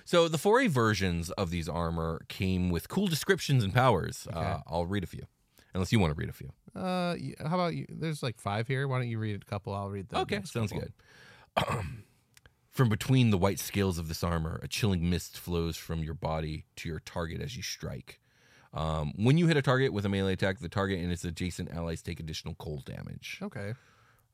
So 0.06 0.28
the 0.28 0.38
4E 0.38 0.70
versions 0.70 1.30
of 1.32 1.50
these 1.50 1.70
armor 1.70 2.22
came 2.28 2.70
with 2.70 2.90
cool 2.90 3.08
descriptions 3.08 3.64
and 3.64 3.74
powers. 3.74 4.28
Uh, 4.32 4.60
I'll 4.68 4.86
read 4.86 5.04
a 5.04 5.08
few, 5.08 5.26
unless 5.74 5.92
you 5.92 6.00
want 6.00 6.14
to 6.14 6.20
read 6.20 6.30
a 6.30 6.34
few. 6.34 6.52
Uh, 6.76 7.16
how 7.48 7.56
about 7.56 7.76
you? 7.76 7.86
There's 7.90 8.24
like 8.24 8.40
five 8.40 8.68
here. 8.68 8.88
Why 8.88 8.98
don't 9.00 9.10
you 9.10 9.20
read 9.20 9.42
a 9.42 9.46
couple? 9.46 9.74
I'll 9.74 9.90
read 9.90 10.10
the. 10.10 10.20
okay, 10.20 10.42
sounds 10.44 10.72
couple. 10.72 10.88
good. 11.58 11.86
From 12.72 12.88
between 12.88 13.32
the 13.32 13.38
white 13.38 13.60
scales 13.60 13.98
of 13.98 14.08
this 14.08 14.24
armor, 14.24 14.60
a 14.64 14.68
chilling 14.68 15.10
mist 15.10 15.38
flows 15.38 15.76
from 15.76 16.06
your 16.06 16.14
body 16.14 16.64
to 16.78 16.88
your 16.88 17.02
target 17.02 17.42
as 17.42 17.58
you 17.58 17.64
strike. 17.64 18.22
Um, 18.74 19.12
when 19.18 19.38
you 19.38 19.48
hit 19.48 19.58
a 19.58 19.62
target 19.62 19.92
with 19.92 20.06
a 20.06 20.10
melee 20.10 20.34
attack, 20.34 20.60
the 20.60 20.70
target 20.70 21.00
and 21.00 21.12
its 21.12 21.26
adjacent 21.26 21.70
allies 21.72 22.02
take 22.02 22.22
additional 22.22 22.56
cold 22.56 22.86
damage. 22.86 23.40
Okay. 23.42 23.74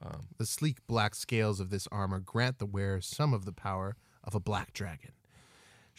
Um, 0.03 0.27
the 0.37 0.45
sleek 0.45 0.85
black 0.85 1.15
scales 1.15 1.59
of 1.59 1.71
this 1.71 1.87
armor 1.91 2.19
grant 2.19 2.59
the 2.59 2.67
wearer 2.67 3.01
some 3.01 3.33
of 3.33 3.45
the 3.45 3.51
power 3.51 3.95
of 4.23 4.35
a 4.35 4.39
black 4.39 4.71
dragon. 4.71 5.13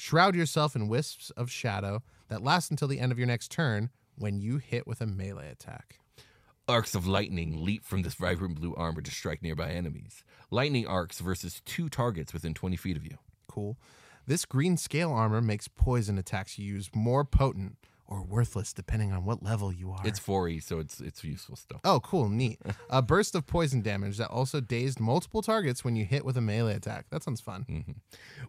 Shroud 0.01 0.37
yourself 0.37 0.77
in 0.77 0.87
wisps 0.87 1.31
of 1.31 1.51
shadow 1.51 2.05
that 2.29 2.41
last 2.41 2.71
until 2.71 2.87
the 2.87 3.01
end 3.01 3.11
of 3.11 3.19
your 3.19 3.27
next 3.27 3.51
turn 3.51 3.91
when 4.15 4.39
you 4.39 4.59
hit 4.59 4.87
with 4.87 5.01
a 5.01 5.07
melee 5.07 5.51
attack. 5.51 5.99
Arcs 6.69 6.95
of 6.95 7.09
lightning 7.09 7.65
leap 7.65 7.85
from 7.85 8.03
this 8.03 8.15
vibrant 8.15 8.61
blue 8.61 8.77
armor 8.77 9.01
to 9.01 9.11
strike 9.11 9.43
nearby 9.43 9.71
enemies. 9.71 10.23
Lightning 10.53 10.87
arcs 10.87 11.19
versus 11.19 11.61
two 11.65 11.89
targets 11.89 12.33
within 12.33 12.55
20 12.55 12.77
feet 12.77 12.97
of 12.97 13.05
you. 13.05 13.19
Cool. 13.49 13.77
This 14.25 14.45
green 14.45 14.77
scale 14.77 15.11
armor 15.11 15.41
makes 15.41 15.67
poison 15.67 16.17
attacks 16.17 16.61
you 16.61 16.65
use 16.65 16.91
more 16.95 17.25
potent 17.25 17.77
or 18.09 18.23
worthless 18.23 18.73
depending 18.73 19.13
on 19.13 19.25
what 19.25 19.43
level 19.43 19.73
you 19.73 19.93
are. 19.93 20.01
It's 20.05 20.19
4E, 20.19 20.63
so 20.63 20.79
it's 20.79 21.01
it's 21.01 21.23
useful 21.23 21.57
stuff. 21.57 21.81
Oh, 21.85 22.01
cool, 22.01 22.29
neat. 22.29 22.59
a 22.91 23.03
burst 23.03 23.35
of 23.35 23.47
poison 23.47 23.83
damage 23.83 24.17
that 24.17 24.29
also 24.29 24.61
dazed 24.61 24.99
multiple 24.99 25.43
targets 25.43 25.85
when 25.85 25.95
you 25.95 26.05
hit 26.05 26.25
with 26.25 26.37
a 26.37 26.41
melee 26.41 26.75
attack. 26.75 27.07
That 27.11 27.23
sounds 27.23 27.41
fun. 27.41 27.67
Mm. 27.69 27.95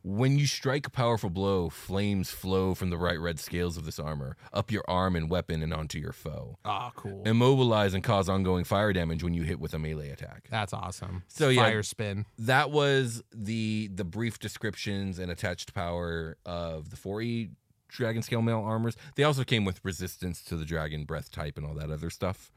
When 0.02 0.40
you 0.40 0.48
strike 0.48 0.88
a 0.88 0.90
powerful 0.90 1.30
blow, 1.30 1.70
flames 1.70 2.32
flow 2.32 2.74
from 2.74 2.90
the 2.90 2.98
bright 2.98 3.20
red 3.20 3.40
scales 3.40 3.78
of 3.78 3.86
this 3.86 4.00
armor 4.00 4.38
up 4.54 4.72
your 4.72 4.84
arm 4.88 5.16
and 5.16 5.30
weapon 5.30 5.62
and 5.62 5.74
onto 5.74 6.00
your 6.00 6.14
foe. 6.14 6.58
Ah, 6.64 6.92
cool. 6.96 7.24
Immobilize 7.26 7.94
and 7.94 8.04
cause 8.04 8.30
ongoing 8.30 8.64
fire 8.64 8.94
damage 8.94 9.24
when 9.24 9.34
you 9.34 9.44
hit 9.44 9.60
with 9.60 9.74
a 9.74 9.80
melee 9.80 10.10
attack. 10.10 10.48
That's 10.50 10.74
awesome. 10.74 11.24
So, 11.28 11.50
yeah. 11.50 11.64
fire 11.64 11.84
spin. 11.84 12.26
That 12.38 12.72
was 12.72 13.22
the 13.34 13.90
the 13.94 14.06
brief 14.06 14.40
descriptions 14.40 15.20
and 15.20 15.30
attached 15.30 15.74
power 15.74 16.38
of 16.46 16.90
the 16.90 16.96
4E 16.96 17.50
dragon 17.90 18.22
scale 18.22 18.42
mail 18.42 18.62
armors. 18.62 18.96
They 19.16 19.24
also 19.24 19.44
came 19.44 19.66
with 19.66 19.84
resistance 19.84 20.42
to 20.46 20.56
the 20.56 20.66
dragon 20.66 21.04
breath 21.04 21.32
type 21.32 21.58
and 21.58 21.66
all 21.66 21.74
that 21.76 21.92
other 21.92 22.10
stuff. 22.10 22.52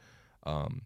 Um, 0.44 0.82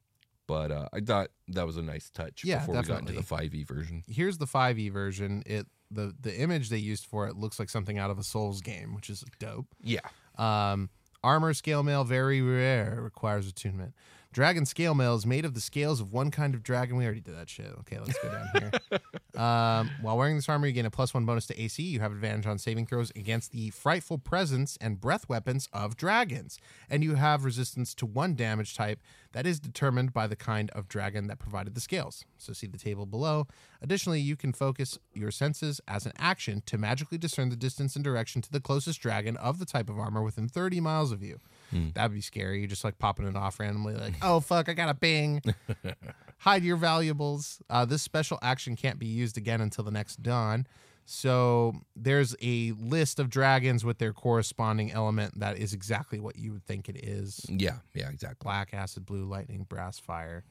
but 0.47 0.71
uh, 0.71 0.89
I 0.93 1.01
thought 1.01 1.29
that 1.49 1.67
was 1.67 1.77
a 1.77 1.83
nice 1.83 2.11
touch 2.11 2.43
Yeah, 2.45 2.61
before 2.61 2.77
we 2.77 2.83
got 2.83 3.01
into 3.01 3.13
the 3.13 3.23
5e 3.23 3.67
version. 3.67 4.05
Here's 4.09 4.39
the 4.39 4.47
5e 4.47 4.93
version. 4.93 5.43
It 5.45 5.67
the 5.91 6.15
the 6.21 6.37
image 6.37 6.69
they 6.69 6.79
used 6.79 7.07
for 7.07 7.29
it 7.29 7.37
looks 7.37 7.59
like 7.59 7.69
something 7.69 7.99
out 7.99 8.11
of 8.11 8.19
a 8.19 8.25
Souls 8.25 8.61
game, 8.61 8.95
which 8.95 9.11
is 9.11 9.25
dope. 9.39 9.67
Yeah. 9.83 10.01
Um, 10.37 10.91
armor 11.23 11.55
scale 11.55 11.83
mail 11.83 12.05
very 12.05 12.43
rare 12.43 12.99
requires 13.01 13.49
attunement. 13.49 13.95
Dragon 14.37 14.67
scale 14.67 14.95
mail 14.95 15.15
is 15.15 15.25
made 15.25 15.47
of 15.47 15.55
the 15.55 15.63
scales 15.63 15.99
of 15.99 16.13
one 16.13 16.31
kind 16.31 16.55
of 16.55 16.63
dragon. 16.63 16.99
We 16.99 17.07
already 17.07 17.23
did 17.23 17.35
that 17.39 17.49
shit. 17.49 17.73
Okay, 17.81 17.99
let's 17.99 18.19
go 18.19 18.31
down 18.31 18.47
here. 18.53 19.01
um, 19.43 19.91
while 20.03 20.19
wearing 20.19 20.37
this 20.37 20.47
armor, 20.47 20.67
you 20.67 20.75
gain 20.75 20.85
a 20.85 20.91
plus 20.91 21.15
one 21.15 21.25
bonus 21.25 21.47
to 21.47 21.59
AC. 21.59 21.83
You 21.83 22.01
have 22.01 22.13
advantage 22.13 22.45
on 22.45 22.59
saving 22.59 22.85
throws 22.85 23.11
against 23.17 23.53
the 23.53 23.71
frightful 23.71 24.19
presence 24.19 24.77
and 24.79 25.01
breath 25.01 25.27
weapons 25.27 25.71
of 25.73 25.97
dragons. 25.97 26.59
And 26.91 27.03
you 27.03 27.15
have 27.15 27.47
resistance 27.47 27.95
to 27.95 28.05
one 28.05 28.35
damage 28.35 28.77
type 28.77 29.01
that 29.33 29.47
is 29.47 29.59
determined 29.59 30.13
by 30.13 30.27
the 30.27 30.37
kind 30.37 30.71
of 30.73 30.87
dragon 30.87 31.29
that 31.29 31.39
provided 31.39 31.75
the 31.75 31.81
scales. 31.81 32.27
So 32.37 32.53
see 32.53 32.67
the 32.67 32.77
table 32.77 33.07
below. 33.07 33.47
Additionally, 33.81 34.21
you 34.21 34.37
can 34.37 34.53
focus 34.53 34.99
your 35.15 35.31
senses 35.31 35.81
as 35.89 36.05
an 36.05 36.13
action 36.19 36.63
to 36.67 36.77
magically 36.77 37.17
discern 37.17 37.49
the 37.49 37.57
distance 37.57 37.97
and 37.97 38.05
direction 38.05 38.43
to 38.43 38.53
the 38.53 38.61
closest 38.61 39.01
dragon 39.01 39.39
of 39.39 39.59
the 39.59 39.65
type 39.65 39.89
of 39.89 39.99
armor 39.99 40.23
within 40.23 40.47
30 40.47 40.81
miles 40.81 41.11
of 41.11 41.23
you. 41.23 41.41
That'd 41.73 42.13
be 42.15 42.21
scary. 42.21 42.59
You're 42.59 42.69
just 42.69 42.85
like 42.85 42.99
popping 42.99 43.27
it 43.27 43.37
off 43.37 43.61
randomly, 43.61 43.95
like, 43.95 44.15
oh 44.23 44.41
fuck, 44.41 44.69
I 44.69 44.75
got 44.75 44.89
a 44.89 44.95
bing. 44.95 45.43
Hide 46.39 46.63
your 46.63 46.77
valuables. 46.77 47.61
Uh, 47.71 47.85
this 47.85 48.03
special 48.03 48.39
action 48.43 48.77
can't 48.77 48.99
be 48.99 49.07
used 49.07 49.37
again 49.37 49.61
until 49.61 49.85
the 49.85 49.91
next 49.91 50.23
dawn. 50.23 50.67
So 51.07 51.75
there's 51.95 52.35
a 52.43 52.73
list 52.73 53.21
of 53.21 53.31
dragons 53.31 53.85
with 53.85 53.99
their 53.99 54.13
corresponding 54.13 54.91
element 54.91 55.39
that 55.39 55.57
is 55.57 55.73
exactly 55.73 56.19
what 56.19 56.37
you 56.37 56.53
would 56.53 56.65
think 56.67 56.89
it 56.89 56.97
is. 56.97 57.47
Yeah, 57.49 57.77
yeah, 57.95 58.11
exactly. 58.11 58.45
Black 58.45 58.75
acid, 58.75 59.07
blue 59.07 59.25
lightning, 59.25 59.67
brass 59.69 60.01
fire, 60.01 60.43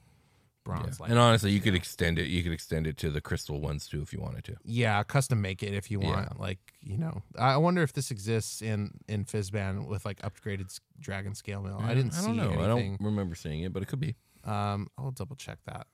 bronze 0.65 0.83
Yeah. 0.97 1.03
lightning. 1.03 1.11
And 1.11 1.19
honestly, 1.19 1.51
you 1.51 1.61
could 1.61 1.75
extend 1.75 2.19
it. 2.19 2.25
You 2.27 2.43
could 2.43 2.51
extend 2.51 2.85
it 2.87 2.97
to 2.97 3.09
the 3.09 3.21
crystal 3.21 3.61
ones 3.61 3.87
too 3.87 4.01
if 4.01 4.11
you 4.11 4.19
wanted 4.19 4.43
to. 4.45 4.57
Yeah, 4.65 5.01
custom 5.03 5.39
make 5.41 5.63
it 5.63 5.73
if 5.73 5.89
you 5.89 6.01
Yeah. 6.01 6.07
want. 6.09 6.39
Like 6.39 6.59
you 6.81 6.97
know, 6.97 7.21
I 7.39 7.55
wonder 7.55 7.81
if 7.83 7.93
this 7.93 8.11
exists 8.11 8.61
in 8.61 8.99
in 9.07 9.23
Fizban 9.23 9.87
with 9.87 10.03
like 10.03 10.21
upgraded 10.21 10.77
dragon 10.99 11.33
scale 11.35 11.61
mail. 11.61 11.79
I 11.81 11.93
didn't 11.93 12.11
I 12.13 12.17
see 12.17 12.25
don't 12.27 12.35
know. 12.35 12.61
I 12.61 12.67
don't 12.67 12.97
remember 12.99 13.35
seeing 13.35 13.61
it, 13.61 13.71
but 13.71 13.81
it 13.81 13.85
could 13.87 14.01
be. 14.01 14.15
Um, 14.43 14.89
I'll 14.97 15.11
double 15.11 15.35
check 15.37 15.59
that. 15.65 15.87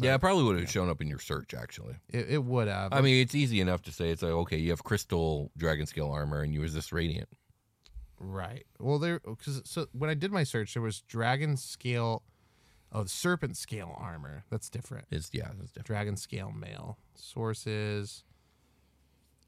Yeah, 0.00 0.14
it 0.14 0.20
probably 0.20 0.44
would 0.44 0.60
have 0.60 0.70
shown 0.70 0.88
up 0.88 1.00
in 1.00 1.08
your 1.08 1.18
search 1.18 1.54
actually. 1.54 1.96
It, 2.08 2.30
it 2.30 2.44
would 2.44 2.68
have. 2.68 2.92
I 2.92 3.00
mean, 3.00 3.20
it's 3.20 3.34
easy 3.34 3.60
enough 3.60 3.82
to 3.82 3.92
say 3.92 4.10
it's 4.10 4.22
like 4.22 4.30
okay, 4.32 4.56
you 4.56 4.70
have 4.70 4.84
crystal 4.84 5.50
dragon 5.56 5.86
scale 5.86 6.10
armor 6.10 6.42
and 6.42 6.54
you 6.54 6.60
resist 6.60 6.92
radiant. 6.92 7.28
right. 8.20 8.64
Well, 8.78 8.98
there 9.00 9.18
because 9.24 9.60
so 9.64 9.86
when 9.92 10.08
I 10.10 10.14
did 10.14 10.30
my 10.30 10.44
search, 10.44 10.74
there 10.74 10.82
was 10.82 11.00
dragon 11.00 11.56
scale, 11.56 12.22
oh, 12.92 13.04
serpent 13.04 13.56
scale 13.56 13.94
armor. 13.98 14.44
That's 14.50 14.68
different. 14.68 15.06
It's 15.10 15.30
yeah, 15.32 15.48
it's 15.60 15.70
different. 15.72 15.86
Dragon 15.86 16.16
scale 16.16 16.50
mail 16.52 16.98
sources. 17.14 18.24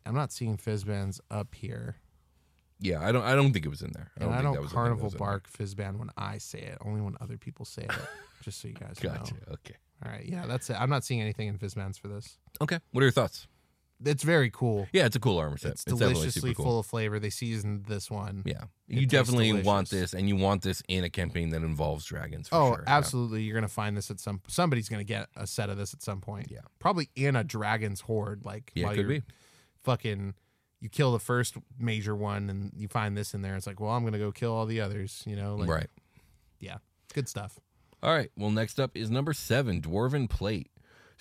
I'm 0.06 0.14
not 0.14 0.32
seeing 0.32 0.56
Fizzbands 0.56 1.20
up 1.30 1.54
here. 1.54 1.96
Yeah, 2.80 3.06
I 3.06 3.12
don't. 3.12 3.22
I 3.22 3.34
don't 3.34 3.52
think 3.52 3.66
it 3.66 3.68
was 3.68 3.82
in 3.82 3.92
there. 3.92 4.10
I 4.18 4.24
And 4.24 4.30
don't 4.30 4.32
I 4.32 4.36
think 4.36 4.44
don't 4.44 4.54
that 4.54 4.62
was 4.62 4.72
carnival 4.72 5.10
bark 5.18 5.46
Fizzband 5.48 5.98
when 5.98 6.10
I 6.16 6.38
say 6.38 6.60
it, 6.60 6.78
only 6.84 7.00
when 7.02 7.16
other 7.20 7.36
people 7.36 7.64
say 7.66 7.82
it. 7.82 7.92
just 8.42 8.60
so 8.60 8.68
you 8.68 8.74
guys 8.74 8.96
Gotcha. 9.00 9.34
know. 9.34 9.40
Okay. 9.54 9.76
All 10.04 10.10
right, 10.10 10.24
yeah, 10.24 10.46
that's 10.46 10.70
it. 10.70 10.76
I'm 10.80 10.88
not 10.88 11.04
seeing 11.04 11.20
anything 11.20 11.48
in 11.48 11.58
Fizzbands 11.58 12.00
for 12.00 12.08
this. 12.08 12.38
Okay. 12.62 12.78
What 12.92 13.02
are 13.02 13.04
your 13.04 13.12
thoughts? 13.12 13.46
It's 14.04 14.22
very 14.22 14.50
cool. 14.50 14.88
Yeah, 14.92 15.04
it's 15.06 15.16
a 15.16 15.20
cool 15.20 15.36
armor 15.38 15.58
set. 15.58 15.72
It's 15.72 15.84
definitely 15.84 16.14
deliciously 16.14 16.54
cool. 16.54 16.64
full 16.64 16.78
of 16.80 16.86
flavor. 16.86 17.18
They 17.18 17.28
seasoned 17.30 17.84
this 17.84 18.10
one. 18.10 18.42
Yeah, 18.46 18.62
It 18.88 18.98
you 19.00 19.06
definitely 19.06 19.52
want 19.62 19.90
this, 19.90 20.14
and 20.14 20.26
you 20.28 20.36
want 20.36 20.62
this 20.62 20.82
in 20.88 21.04
a 21.04 21.10
campaign 21.10 21.50
that 21.50 21.62
involves 21.62 22.04
dragons. 22.06 22.48
For 22.48 22.54
Oh, 22.56 22.74
sure, 22.76 22.84
yeah. 22.86 22.96
absolutely. 22.96 23.42
You're 23.42 23.54
gonna 23.54 23.68
find 23.68 23.96
this 23.96 24.10
at 24.10 24.18
some. 24.18 24.40
Somebody's 24.48 24.88
gonna 24.88 25.04
get 25.04 25.28
a 25.36 25.46
set 25.46 25.68
of 25.68 25.76
this 25.76 25.92
at 25.92 26.02
some 26.02 26.20
point. 26.20 26.48
Yeah. 26.50 26.60
probably 26.78 27.10
in 27.14 27.36
a 27.36 27.44
dragon's 27.44 28.00
horde. 28.00 28.44
Like 28.44 28.72
Yeah, 28.74 28.94
could 28.94 29.06
be. 29.08 29.22
fucking. 29.82 30.34
You 30.82 30.88
kill 30.88 31.12
the 31.12 31.18
first 31.18 31.56
major 31.78 32.16
one, 32.16 32.48
and 32.48 32.72
you 32.74 32.88
find 32.88 33.14
this 33.14 33.34
in 33.34 33.42
there. 33.42 33.54
It's 33.54 33.66
like, 33.66 33.80
well, 33.80 33.90
I'm 33.90 34.02
gonna 34.02 34.18
go 34.18 34.32
kill 34.32 34.52
all 34.52 34.64
the 34.64 34.80
others. 34.80 35.22
You 35.26 35.36
know, 35.36 35.56
like, 35.56 35.68
right. 35.68 35.90
Yeah, 36.58 36.78
good 37.12 37.28
stuff. 37.28 37.60
All 38.02 38.14
right. 38.14 38.30
Well, 38.34 38.50
next 38.50 38.80
up 38.80 38.92
is 38.96 39.10
number 39.10 39.34
seven, 39.34 39.82
Dwarven 39.82 40.28
Plate. 40.30 40.70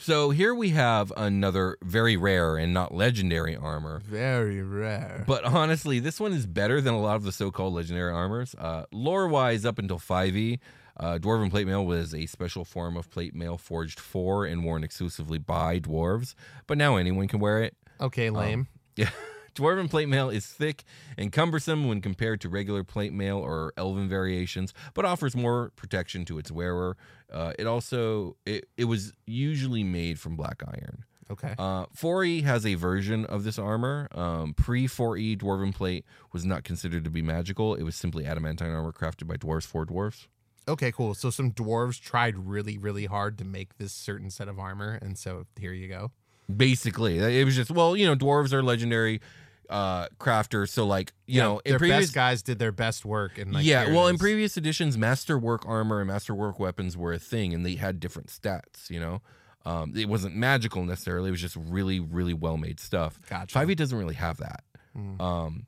So 0.02 0.30
here 0.30 0.56
we 0.56 0.70
have 0.70 1.12
another 1.18 1.78
very 1.84 2.16
rare 2.16 2.56
and 2.56 2.74
not 2.74 2.94
legendary 2.94 3.56
armor. 3.58 4.00
Very 4.06 4.62
rare. 4.62 5.26
But 5.28 5.44
honestly, 5.44 6.00
this 6.00 6.22
one 6.22 6.32
is 6.32 6.46
better 6.46 6.80
than 6.80 6.94
a 6.94 7.02
lot 7.02 7.18
of 7.18 7.24
the 7.24 7.34
so-called 7.34 7.74
legendary 7.74 8.12
armors. 8.14 8.56
Uh, 8.58 8.86
lore-wise, 8.94 9.66
up 9.66 9.78
until 9.78 10.00
5e, 10.00 10.60
uh, 10.98 11.18
Dwarven 11.18 11.50
plate 11.52 11.68
mail 11.68 11.86
was 11.86 12.16
a 12.16 12.26
special 12.28 12.64
form 12.64 12.96
of 12.96 13.12
plate 13.12 13.36
mail 13.36 13.58
forged 13.58 14.00
for 14.00 14.46
and 14.46 14.64
worn 14.64 14.86
exclusively 14.86 15.38
by 15.38 15.80
dwarves. 15.82 16.34
But 16.66 16.78
now 16.78 16.96
anyone 16.96 17.28
can 17.28 17.40
wear 17.42 17.62
it. 17.62 17.76
okay, 18.00 18.30
lame. 18.30 18.68
Yeah. 18.96 19.10
Dwarven 19.56 19.90
plate 19.90 20.08
mail 20.10 20.30
is 20.30 20.46
thick 20.46 20.84
and 21.18 21.32
cumbersome 21.32 21.88
when 21.88 22.02
compared 22.02 22.42
to 22.42 22.50
regular 22.50 22.84
plate 22.84 23.14
mail 23.14 23.38
or 23.38 23.74
elven 23.78 24.08
variations, 24.10 24.74
but 24.94 25.06
offers 25.06 25.36
more 25.36 25.72
protection 25.76 26.26
to 26.26 26.38
its 26.38 26.52
wearer. 26.52 26.98
Uh, 27.32 27.54
it 27.60 27.68
also 27.68 28.36
it, 28.46 28.68
it 28.78 28.86
was 28.86 29.14
usually 29.26 29.84
made 29.84 30.20
from 30.20 30.36
black 30.36 30.62
iron. 30.68 31.04
okay. 31.32 31.54
Uh, 31.58 31.86
4e 31.96 32.44
has 32.44 32.66
a 32.66 32.76
version 32.76 33.26
of 33.26 33.44
this 33.44 33.60
armor. 33.60 34.08
Um, 34.14 34.54
Pre 34.54 34.88
4e 34.88 35.38
dwarven 35.38 35.74
plate 35.74 36.06
was 36.34 36.44
not 36.46 36.64
considered 36.64 37.04
to 37.04 37.10
be 37.10 37.22
magical. 37.22 37.76
It 37.76 37.84
was 37.84 37.96
simply 37.96 38.26
adamantine 38.26 38.72
armor 38.72 38.92
crafted 38.92 39.28
by 39.28 39.36
dwarves 39.36 39.66
for 39.66 39.86
dwarves. 39.86 40.28
Okay, 40.68 40.92
cool. 40.92 41.16
So 41.16 41.30
some 41.32 41.52
dwarves 41.52 42.00
tried 42.00 42.38
really, 42.38 42.78
really 42.78 43.06
hard 43.06 43.38
to 43.40 43.46
make 43.46 43.78
this 43.78 43.92
certain 43.92 44.30
set 44.30 44.48
of 44.48 44.60
armor, 44.60 45.00
and 45.02 45.18
so 45.18 45.46
here 45.60 45.74
you 45.74 45.88
go. 45.88 46.12
Basically, 46.56 47.20
it 47.20 47.46
was 47.46 47.56
just 47.56 47.72
well, 47.72 47.96
you 47.96 48.06
know, 48.06 48.16
dwarves 48.16 48.54
are 48.54 48.64
legendary 48.64 49.22
uh 49.70 50.08
crafters, 50.20 50.70
so 50.70 50.86
like 50.86 51.14
you 51.28 51.40
know, 51.40 51.60
in 51.64 51.74
their 51.74 51.80
previous 51.80 52.08
best 52.08 52.16
guys 52.16 52.42
did 52.42 52.58
their 52.58 52.72
best 52.72 53.06
work, 53.06 53.38
and 53.38 53.54
like, 53.54 53.64
yeah, 53.64 53.94
well, 53.94 54.08
in 54.08 54.18
previous 54.18 54.58
editions, 54.58 54.98
masterwork 54.98 55.64
armor 55.68 56.00
and 56.00 56.08
masterwork 56.08 56.60
weapons 56.60 56.98
were 56.98 57.14
a 57.14 57.20
thing, 57.20 57.54
and 57.54 57.66
they 57.66 57.76
had 57.76 58.00
different 58.00 58.30
stats. 58.30 58.90
You 58.90 59.00
know, 59.00 59.22
um, 59.66 59.94
it 59.96 60.10
wasn't 60.10 60.36
magical 60.36 60.84
necessarily; 60.84 61.28
it 61.28 61.32
was 61.32 61.42
just 61.42 61.56
really, 61.56 62.00
really 62.00 62.34
well 62.34 62.58
made 62.58 62.80
stuff. 62.80 63.20
Gotcha. 63.30 63.54
Five 63.54 63.70
E 63.70 63.76
doesn't 63.76 63.98
really 63.98 64.16
have 64.16 64.38
that. 64.38 64.64
Mm. 64.98 65.22
Um, 65.22 65.68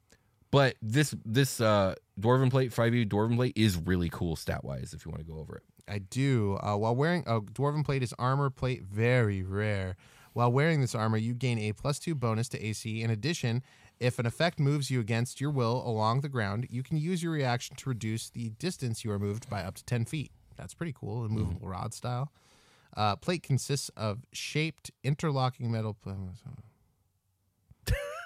but 0.49 0.75
this 0.82 1.15
this 1.23 1.61
uh, 1.61 1.95
dwarven 2.19 2.49
plate, 2.49 2.73
five 2.73 2.93
E 2.95 3.05
dwarven 3.05 3.36
plate, 3.36 3.53
is 3.55 3.77
really 3.77 4.09
cool 4.09 4.36
stat 4.36 4.63
wise. 4.63 4.93
If 4.93 5.05
you 5.05 5.11
want 5.11 5.25
to 5.25 5.32
go 5.32 5.39
over 5.39 5.57
it, 5.57 5.63
I 5.88 5.99
do. 5.99 6.57
Uh, 6.61 6.75
while 6.75 6.95
wearing 6.95 7.23
a 7.25 7.39
dwarven 7.41 7.86
plate 7.86 8.03
is 8.03 8.13
armor 8.17 8.49
plate, 8.49 8.84
very 8.84 9.43
rare. 9.43 9.95
While 10.34 10.51
wearing 10.51 10.79
this 10.82 10.95
armor, 10.95 11.17
you 11.17 11.34
gain 11.34 11.59
a 11.59 11.73
plus 11.73 11.99
two 11.99 12.15
bonus 12.15 12.47
to 12.49 12.65
AC. 12.65 13.01
In 13.01 13.09
addition, 13.09 13.63
if 13.99 14.17
an 14.17 14.25
effect 14.25 14.59
moves 14.59 14.89
you 14.89 14.99
against 14.99 15.41
your 15.41 15.51
will 15.51 15.84
along 15.86 16.21
the 16.21 16.29
ground, 16.29 16.67
you 16.69 16.84
can 16.84 16.97
use 16.97 17.21
your 17.21 17.34
reaction 17.34 17.75
to 17.77 17.89
reduce 17.89 18.29
the 18.29 18.49
distance 18.51 19.03
you 19.03 19.11
are 19.11 19.19
moved 19.19 19.49
by 19.49 19.61
up 19.63 19.75
to 19.75 19.84
10 19.86 20.05
feet. 20.05 20.32
That's 20.55 20.73
pretty 20.73 20.93
cool, 20.93 21.25
a 21.25 21.29
movable 21.29 21.67
rod 21.67 21.93
style. 21.93 22.32
Uh, 22.95 23.15
plate 23.15 23.43
consists 23.43 23.89
of 23.97 24.19
shaped 24.32 24.91
interlocking 25.03 25.71
metal. 25.71 25.97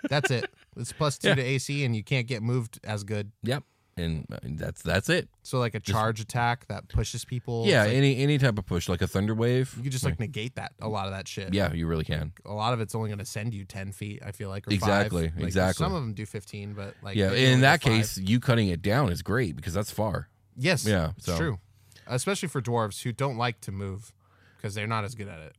That's 0.10 0.30
it. 0.32 0.50
It's 0.78 0.92
plus 0.92 1.18
two 1.18 1.30
Yeah. 1.30 1.36
to 1.36 1.42
AC, 1.42 1.84
and 1.86 1.96
you 1.96 2.04
can't 2.04 2.28
get 2.28 2.44
moved 2.44 2.80
as 2.84 3.04
good. 3.04 3.32
yep, 3.44 3.64
and 3.98 4.26
uh, 4.32 4.38
that's 4.44 4.82
that's 4.82 5.10
it. 5.10 5.30
So, 5.44 5.60
like 5.60 5.74
a 5.76 5.80
charge 5.80 6.20
attack 6.20 6.68
that 6.68 6.88
pushes 6.90 7.24
people. 7.24 7.64
Yeah, 7.66 7.84
like- 7.84 7.94
any 7.94 8.18
any 8.18 8.38
type 8.38 8.58
of 8.58 8.66
push, 8.66 8.90
like 8.90 9.02
a 9.02 9.08
thunder 9.08 9.34
wave. 9.34 9.74
you 9.78 9.84
could 9.84 9.92
just 9.92 10.04
like 10.06 10.20
negate 10.20 10.56
that 10.56 10.74
a 10.82 10.90
lot 10.90 11.06
of 11.08 11.14
that 11.14 11.28
shit. 11.28 11.54
yeah, 11.54 11.72
you 11.74 11.88
really 11.88 12.04
can. 12.04 12.34
a 12.46 12.54
lot 12.54 12.74
of 12.74 12.82
it's 12.82 12.94
only 12.96 13.10
going 13.10 13.20
to 13.20 13.26
send 13.26 13.54
you 13.54 13.64
10 13.66 13.92
feet 13.92 14.22
i 14.26 14.32
feel 14.32 14.50
like 14.50 14.68
or 14.68 14.74
Exactly, 14.74 15.30
five. 15.30 15.38
Like, 15.38 15.46
exactly. 15.48 15.84
some 15.84 15.94
of 15.94 16.02
them 16.02 16.14
do 16.14 16.26
15 16.26 16.74
but 16.74 16.96
like 17.02 17.16
yeah, 17.16 17.32
in 17.32 17.62
that 17.62 17.82
case, 17.82 18.18
you 18.18 18.40
cutting 18.40 18.68
it 18.68 18.82
down 18.82 19.12
is 19.12 19.22
great 19.22 19.56
because 19.56 19.74
that's 19.74 19.92
far. 19.92 20.30
yes 20.58 20.86
Yeah, 20.86 21.12
it's 21.18 21.26
true 21.38 21.60
especially 22.08 22.50
for 22.50 22.62
dwarves 22.62 23.02
who 23.02 23.12
don't 23.12 23.38
like 23.38 23.62
to 23.62 23.72
move 23.72 24.14
because 24.58 24.76
they're 24.76 24.88
not 24.88 25.04
as 25.06 25.16
good 25.16 25.28
at 25.28 25.40
it 25.40 25.56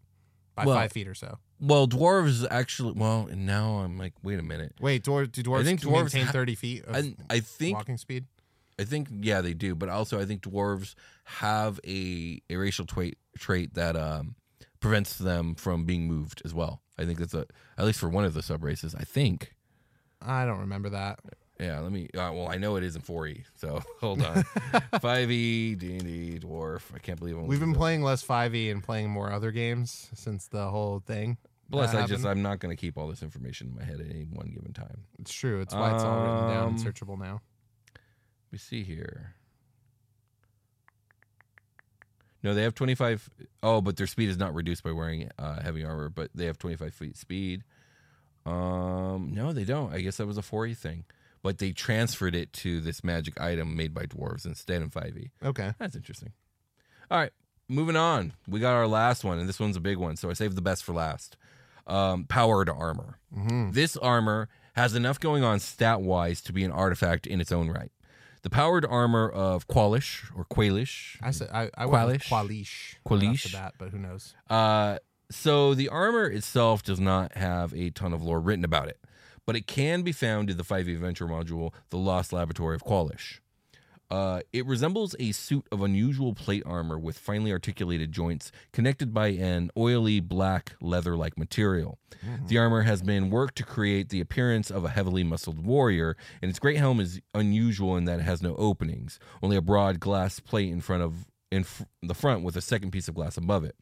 by 0.56 0.64
Well- 0.66 0.76
five 0.76 0.90
feet 0.92 1.06
or 1.06 1.14
so 1.14 1.38
Well, 1.60 1.86
dwarves 1.88 2.46
actually. 2.50 2.92
Well, 2.92 3.28
and 3.30 3.46
now 3.46 3.78
I'm 3.78 3.96
like, 3.96 4.12
wait 4.22 4.38
a 4.38 4.42
minute. 4.42 4.74
wait 4.80 5.04
dwar- 5.04 5.30
do 5.30 5.42
dwarves 5.42 5.60
I 5.60 5.64
think 5.64 5.80
dwarves 5.82 6.12
maintain 6.14 6.26
ha- 6.26 6.32
30 6.32 6.54
feet 6.54 6.84
of 6.84 6.96
I, 6.96 7.14
I 7.30 7.40
think 7.40 7.76
walking 7.76 7.96
speed 7.96 8.24
I 8.78 8.84
think 8.84 9.08
yeah 9.10 9.40
they 9.40 9.54
do, 9.54 9.74
but 9.74 9.88
also 9.88 10.20
I 10.20 10.26
think 10.26 10.42
dwarves 10.42 10.94
have 11.24 11.80
a 11.86 12.40
a 12.50 12.56
racial 12.56 12.84
trait 12.84 13.16
trait 13.38 13.72
that 13.74 13.96
um 13.96 14.34
prevents 14.80 15.16
them 15.16 15.54
from 15.54 15.84
being 15.84 16.06
moved 16.06 16.42
as 16.44 16.52
well. 16.52 16.82
I 16.98 17.04
think 17.06 17.18
that's 17.18 17.32
a 17.34 17.46
at 17.78 17.84
least 17.86 17.98
for 17.98 18.08
one 18.10 18.24
of 18.24 18.34
the 18.34 18.42
sub 18.42 18.62
races. 18.64 18.94
I 18.94 19.04
think. 19.04 19.54
i 20.22 20.44
don't 20.46 20.60
remember 20.60 20.88
that 20.90 21.20
Yeah, 21.58 21.80
let 21.80 21.90
me. 21.90 22.08
Uh, 22.14 22.30
well, 22.34 22.48
I 22.48 22.58
know 22.58 22.76
it 22.76 22.84
is 22.84 22.96
in 22.96 23.02
4e, 23.02 23.44
so 23.54 23.80
hold 24.00 24.22
on. 24.22 24.34
5e, 24.94 25.78
D&D, 25.78 26.38
dwarf. 26.40 26.82
I 26.94 26.98
can't 26.98 27.18
believe 27.18 27.36
I'm 27.36 27.46
we've 27.46 27.60
been 27.60 27.74
playing 27.74 28.02
less 28.02 28.22
5e 28.24 28.70
and 28.70 28.82
playing 28.82 29.10
more 29.10 29.32
other 29.32 29.50
games 29.52 30.10
since 30.14 30.48
the 30.48 30.68
whole 30.68 31.00
thing 31.00 31.38
Plus, 31.70 31.94
I 31.94 32.06
just. 32.06 32.24
I'm 32.24 32.42
not 32.42 32.60
going 32.60 32.74
to 32.74 32.80
keep 32.80 32.96
all 32.96 33.08
this 33.08 33.22
information 33.22 33.68
in 33.68 33.74
my 33.76 33.84
head 33.84 34.00
at 34.00 34.08
any 34.08 34.24
one 34.24 34.52
given 34.54 34.72
time. 34.72 35.02
it's 35.18 35.32
true 35.32 35.60
it's 35.60 35.74
why 35.74 35.94
it's 35.94 36.04
all 36.04 36.20
written 36.20 36.48
down 36.48 36.68
and 36.68 36.78
Um, 36.78 36.84
searchable 36.84 37.18
now 37.18 37.40
Let 37.94 38.52
me 38.52 38.58
see 38.58 38.84
here. 38.84 39.34
No, 42.42 42.54
they 42.54 42.62
have 42.62 42.74
25. 42.76 43.28
Oh, 43.64 43.80
but 43.80 43.96
their 43.96 44.06
speed 44.06 44.28
is 44.28 44.38
not 44.38 44.54
reduced 44.54 44.84
by 44.84 44.92
wearing 44.92 45.28
uh, 45.36 45.60
heavy 45.62 45.84
armor, 45.84 46.08
but 46.08 46.30
they 46.32 46.44
have 46.46 46.58
25 46.58 46.94
feet 46.94 47.16
speed. 47.16 47.64
Um, 48.44 49.32
no, 49.34 49.52
they 49.52 49.64
don't. 49.64 49.92
I 49.92 50.00
guess 50.00 50.18
that 50.18 50.26
was 50.26 50.38
a 50.38 50.42
4E 50.42 50.76
thing. 50.76 51.04
But 51.46 51.58
they 51.58 51.70
transferred 51.70 52.34
it 52.34 52.52
to 52.54 52.80
this 52.80 53.04
magic 53.04 53.40
item 53.40 53.76
made 53.76 53.94
by 53.94 54.02
dwarves 54.02 54.46
instead 54.46 54.82
in 54.82 54.90
5e. 54.90 55.30
Okay. 55.44 55.74
That's 55.78 55.94
interesting. 55.94 56.32
All 57.08 57.20
right, 57.20 57.30
moving 57.68 57.94
on. 57.94 58.32
We 58.48 58.58
got 58.58 58.74
our 58.74 58.88
last 58.88 59.22
one, 59.22 59.38
and 59.38 59.48
this 59.48 59.60
one's 59.60 59.76
a 59.76 59.80
big 59.80 59.96
one, 59.96 60.16
so 60.16 60.28
I 60.28 60.32
saved 60.32 60.56
the 60.56 60.60
best 60.60 60.82
for 60.82 60.92
last. 60.92 61.36
Um, 61.86 62.26
to 62.28 62.74
armor. 62.76 63.20
This 63.70 63.96
armor 63.96 64.48
has 64.74 64.96
enough 64.96 65.20
going 65.20 65.44
on 65.44 65.60
stat 65.60 66.00
wise 66.00 66.40
to 66.42 66.52
be 66.52 66.64
an 66.64 66.72
artifact 66.72 67.28
in 67.28 67.40
its 67.40 67.52
own 67.52 67.70
right. 67.70 67.92
The 68.42 68.50
powered 68.50 68.84
armor 68.84 69.28
of 69.28 69.68
Kwalish 69.68 70.24
or 70.36 70.46
Kwalish. 70.46 71.16
I 71.22 71.30
said 71.30 71.48
I, 71.52 71.70
I 71.78 71.86
Kwalish. 71.86 72.24
Kwalish. 72.24 72.96
Kwalish. 73.06 73.44
the 73.44 73.56
bat, 73.56 73.74
but 73.78 73.90
who 73.90 73.98
knows? 74.00 74.34
Uh, 74.50 74.98
so 75.30 75.74
the 75.74 75.90
armor 75.90 76.26
itself 76.26 76.82
does 76.82 76.98
not 76.98 77.36
have 77.36 77.72
a 77.72 77.90
ton 77.90 78.12
of 78.12 78.20
lore 78.20 78.40
written 78.40 78.64
about 78.64 78.88
it, 78.88 78.98
but 79.46 79.56
it 79.56 79.66
can 79.66 80.02
be 80.02 80.12
found 80.12 80.50
in 80.50 80.56
the 80.56 80.64
5e 80.64 80.92
adventure 80.92 81.26
module, 81.26 81.72
The 81.90 81.98
Lost 81.98 82.32
Laboratory 82.32 82.74
of 82.74 82.84
Kwalish. 82.84 83.38
Uh, 84.08 84.40
it 84.52 84.64
resembles 84.66 85.16
a 85.18 85.32
suit 85.32 85.66
of 85.72 85.82
unusual 85.82 86.32
plate 86.32 86.62
armor 86.64 86.96
with 86.96 87.18
finely 87.18 87.50
articulated 87.50 88.12
joints 88.12 88.52
connected 88.72 89.12
by 89.12 89.28
an 89.28 89.70
oily 89.76 90.20
black 90.20 90.76
leather 90.80 91.16
like 91.16 91.36
material. 91.36 91.98
The 92.46 92.58
armor 92.58 92.82
has 92.82 93.02
been 93.02 93.30
worked 93.30 93.56
to 93.56 93.64
create 93.64 94.10
the 94.10 94.20
appearance 94.20 94.70
of 94.70 94.84
a 94.84 94.90
heavily 94.90 95.24
muscled 95.24 95.64
warrior, 95.64 96.16
and 96.40 96.48
its 96.48 96.60
great 96.60 96.76
helm 96.76 97.00
is 97.00 97.20
unusual 97.34 97.96
in 97.96 98.04
that 98.04 98.20
it 98.20 98.22
has 98.22 98.42
no 98.42 98.54
openings, 98.56 99.18
only 99.42 99.56
a 99.56 99.62
broad 99.62 99.98
glass 99.98 100.38
plate 100.38 100.70
in 100.70 100.80
front 100.80 101.02
of 101.02 101.26
in 101.50 101.64
fr- 101.64 101.84
the 102.02 102.14
front 102.14 102.44
with 102.44 102.56
a 102.56 102.60
second 102.60 102.92
piece 102.92 103.08
of 103.08 103.14
glass 103.14 103.36
above 103.36 103.64
it. 103.64 103.74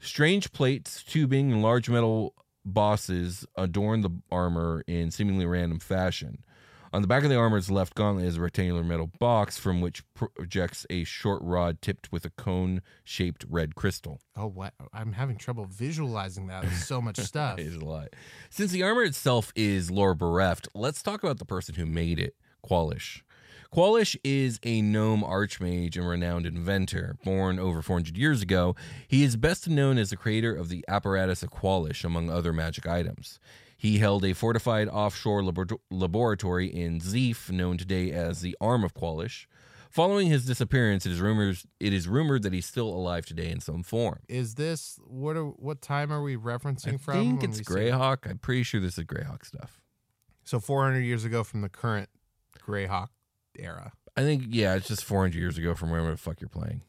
Strange 0.00 0.50
plates, 0.52 1.02
tubing, 1.02 1.52
and 1.52 1.62
large 1.62 1.88
metal 1.88 2.34
bosses 2.64 3.46
adorn 3.56 4.02
the 4.02 4.10
armor 4.30 4.82
in 4.86 5.10
seemingly 5.10 5.46
random 5.46 5.78
fashion. 5.78 6.42
On 6.94 7.00
the 7.00 7.08
back 7.08 7.22
of 7.22 7.30
the 7.30 7.36
armor's 7.36 7.70
left 7.70 7.94
gauntlet 7.94 8.26
is 8.26 8.36
a 8.36 8.40
rectangular 8.42 8.84
metal 8.84 9.10
box 9.18 9.58
from 9.58 9.80
which 9.80 10.02
projects 10.12 10.84
a 10.90 11.04
short 11.04 11.40
rod 11.42 11.80
tipped 11.80 12.12
with 12.12 12.26
a 12.26 12.30
cone 12.30 12.82
shaped 13.02 13.46
red 13.48 13.74
crystal. 13.74 14.20
Oh, 14.36 14.46
what? 14.48 14.74
I'm 14.92 15.12
having 15.12 15.38
trouble 15.38 15.64
visualizing 15.64 16.48
that. 16.48 16.64
There's 16.64 16.84
so 16.84 17.00
much 17.00 17.16
stuff. 17.20 17.58
It 17.58 17.66
is 17.66 17.76
a 17.76 17.84
lot. 17.84 18.08
Since 18.50 18.72
the 18.72 18.82
armor 18.82 19.04
itself 19.04 19.52
is 19.56 19.90
lore 19.90 20.14
bereft, 20.14 20.68
let's 20.74 21.02
talk 21.02 21.22
about 21.22 21.38
the 21.38 21.46
person 21.46 21.76
who 21.76 21.86
made 21.86 22.18
it, 22.18 22.34
Kwalish. 22.62 23.22
Kwalish 23.72 24.18
is 24.22 24.60
a 24.64 24.82
gnome 24.82 25.22
archmage 25.22 25.96
and 25.96 26.06
renowned 26.06 26.44
inventor. 26.44 27.16
Born 27.24 27.58
over 27.58 27.80
400 27.80 28.18
years 28.18 28.42
ago, 28.42 28.76
he 29.08 29.24
is 29.24 29.36
best 29.36 29.66
known 29.66 29.96
as 29.96 30.10
the 30.10 30.16
creator 30.16 30.54
of 30.54 30.68
the 30.68 30.84
apparatus 30.88 31.42
of 31.42 31.50
Kwalish, 31.52 32.04
among 32.04 32.28
other 32.28 32.52
magic 32.52 32.86
items. 32.86 33.40
He 33.74 33.96
held 33.96 34.26
a 34.26 34.34
fortified 34.34 34.88
offshore 34.88 35.42
labor- 35.42 35.78
laboratory 35.90 36.66
in 36.66 37.00
Zeif, 37.00 37.50
known 37.50 37.78
today 37.78 38.10
as 38.10 38.42
the 38.42 38.54
Arm 38.60 38.84
of 38.84 38.92
Kwalish. 38.92 39.46
Following 39.90 40.28
his 40.28 40.44
disappearance, 40.44 41.06
it 41.06 41.12
is 41.12 41.20
rumors 41.20 41.66
it 41.80 41.94
is 41.94 42.06
rumored 42.06 42.42
that 42.42 42.52
he's 42.52 42.66
still 42.66 42.88
alive 42.88 43.24
today 43.24 43.50
in 43.50 43.60
some 43.60 43.82
form. 43.82 44.20
Is 44.28 44.54
this 44.54 44.98
what? 45.06 45.36
Are, 45.36 45.46
what 45.46 45.80
time 45.80 46.12
are 46.12 46.22
we 46.22 46.36
referencing 46.36 46.94
I 46.94 46.96
from? 46.98 47.16
I 47.16 47.20
think 47.20 47.44
it's 47.44 47.60
Greyhawk. 47.62 48.28
I'm 48.28 48.38
pretty 48.38 48.64
sure 48.64 48.80
this 48.80 48.98
is 48.98 49.04
Greyhawk 49.04 49.44
stuff. 49.46 49.80
So 50.44 50.60
400 50.60 51.00
years 51.00 51.24
ago 51.24 51.42
from 51.42 51.62
the 51.62 51.68
current 51.68 52.08
Greyhawk 52.66 53.08
era. 53.58 53.92
I 54.16 54.22
think 54.22 54.44
yeah, 54.48 54.74
it's 54.74 54.88
just 54.88 55.04
400 55.04 55.34
years 55.38 55.56
ago 55.58 55.74
from 55.74 55.90
wherever 55.90 56.10
the 56.10 56.16
fuck 56.16 56.40
you're 56.40 56.48
playing. 56.48 56.82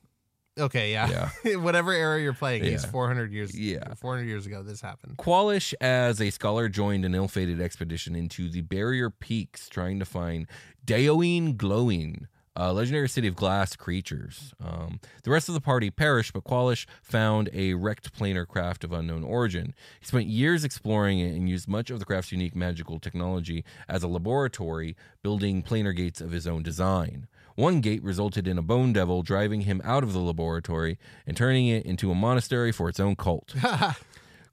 Okay, 0.60 0.92
yeah. 0.92 1.30
Whatever 1.58 1.94
era 1.94 2.22
you're 2.22 2.34
playing, 2.34 2.64
Yeah. 2.66 2.78
400 2.78 3.32
years. 3.34 3.58
Yeah. 3.58 3.94
400 3.96 4.26
years 4.28 4.46
ago, 4.46 4.62
this 4.62 4.82
happened. 4.82 5.18
Kwalish, 5.18 5.74
as 5.82 6.22
a 6.22 6.30
scholar, 6.30 6.70
joined 6.70 7.06
an 7.06 7.16
ill-fated 7.16 7.60
expedition 7.60 8.16
into 8.16 8.50
the 8.50 8.62
Barrier 8.62 9.10
Peaks, 9.10 9.68
trying 9.68 9.98
to 9.98 10.06
find 10.06 10.46
Daoine 10.86 11.58
Glowing, 11.58 12.28
a 12.56 12.74
legendary 12.74 13.10
city 13.10 13.28
of 13.28 13.36
glass 13.36 13.76
creatures. 13.76 14.54
Um, 14.64 15.00
the 15.24 15.32
rest 15.32 15.48
of 15.50 15.56
the 15.56 15.62
party 15.62 15.90
perished, 15.90 16.34
but 16.34 16.44
Kwalish 16.44 16.86
found 17.02 17.50
a 17.54 17.74
wrecked 17.74 18.18
planar 18.18 18.48
craft 18.48 18.84
of 18.84 18.92
unknown 18.92 19.24
origin. 19.24 19.74
He 20.00 20.06
spent 20.06 20.28
years 20.28 20.64
exploring 20.64 21.20
it 21.20 21.36
and 21.36 21.50
used 21.50 21.68
much 21.68 21.90
of 21.90 22.00
the 22.00 22.06
craft's 22.06 22.32
unique 22.32 22.56
magical 22.56 23.00
technology 23.00 23.64
as 23.88 24.04
a 24.04 24.08
laboratory, 24.08 24.96
building 25.22 25.64
planar 25.64 25.96
gates 25.96 26.22
of 26.22 26.32
his 26.32 26.48
own 26.48 26.64
design. 26.64 27.28
One 27.56 27.82
gate 27.82 28.04
resulted 28.04 28.48
in 28.48 28.58
a 28.58 28.64
bone 28.64 28.94
devil 28.94 29.22
driving 29.22 29.62
him 29.62 29.82
out 29.84 30.04
of 30.04 30.14
the 30.14 30.20
laboratory 30.20 30.98
and 31.28 31.38
turning 31.38 31.68
it 31.68 31.86
into 31.86 32.12
a 32.12 32.16
monastery 32.16 32.72
for 32.72 32.90
its 32.90 33.00
own 33.00 33.16
cult. 33.16 33.54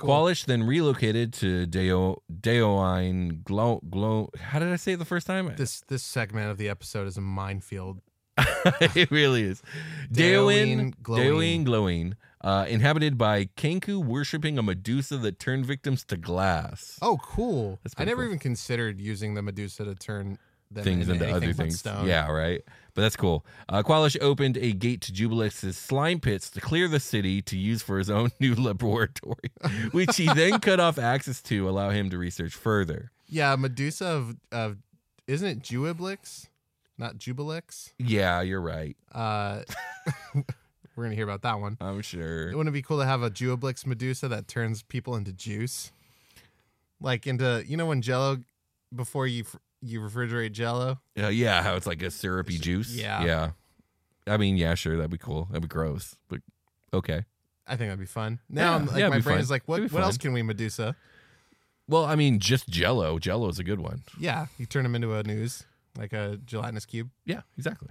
Kwalish 0.00 0.46
then 0.46 0.62
relocated 0.62 1.32
to 1.34 1.66
Deo 1.66 2.22
Deoine 2.32 3.44
Glow 3.44 3.80
Glow. 3.88 4.30
How 4.38 4.58
did 4.58 4.68
I 4.68 4.76
say 4.76 4.92
it 4.92 4.98
the 4.98 5.04
first 5.04 5.26
time? 5.26 5.52
This 5.56 5.82
this 5.88 6.02
segment 6.02 6.50
of 6.50 6.58
the 6.58 6.68
episode 6.68 7.06
is 7.06 7.16
a 7.16 7.20
minefield. 7.20 8.00
it 8.80 9.10
really 9.10 9.42
is. 9.42 9.62
Deoine 10.10 10.94
Deoine 10.94 10.94
Glowing. 11.02 11.64
Glowing, 11.64 12.16
uh, 12.40 12.66
inhabited 12.68 13.18
by 13.18 13.46
Kenku 13.56 14.02
worshiping 14.02 14.58
a 14.58 14.62
Medusa 14.62 15.18
that 15.18 15.38
turned 15.38 15.66
victims 15.66 16.04
to 16.06 16.16
glass. 16.16 16.98
Oh, 17.02 17.18
cool. 17.22 17.78
I 17.98 18.04
never 18.04 18.22
cool. 18.22 18.30
even 18.30 18.38
considered 18.38 19.00
using 19.00 19.34
the 19.34 19.42
Medusa 19.42 19.84
to 19.84 19.94
turn 19.94 20.38
them 20.70 20.84
things 20.84 21.08
into, 21.08 21.24
into 21.24 21.36
other 21.36 21.52
things. 21.52 21.80
Stone. 21.80 22.06
Yeah, 22.06 22.30
right. 22.30 22.62
But 23.00 23.04
that's 23.04 23.16
cool. 23.16 23.46
Uh, 23.66 23.82
Kwalish 23.82 24.18
opened 24.20 24.58
a 24.58 24.72
gate 24.72 25.00
to 25.00 25.10
Jubilix's 25.12 25.78
slime 25.78 26.20
pits 26.20 26.50
to 26.50 26.60
clear 26.60 26.86
the 26.86 27.00
city 27.00 27.40
to 27.40 27.56
use 27.56 27.80
for 27.80 27.96
his 27.96 28.10
own 28.10 28.28
new 28.40 28.54
laboratory, 28.54 29.52
which 29.92 30.18
he 30.18 30.26
then 30.26 30.60
cut 30.60 30.80
off 30.80 30.98
access 30.98 31.40
to, 31.44 31.66
allow 31.66 31.88
him 31.88 32.10
to 32.10 32.18
research 32.18 32.54
further. 32.54 33.10
Yeah, 33.26 33.56
Medusa 33.56 34.04
of, 34.04 34.36
of 34.52 34.76
isn't 35.26 35.48
it 35.48 35.62
Juiblex? 35.62 36.48
Not 36.98 37.16
Jubilix? 37.16 37.92
Yeah, 37.98 38.42
you're 38.42 38.60
right. 38.60 38.98
Uh, 39.14 39.62
we're 40.94 41.04
gonna 41.04 41.14
hear 41.14 41.24
about 41.24 41.40
that 41.40 41.58
one. 41.58 41.78
I'm 41.80 42.02
sure. 42.02 42.48
Wouldn't 42.48 42.68
it 42.68 42.72
be 42.72 42.82
cool 42.82 42.98
to 42.98 43.06
have 43.06 43.22
a 43.22 43.30
Juiblex 43.30 43.86
Medusa 43.86 44.28
that 44.28 44.46
turns 44.46 44.82
people 44.82 45.16
into 45.16 45.32
juice? 45.32 45.90
Like 47.00 47.26
into 47.26 47.64
you 47.66 47.78
know 47.78 47.86
when 47.86 48.02
Jello 48.02 48.40
before 48.94 49.26
you 49.26 49.44
you 49.82 50.00
refrigerate 50.00 50.52
Jello. 50.52 51.00
Uh, 51.18 51.28
yeah, 51.28 51.62
how 51.62 51.74
it's 51.76 51.86
like 51.86 52.02
a 52.02 52.10
syrupy 52.10 52.58
juice. 52.58 52.94
yeah. 52.94 53.24
yeah. 53.24 53.50
I 54.26 54.36
mean, 54.36 54.56
yeah, 54.56 54.74
sure, 54.74 54.96
that'd 54.96 55.10
be 55.10 55.18
cool. 55.18 55.46
That'd 55.46 55.62
be 55.62 55.68
gross, 55.68 56.14
but 56.28 56.40
okay. 56.92 57.24
I 57.66 57.70
think 57.76 57.88
that'd 57.88 57.98
be 57.98 58.04
fun. 58.06 58.38
Now, 58.48 58.62
Yeah, 58.62 58.72
I'm- 58.72 58.86
like 58.86 58.96
yeah, 58.98 59.08
my 59.08 59.16
be 59.16 59.22
brain 59.22 59.36
fun. 59.36 59.42
is 59.42 59.50
like, 59.50 59.62
what 59.66 59.78
It'd 59.78 59.90
be 59.90 59.94
what 59.94 60.02
else 60.04 60.14
fun. 60.16 60.20
can 60.20 60.32
we 60.34 60.42
Medusa? 60.42 60.94
Well, 61.88 62.04
I 62.04 62.14
mean, 62.16 62.38
just 62.38 62.68
Jello. 62.68 63.18
Jello 63.18 63.48
is 63.48 63.58
a 63.58 63.64
good 63.64 63.80
one. 63.80 64.02
Yeah, 64.18 64.46
you 64.58 64.66
turn 64.66 64.82
them 64.84 64.94
into 64.94 65.14
a 65.14 65.22
news 65.22 65.64
like 65.98 66.12
a 66.12 66.38
gelatinous 66.44 66.86
cube. 66.86 67.10
Yeah, 67.24 67.40
exactly. 67.58 67.88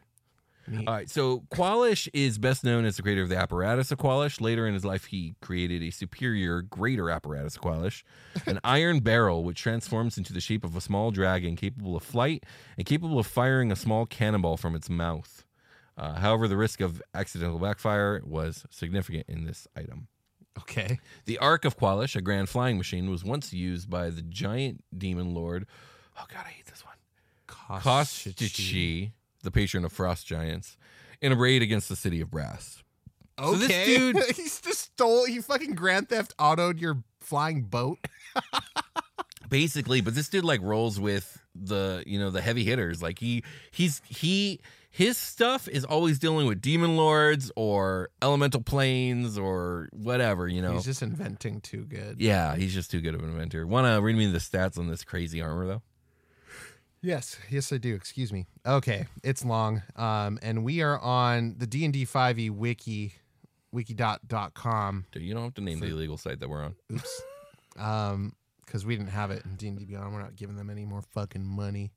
Neat. 0.69 0.87
All 0.87 0.93
right, 0.93 1.09
so 1.09 1.45
Kwalish 1.51 2.07
is 2.13 2.37
best 2.37 2.63
known 2.63 2.85
as 2.85 2.97
the 2.97 3.01
creator 3.01 3.23
of 3.23 3.29
the 3.29 3.37
apparatus 3.37 3.91
of 3.91 3.97
Kwalish. 3.97 4.39
Later 4.39 4.67
in 4.67 4.73
his 4.73 4.85
life, 4.85 5.05
he 5.05 5.35
created 5.41 5.81
a 5.81 5.89
superior, 5.89 6.61
greater 6.61 7.09
apparatus 7.09 7.55
of 7.55 7.61
Kwalish, 7.61 8.03
an 8.45 8.59
iron 8.63 8.99
barrel 8.99 9.43
which 9.43 9.59
transforms 9.59 10.17
into 10.17 10.31
the 10.31 10.41
shape 10.41 10.63
of 10.63 10.75
a 10.75 10.81
small 10.81 11.11
dragon 11.11 11.55
capable 11.55 11.95
of 11.95 12.03
flight 12.03 12.45
and 12.77 12.85
capable 12.85 13.17
of 13.19 13.25
firing 13.25 13.71
a 13.71 13.75
small 13.75 14.05
cannonball 14.05 14.57
from 14.57 14.75
its 14.75 14.89
mouth. 14.89 15.43
Uh, 15.97 16.13
however, 16.13 16.47
the 16.47 16.57
risk 16.57 16.79
of 16.79 17.01
accidental 17.13 17.59
backfire 17.59 18.21
was 18.23 18.65
significant 18.69 19.25
in 19.27 19.45
this 19.45 19.67
item. 19.75 20.07
Okay. 20.59 20.99
The 21.25 21.37
Ark 21.39 21.65
of 21.65 21.77
Kwalish, 21.77 22.15
a 22.15 22.21
grand 22.21 22.49
flying 22.49 22.77
machine, 22.77 23.09
was 23.09 23.23
once 23.23 23.53
used 23.53 23.89
by 23.89 24.09
the 24.09 24.21
giant 24.21 24.83
demon 24.97 25.33
lord. 25.33 25.65
Oh 26.17 26.25
God, 26.27 26.45
I 26.45 26.49
hate 26.49 26.65
this 26.67 26.83
one. 26.85 26.95
Kostchtchie, 27.81 29.11
the 29.43 29.51
patron 29.51 29.85
of 29.85 29.91
frost 29.91 30.25
giants, 30.27 30.77
in 31.21 31.31
a 31.31 31.35
raid 31.35 31.61
against 31.61 31.89
the 31.89 31.95
city 31.95 32.21
of 32.21 32.29
Brass. 32.31 32.83
Okay. 33.37 33.51
So 33.51 33.57
this 33.67 33.85
dude- 33.85 34.35
he's 34.35 34.61
just 34.61 34.79
stole. 34.81 35.25
He 35.25 35.39
fucking 35.39 35.75
Grand 35.75 36.09
Theft 36.09 36.35
Autoed 36.37 36.79
your 36.81 37.03
flying 37.19 37.61
boat. 37.63 37.99
Basically, 39.49 40.01
but 40.01 40.13
this 40.13 40.29
dude 40.29 40.43
like 40.43 40.61
rolls 40.61 40.99
with 40.99 41.41
the 41.55 42.03
you 42.05 42.19
know 42.19 42.29
the 42.29 42.41
heavy 42.41 42.63
hitters. 42.63 43.01
Like 43.01 43.17
he 43.17 43.43
he's 43.71 43.99
he 44.05 44.59
his 44.91 45.17
stuff 45.17 45.67
is 45.67 45.83
always 45.85 46.19
dealing 46.19 46.45
with 46.45 46.61
demon 46.61 46.95
lords 46.97 47.51
or 47.55 48.09
elemental 48.21 48.61
planes 48.61 49.39
or 49.39 49.89
whatever. 49.91 50.47
You 50.47 50.61
know. 50.61 50.73
He's 50.73 50.85
just 50.85 51.01
inventing 51.01 51.61
too 51.61 51.85
good. 51.85 52.19
yeah, 52.21 52.55
he's 52.55 52.73
just 52.75 52.91
too 52.91 53.01
good 53.01 53.15
of 53.15 53.23
an 53.23 53.29
inventor. 53.29 53.65
Want 53.65 53.87
to 53.87 53.99
read 54.01 54.15
me 54.15 54.27
the 54.31 54.37
stats 54.37 54.77
on 54.77 54.87
this 54.87 55.03
crazy 55.03 55.41
armor 55.41 55.65
though? 55.65 55.81
Yes, 57.01 57.37
yes, 57.49 57.71
I 57.71 57.77
do. 57.77 57.95
Excuse 57.95 58.33
me. 58.33 58.45
Okay, 58.65 59.05
it's 59.23 59.45
long, 59.45 59.83
um, 59.95 60.37
and 60.41 60.63
we 60.63 60.81
are 60.81 60.99
on 60.99 61.55
the 61.57 61.65
D 61.65 61.85
and 61.85 61.93
D 61.93 62.03
five 62.05 62.37
E 62.37 62.49
wiki, 62.49 63.13
wiki.com. 63.71 65.05
Dude, 65.11 65.23
you 65.23 65.33
don't 65.33 65.43
have 65.43 65.53
to 65.55 65.61
name 65.61 65.79
the 65.79 65.87
illegal 65.87 66.17
site 66.17 66.39
that 66.41 66.49
we're 66.49 66.63
on. 66.63 66.75
Oops, 66.91 67.21
um, 67.77 68.35
because 68.65 68.85
we 68.85 68.97
didn't 68.97 69.11
have 69.11 69.31
it 69.31 69.43
in 69.45 69.55
D 69.55 69.69
and 69.69 69.77
D 69.77 69.85
Beyond. 69.85 70.13
We're 70.13 70.21
not 70.21 70.35
giving 70.35 70.57
them 70.57 70.69
any 70.69 70.85
more 70.85 71.01
fucking 71.01 71.45
money. 71.45 71.93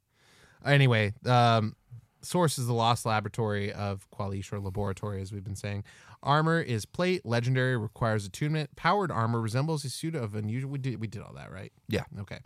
Anyway, 0.64 1.12
um, 1.26 1.74
source 2.22 2.57
is 2.59 2.66
the 2.66 2.72
lost 2.72 3.05
laboratory 3.05 3.72
of 3.72 4.07
Kwalish 4.11 4.53
or 4.53 4.61
laboratory, 4.61 5.20
as 5.20 5.32
we've 5.32 5.44
been 5.44 5.57
saying. 5.57 5.84
Armor 6.22 6.61
is 6.61 6.86
plate. 6.86 7.26
Legendary 7.26 7.76
requires 7.76 8.24
attunement. 8.24 8.76
Powered 8.76 9.11
armor 9.11 9.40
resembles 9.40 9.84
a 9.84 9.90
suit 9.90 10.14
of 10.14 10.36
unusual. 10.36 10.70
We 10.70 10.78
did 10.78 11.00
we 11.00 11.09
did 11.09 11.22
all 11.22 11.34
that 11.34 11.50
right? 11.50 11.72
Yeah. 11.88 12.05
Okay. 12.20 12.38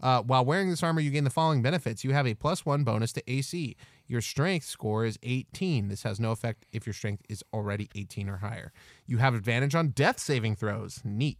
Uh, 0.00 0.22
while 0.22 0.44
wearing 0.44 0.70
this 0.70 0.82
armor, 0.82 1.00
you 1.00 1.10
gain 1.10 1.24
the 1.24 1.30
following 1.30 1.62
benefits. 1.62 2.04
You 2.04 2.12
have 2.12 2.26
a 2.26 2.34
plus 2.34 2.64
one 2.66 2.84
bonus 2.84 3.12
to 3.14 3.30
AC. 3.30 3.76
Your 4.06 4.20
strength 4.20 4.66
score 4.66 5.04
is 5.04 5.18
18. 5.22 5.88
This 5.88 6.02
has 6.02 6.18
no 6.18 6.32
effect 6.32 6.66
if 6.72 6.86
your 6.86 6.92
strength 6.92 7.22
is 7.28 7.42
already 7.52 7.88
18 7.94 8.28
or 8.28 8.38
higher. 8.38 8.72
You 9.06 9.18
have 9.18 9.34
advantage 9.34 9.74
on 9.74 9.88
death 9.88 10.18
saving 10.18 10.56
throws. 10.56 11.00
Neat. 11.04 11.38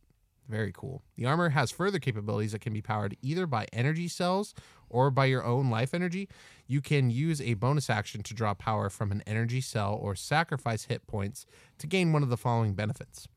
Very 0.49 0.73
cool. 0.73 1.03
The 1.17 1.25
armor 1.27 1.51
has 1.51 1.71
further 1.71 1.99
capabilities 1.99 2.53
that 2.53 2.61
can 2.61 2.73
be 2.73 2.83
powered 2.83 3.17
either 3.23 3.47
by 3.47 3.67
energy 3.73 4.09
cells 4.09 4.55
or 4.91 5.11
by 5.11 5.27
your 5.27 5.45
own 5.45 5.71
life 5.71 5.95
energy. 5.95 6.29
You 6.67 6.81
can 6.81 7.11
use 7.11 7.41
a 7.41 7.55
bonus 7.55 7.89
action 7.89 8.23
to 8.25 8.35
draw 8.35 8.55
power 8.55 8.91
from 8.91 9.13
an 9.13 9.23
energy 9.27 9.61
cell 9.61 9.99
or 10.01 10.15
sacrifice 10.15 10.85
hit 10.85 11.07
points 11.07 11.47
to 11.79 11.87
gain 11.87 12.13
one 12.13 12.23
of 12.23 12.29
the 12.29 12.37
following 12.37 12.75
benefits. 12.75 13.29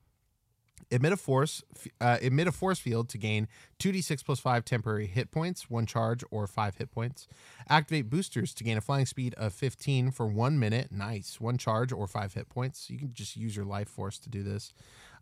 Emit 0.92 1.14
a 1.14 1.18
force, 1.18 1.64
uh, 2.00 2.18
emit 2.22 2.48
a 2.48 2.52
force 2.52 2.80
field 2.80 3.10
to 3.10 3.18
gain 3.18 3.48
2d6 3.80 4.24
plus 4.24 4.40
5 4.40 4.64
temporary 4.64 5.08
hit 5.08 5.32
points, 5.32 5.70
one 5.70 5.86
charge, 5.86 6.24
or 6.32 6.48
5 6.48 6.76
hit 6.76 6.92
points. 6.92 7.28
Activate 7.70 8.10
boosters 8.10 8.54
to 8.54 8.64
gain 8.64 8.78
a 8.78 8.82
flying 8.82 9.06
speed 9.06 9.34
of 9.36 9.54
15 9.54 10.12
for 10.12 10.28
one 10.28 10.60
minute. 10.60 10.92
Nice. 10.92 11.42
One 11.42 11.58
charge 11.58 11.92
or 11.92 12.08
5 12.08 12.34
hit 12.34 12.50
points. 12.50 12.90
You 12.90 12.98
can 13.00 13.14
just 13.14 13.36
use 13.36 13.56
your 13.56 13.66
life 13.66 13.90
force 13.90 14.20
to 14.20 14.30
do 14.30 14.44
this. 14.44 14.74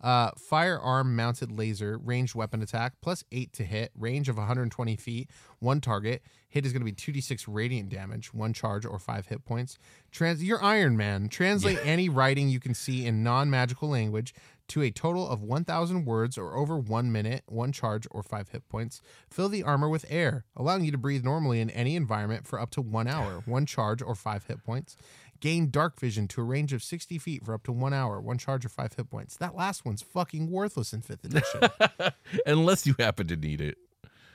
Uh, 0.01 0.32
firearm 0.38 1.16
mounted 1.16 1.49
laser, 1.49 1.97
ranged 1.97 2.36
weapon 2.36 2.61
attack, 2.61 2.93
plus 3.01 3.24
8 3.32 3.53
to 3.53 3.64
hit, 3.64 3.89
range 3.97 4.28
of 4.28 4.36
120 4.36 4.97
feet, 4.97 5.30
one 5.59 5.80
target. 5.80 6.22
Hit 6.49 6.66
is 6.66 6.74
going 6.74 6.82
to 6.82 6.86
be 6.86 6.91
2d6 6.91 7.45
radiant 7.47 7.88
damage, 7.88 8.34
one 8.34 8.51
charge 8.51 8.86
or 8.86 8.99
5 8.99 9.28
hit 9.28 9.45
points. 9.45 9.80
Trans- 10.11 10.43
You're 10.43 10.61
Iron 10.61 10.97
Man. 10.97 11.30
Translate 11.30 11.80
any 11.84 12.09
writing 12.09 12.49
you 12.49 12.59
can 12.59 12.74
see 12.74 13.05
in 13.05 13.24
non 13.24 13.49
magical 13.49 13.88
language 13.89 14.34
to 14.70 14.82
a 14.82 14.91
total 14.91 15.28
of 15.28 15.41
1,000 15.41 16.05
words 16.05 16.38
or 16.38 16.55
over 16.55 16.78
one 16.78 17.11
minute, 17.11 17.43
one 17.47 17.72
charge, 17.72 18.07
or 18.11 18.24
five 18.24 18.49
hit 18.49 18.68
points. 18.70 19.01
Fill 19.30 19.49
the 19.49 19.64
armor 19.64 19.89
with 19.89 20.05
air, 20.09 20.45
allowing 20.55 20.86
you 20.86 20.91
to 20.91 20.97
breathe 20.97 21.24
normally 21.24 21.59
in 21.59 21.70
any 21.70 21.95
environment 21.95 22.47
for 22.47 22.59
up 22.59 22.70
to 22.72 22.82
one 22.82 23.07
hour, 23.07 23.41
one 23.45 23.66
charge, 23.66 24.01
or 24.01 24.16
five 24.16 24.45
hit 24.45 24.64
points. 24.64 24.95
Gain 25.39 25.70
dark 25.70 25.99
vision 25.99 26.28
to 26.30 26.41
a 26.41 26.45
range 26.45 26.72
of 26.72 26.82
60 26.82 27.18
feet 27.18 27.45
for 27.45 27.53
up 27.53 27.64
to 27.64 27.72
one 27.74 27.93
hour, 27.93 28.22
one 28.22 28.38
charge, 28.38 28.66
or 28.66 28.70
five 28.70 28.93
hit 28.93 29.09
points. 29.09 29.36
That 29.36 29.55
last 29.55 29.84
one's 29.86 30.01
fucking 30.01 30.49
worthless 30.49 30.93
in 30.93 31.01
fifth 31.01 31.26
edition, 31.26 31.70
Unless 32.45 32.88
you 32.88 32.95
happen 32.97 33.28
to 33.28 33.36
need 33.36 33.59
it. 33.59 33.78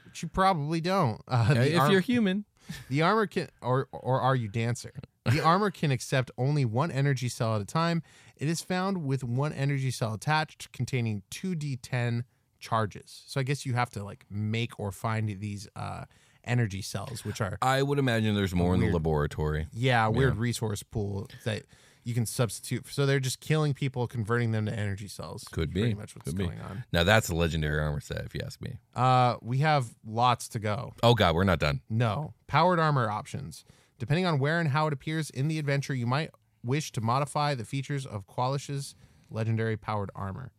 Which 0.05 0.22
you 0.22 0.29
probably 0.29 0.81
don't. 0.81 1.20
Uh, 1.26 1.55
if 1.57 1.79
arm- 1.79 1.93
you're 1.93 2.01
human. 2.01 2.45
The 2.91 3.01
armor 3.03 3.26
can, 3.26 3.49
or 3.62 3.89
or 3.93 4.20
are 4.20 4.37
you 4.37 4.49
dancer? 4.49 4.93
The 5.31 5.41
armor 5.41 5.70
can 5.70 5.91
accept 5.91 6.31
only 6.39 6.64
one 6.64 6.91
energy 6.91 7.29
cell 7.29 7.57
at 7.57 7.61
a 7.61 7.64
time. 7.64 8.03
It 8.37 8.49
is 8.49 8.61
found 8.61 9.05
with 9.05 9.24
one 9.24 9.53
energy 9.53 9.91
cell 9.91 10.14
attached, 10.14 10.72
containing 10.72 11.22
two 11.31 11.55
d10 11.55 12.24
charges. 12.61 13.22
So 13.26 13.41
I 13.41 13.43
guess 13.43 13.64
you 13.66 13.74
have 13.74 13.91
to 13.91 14.05
like 14.05 14.24
make 14.31 14.79
or 14.79 14.91
find 14.93 15.29
these 15.41 15.68
uh, 15.76 16.05
energy 16.45 16.83
cells, 16.83 17.24
which 17.24 17.41
are 17.41 17.59
I 17.62 17.83
would 17.83 17.99
imagine 17.99 18.35
there's 18.35 18.55
more 18.55 18.74
in 18.74 18.81
the 18.81 18.91
laboratory. 18.91 19.66
yeah 19.72 20.09
weird 20.09 20.37
resource 20.37 20.83
pool 20.83 21.29
that 21.45 21.62
you 22.05 22.14
can 22.14 22.24
substitute. 22.24 22.87
So 22.89 23.05
they're 23.05 23.20
just 23.20 23.39
killing 23.41 23.74
people, 23.74 24.07
converting 24.07 24.53
them 24.53 24.64
to 24.64 24.72
energy 24.72 25.09
cells. 25.09 25.45
Could 25.53 25.74
be. 25.74 25.81
pretty 25.83 25.95
much 25.95 26.16
what's 26.16 26.31
Could 26.31 26.39
be. 26.39 26.47
going 26.47 26.61
on. 26.61 26.85
Now 26.91 27.05
that's 27.05 27.29
a 27.29 27.35
legendary 27.35 27.81
armor 27.81 28.01
set, 28.01 28.24
if 28.24 28.35
you 28.35 28.41
ask 28.45 28.62
me. 28.62 28.79
Uh, 28.95 29.37
we 29.43 29.59
have 29.59 29.91
lots 30.07 30.49
to 30.49 30.59
go. 30.59 30.95
Oh 31.03 31.14
god, 31.14 31.35
we're 31.35 31.45
not 31.45 31.59
done. 31.59 31.83
No. 31.91 32.33
Powered 32.47 32.79
armor 32.79 33.11
options. 33.11 33.64
Depending 33.99 34.26
on 34.26 34.38
where 34.38 34.61
and 34.61 34.70
how 34.70 34.86
it 34.86 34.92
appears 34.92 35.30
in 35.30 35.49
the 35.49 35.59
adventure, 35.59 35.94
you 35.94 36.07
might 36.07 36.30
wish 36.64 36.92
to 36.92 37.01
modify 37.01 37.55
the 37.55 37.64
features 37.64 38.07
of 38.07 38.26
Kwalish's 38.26 38.94
legendary 39.30 39.76
powered 39.76 40.11
armor. 40.14 40.53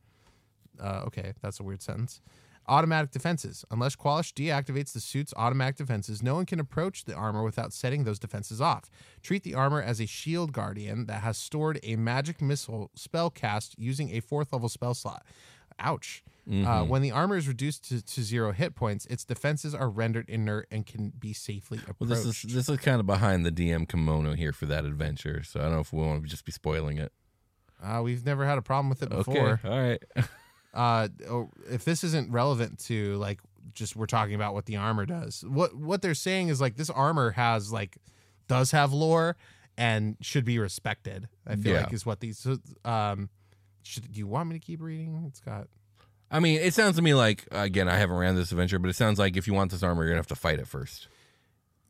Uh, 0.82 1.04
okay, 1.06 1.34
that's 1.42 1.60
a 1.60 1.64
weird 1.64 1.82
sentence. 1.82 2.22
Automatic 2.68 3.12
defenses. 3.12 3.66
Unless 3.72 3.96
Kwalish 3.96 4.34
deactivates 4.34 4.94
the 4.94 5.00
suit's 5.00 5.34
automatic 5.36 5.76
defenses, 5.76 6.22
no 6.22 6.36
one 6.36 6.46
can 6.46 6.60
approach 6.60 7.06
the 7.06 7.16
armor 7.16 7.44
without 7.44 7.74
setting 7.74 8.04
those 8.04 8.20
defenses 8.20 8.62
off. 8.62 8.92
Treat 9.24 9.44
the 9.44 9.56
armor 9.56 9.82
as 9.82 10.00
a 10.00 10.06
shield 10.06 10.54
guardian 10.54 11.08
that 11.08 11.22
has 11.22 11.38
stored 11.38 11.80
a 11.82 11.96
magic 11.96 12.42
missile 12.42 12.92
spell 12.96 13.32
cast 13.32 13.76
using 13.80 14.12
a 14.16 14.20
fourth 14.20 14.54
level 14.54 14.70
spell 14.70 14.94
slot. 14.94 15.26
Ouch. 15.80 16.24
Uh, 16.52 16.84
when 16.84 17.04
the 17.04 17.12
armor 17.12 17.38
is 17.38 17.48
reduced 17.48 17.88
to, 17.90 18.04
to 18.04 18.24
zero 18.24 18.52
hit 18.52 18.74
points, 18.74 19.06
its 19.06 19.24
defenses 19.24 19.76
are 19.76 19.88
rendered 19.88 20.28
inert 20.30 20.68
and 20.72 20.84
can 20.86 21.10
be 21.20 21.32
safely 21.32 21.78
approached. 21.78 22.00
Well, 22.00 22.10
this 22.10 22.26
is 22.26 22.42
this 22.54 22.68
is 22.68 22.78
kind 22.80 23.00
of 23.00 23.06
behind 23.06 23.46
the 23.46 23.52
DM 23.52 23.88
kimono 23.88 24.34
here 24.34 24.52
for 24.52 24.66
that 24.66 24.84
adventure, 24.84 25.44
so 25.44 25.60
I 25.60 25.64
don't 25.64 25.74
know 25.74 25.80
if 25.82 25.94
we 25.94 26.02
want 26.04 26.24
to 26.24 26.28
just 26.30 26.46
be 26.46 26.52
spoiling 26.52 26.98
it. 26.98 27.12
Uh, 27.84 28.02
we've 28.04 28.26
never 28.26 28.46
had 28.46 28.58
a 28.58 28.62
problem 28.64 28.90
with 28.90 29.04
it 29.04 29.10
before. 29.10 29.60
Okay, 29.64 29.68
all 29.70 29.82
right. 29.82 30.04
Uh, 30.72 31.08
oh, 31.28 31.50
if 31.68 31.84
this 31.84 32.04
isn't 32.04 32.32
relevant 32.32 32.78
to 32.78 33.16
like 33.16 33.40
just 33.74 33.96
we're 33.96 34.06
talking 34.06 34.36
about 34.36 34.54
what 34.54 34.68
the 34.68 34.76
armor 34.76 35.04
does. 35.04 35.44
What 35.48 35.74
what 35.76 36.04
they're 36.04 36.14
saying 36.14 36.50
is 36.50 36.62
like 36.62 36.76
this 36.76 36.92
armor 36.92 37.32
has 37.32 37.74
like 37.74 37.98
does 38.48 38.70
have 38.70 38.94
lore 38.94 39.36
and 39.80 40.16
should 40.22 40.46
be 40.46 40.60
respected. 40.60 41.28
I 41.48 41.56
feel 41.56 41.74
Yeah. 41.74 41.82
like 41.86 41.94
is 41.94 42.06
what 42.06 42.20
these. 42.20 42.38
So, 42.38 42.60
um, 42.86 43.30
should 43.82 44.12
do 44.12 44.20
you 44.20 44.28
want 44.28 44.50
me 44.50 44.60
to 44.60 44.64
keep 44.64 44.80
reading? 44.80 45.24
It's 45.28 45.40
got 45.40 45.68
I 46.32 46.40
mean, 46.40 46.60
it 46.60 46.74
sounds 46.74 46.96
to 46.98 47.02
me 47.02 47.14
like 47.14 47.48
again, 47.52 47.88
I 47.90 47.98
haven't 47.98 48.18
ran 48.18 48.36
this 48.36 48.52
adventure, 48.52 48.80
but 48.80 48.90
it 48.90 48.96
sounds 48.96 49.20
like 49.20 49.38
if 49.38 49.48
you 49.48 49.54
want 49.54 49.72
this 49.72 49.84
armor, 49.84 50.04
you're 50.04 50.12
gonna 50.12 50.20
have 50.20 50.28
to 50.28 50.36
fight 50.36 50.60
it 50.60 50.68
first. 50.68 51.08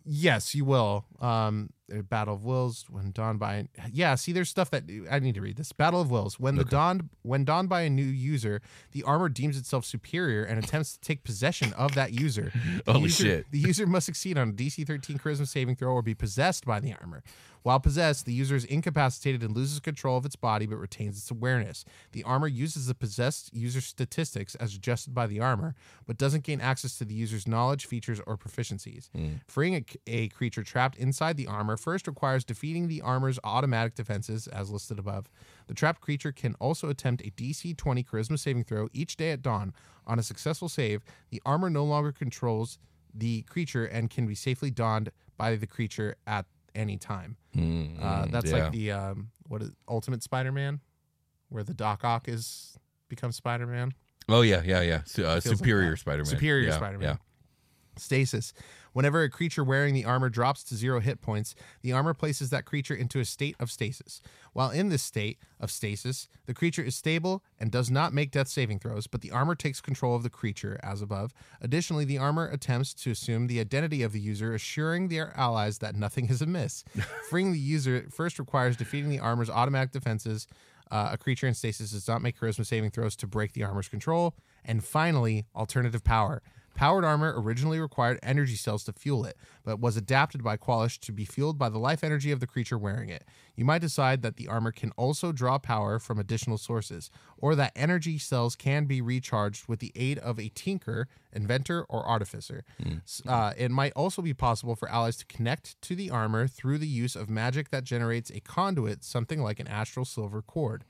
Yes, 0.06 0.56
you 0.56 0.66
will. 0.66 1.06
Um, 1.20 1.72
Uh, 1.92 2.02
Battle 2.02 2.36
of 2.36 2.44
Wills 2.46 2.86
when 2.90 3.12
dawned 3.12 3.40
by 3.40 3.68
yeah. 3.92 4.16
See, 4.16 4.32
there's 4.32 4.50
stuff 4.50 4.70
that 4.72 4.84
I 5.10 5.20
need 5.20 5.36
to 5.36 5.42
read. 5.42 5.58
This 5.58 5.72
Battle 5.72 6.02
of 6.02 6.12
Wills 6.12 6.40
when 6.40 6.56
the 6.56 6.66
dawned 6.66 7.10
when 7.24 7.46
dawned 7.46 7.70
by 7.70 7.82
a 7.82 7.90
new 7.90 8.04
user, 8.04 8.62
the 8.92 9.04
armor 9.04 9.30
deems 9.30 9.58
itself 9.58 9.86
superior 9.86 10.44
and 10.44 10.64
attempts 10.64 10.94
to 10.94 11.00
take 11.02 11.24
possession 11.24 11.74
of 11.74 11.96
that 11.96 12.14
user. 12.14 12.52
The 12.86 12.94
Holy 12.94 13.04
user- 13.06 13.24
shit. 13.24 13.46
The 13.52 13.60
user 13.60 13.86
must 13.86 14.06
succeed 14.06 14.38
on 14.38 14.50
a 14.50 14.54
DC 14.54 14.86
13 14.86 15.18
Charisma 15.18 15.48
saving 15.48 15.76
throw 15.76 15.92
or 15.94 16.02
be 16.02 16.16
possessed 16.16 16.66
by 16.66 16.80
the 16.80 16.94
armor. 17.02 17.24
While 17.64 17.80
possessed, 17.80 18.26
the 18.26 18.34
user 18.34 18.56
is 18.56 18.64
incapacitated 18.66 19.44
and 19.44 19.56
loses 19.56 19.80
control 19.80 20.18
of 20.18 20.26
its 20.26 20.36
body 20.36 20.66
but 20.66 20.78
retains 20.78 21.18
its 21.18 21.30
awareness. 21.30 21.84
The 22.14 22.24
armor 22.24 22.48
uses 22.48 22.88
the 22.88 22.96
possessed 22.96 23.54
user 23.54 23.82
statistics 23.82 24.56
as 24.56 24.76
adjusted 24.76 25.14
by 25.14 25.28
the 25.28 25.40
armor, 25.42 25.76
but 26.08 26.18
doesn't 26.18 26.44
gain 26.44 26.62
access 26.62 26.98
to 27.00 27.06
the 27.06 27.14
user's 27.14 27.48
knowledge, 27.48 27.86
features, 27.86 28.22
or 28.26 28.38
proficiencies. 28.38 29.10
Hmm. 29.14 29.28
Freeing 29.48 29.76
a, 29.76 29.86
a 30.08 30.28
creature 30.30 30.64
trapped 30.64 30.98
inside 30.98 31.36
the 31.36 31.48
armor 31.48 31.76
first 31.80 32.08
requires 32.08 32.44
defeating 32.44 32.88
the 32.88 33.02
armor's 33.02 33.40
automatic 33.44 33.96
defenses, 33.96 34.48
as 34.48 34.70
listed 34.70 35.00
above. 35.00 35.30
The 35.68 35.74
trapped 35.74 36.02
creature 36.02 36.32
can 36.32 36.56
also 36.56 36.90
attempt 36.90 37.26
a 37.26 37.32
DC 37.32 37.76
20 37.78 38.04
Charisma 38.04 38.38
saving 38.38 38.64
throw 38.64 38.90
each 38.94 39.18
day 39.18 39.32
at 39.32 39.42
dawn. 39.42 39.74
On 40.06 40.20
a 40.20 40.24
successful 40.24 40.70
save, 40.70 41.04
the 41.30 41.42
armor 41.46 41.70
no 41.70 41.84
longer 41.84 42.12
controls 42.12 42.80
the 43.14 43.44
creature 43.44 43.86
and 43.86 44.10
can 44.10 44.28
be 44.28 44.36
safely 44.36 44.72
donned 44.72 45.12
by 45.38 45.56
the 45.56 45.68
creature 45.68 46.16
at 46.28 46.46
any 46.76 46.98
time. 46.98 47.38
Uh, 48.02 48.26
that's 48.28 48.52
yeah. 48.52 48.58
like 48.58 48.72
the 48.72 48.92
um, 48.92 49.30
what 49.48 49.62
is 49.62 49.72
Ultimate 49.88 50.24
Spider-Man, 50.24 50.80
where 51.50 51.64
the 51.64 51.74
Doc 51.74 52.04
Ock 52.04 52.28
is 52.28 52.78
becomes 53.08 53.36
Spider-Man. 53.36 53.94
Oh 54.28 54.42
yeah, 54.42 54.62
yeah, 54.64 54.82
yeah. 54.82 54.96
Uh, 54.96 55.00
Feels 55.06 55.28
like 55.28 55.44
superior. 55.44 55.96
Spider-Man. 55.96 56.26
Superior 56.26 56.70
Yeah, 56.70 56.78
Spider-Man. 56.78 57.10
Yeah. 57.10 57.16
Stasis. 57.98 58.54
Whenever 58.94 59.24
a 59.24 59.30
creature 59.30 59.64
wearing 59.64 59.94
the 59.94 60.06
armor 60.06 60.30
drops 60.30 60.64
to 60.64 60.76
zero 60.76 61.00
hit 61.00 61.22
points, 61.22 61.56
the 61.82 61.92
armor 61.92 62.14
places 62.14 62.50
that 62.50 62.66
creature 62.66 62.94
into 62.94 63.20
a 63.20 63.26
state 63.26 63.56
of 63.60 63.72
stasis. 63.72 64.22
While 64.54 64.72
in 64.72 64.90
this 64.90 65.04
state 65.04 65.40
of 65.60 65.72
stasis, 65.72 66.28
the 66.46 66.54
creature 66.54 66.82
is 66.82 66.96
stable 66.96 67.44
and 67.60 67.72
does 67.72 67.92
not 67.92 68.14
make 68.14 68.32
death 68.32 68.48
saving 68.48 68.80
throws, 68.80 69.08
but 69.08 69.22
the 69.22 69.32
armor 69.32 69.56
takes 69.56 69.82
control 69.82 70.16
of 70.16 70.24
the 70.24 70.30
creature, 70.30 70.80
as 70.84 71.02
above. 71.02 71.34
Additionally, 71.62 72.06
the 72.06 72.18
armor 72.18 72.48
attempts 72.48 72.94
to 72.96 73.12
assume 73.12 73.48
the 73.48 73.60
identity 73.60 74.02
of 74.02 74.12
the 74.12 74.20
user, 74.20 74.54
assuring 74.54 75.08
their 75.08 75.34
allies 75.38 75.80
that 75.80 75.96
nothing 75.96 76.30
is 76.30 76.42
amiss. 76.42 76.84
Freeing 77.30 77.52
the 77.52 77.60
user 77.60 78.08
first 78.12 78.40
requires 78.40 78.78
defeating 78.78 79.10
the 79.10 79.20
armor's 79.20 79.50
automatic 79.50 79.92
defenses. 79.92 80.48
Uh, 80.92 81.10
a 81.12 81.18
creature 81.18 81.48
in 81.48 81.54
stasis 81.54 81.92
does 81.92 82.08
not 82.08 82.22
make 82.22 82.40
charisma 82.40 82.66
saving 82.66 82.90
throws 82.90 83.16
to 83.16 83.28
break 83.28 83.54
the 83.54 83.64
armor's 83.64 83.88
control. 83.88 84.34
And 84.66 84.84
finally, 84.84 85.46
alternative 85.56 86.04
power. 86.04 86.42
Powered 86.76 87.04
armor 87.04 87.34
originally 87.36 87.80
required 87.80 88.20
energy 88.24 88.56
cells 88.56 88.84
to 88.86 88.94
fuel 88.94 89.26
it, 89.26 89.36
but 89.66 89.80
was 89.80 89.98
adapted 89.98 90.44
by 90.44 90.56
Kwalish 90.58 90.98
to 91.00 91.12
be 91.12 91.26
fueled 91.26 91.58
by 91.58 91.68
the 91.70 91.78
life 91.78 92.04
energy 92.04 92.32
of 92.32 92.40
the 92.40 92.48
creature 92.48 92.78
wearing 92.78 93.10
it. 93.10 93.26
You 93.56 93.66
might 93.66 93.82
decide 93.82 94.22
that 94.22 94.38
the 94.38 94.48
armor 94.48 94.72
can 94.72 94.92
also 94.92 95.32
draw 95.34 95.58
power 95.58 96.00
from 96.00 96.20
additional 96.20 96.58
sources, 96.58 97.12
or 97.38 97.54
that 97.56 97.74
energy 97.76 98.18
cells 98.18 98.56
can 98.56 98.86
be 98.86 99.02
recharged 99.02 99.68
with 99.68 99.80
the 99.80 99.92
aid 99.96 100.20
of 100.20 100.40
a 100.40 100.50
tinker, 100.50 101.08
inventor, 101.34 101.86
or 101.90 102.06
artificer. 102.06 102.64
S- 103.04 103.22
Uh, 103.28 103.54
it 103.58 103.72
might 103.72 103.92
also 103.94 104.22
be 104.22 104.34
possible 104.34 104.76
for 104.76 104.90
allies 104.90 105.18
to 105.18 105.26
connect 105.26 105.82
to 105.82 105.96
the 105.96 106.10
armor 106.10 106.48
through 106.48 106.78
the 106.78 106.88
use 106.88 107.16
of 107.16 107.30
magic 107.30 107.70
that 107.72 107.84
generates 107.84 108.30
a 108.32 108.40
conduit, 108.40 109.04
something 109.04 109.42
like 109.42 109.60
an 109.60 109.68
astral 109.68 110.06
silver 110.06 110.42
cord. 110.42 110.86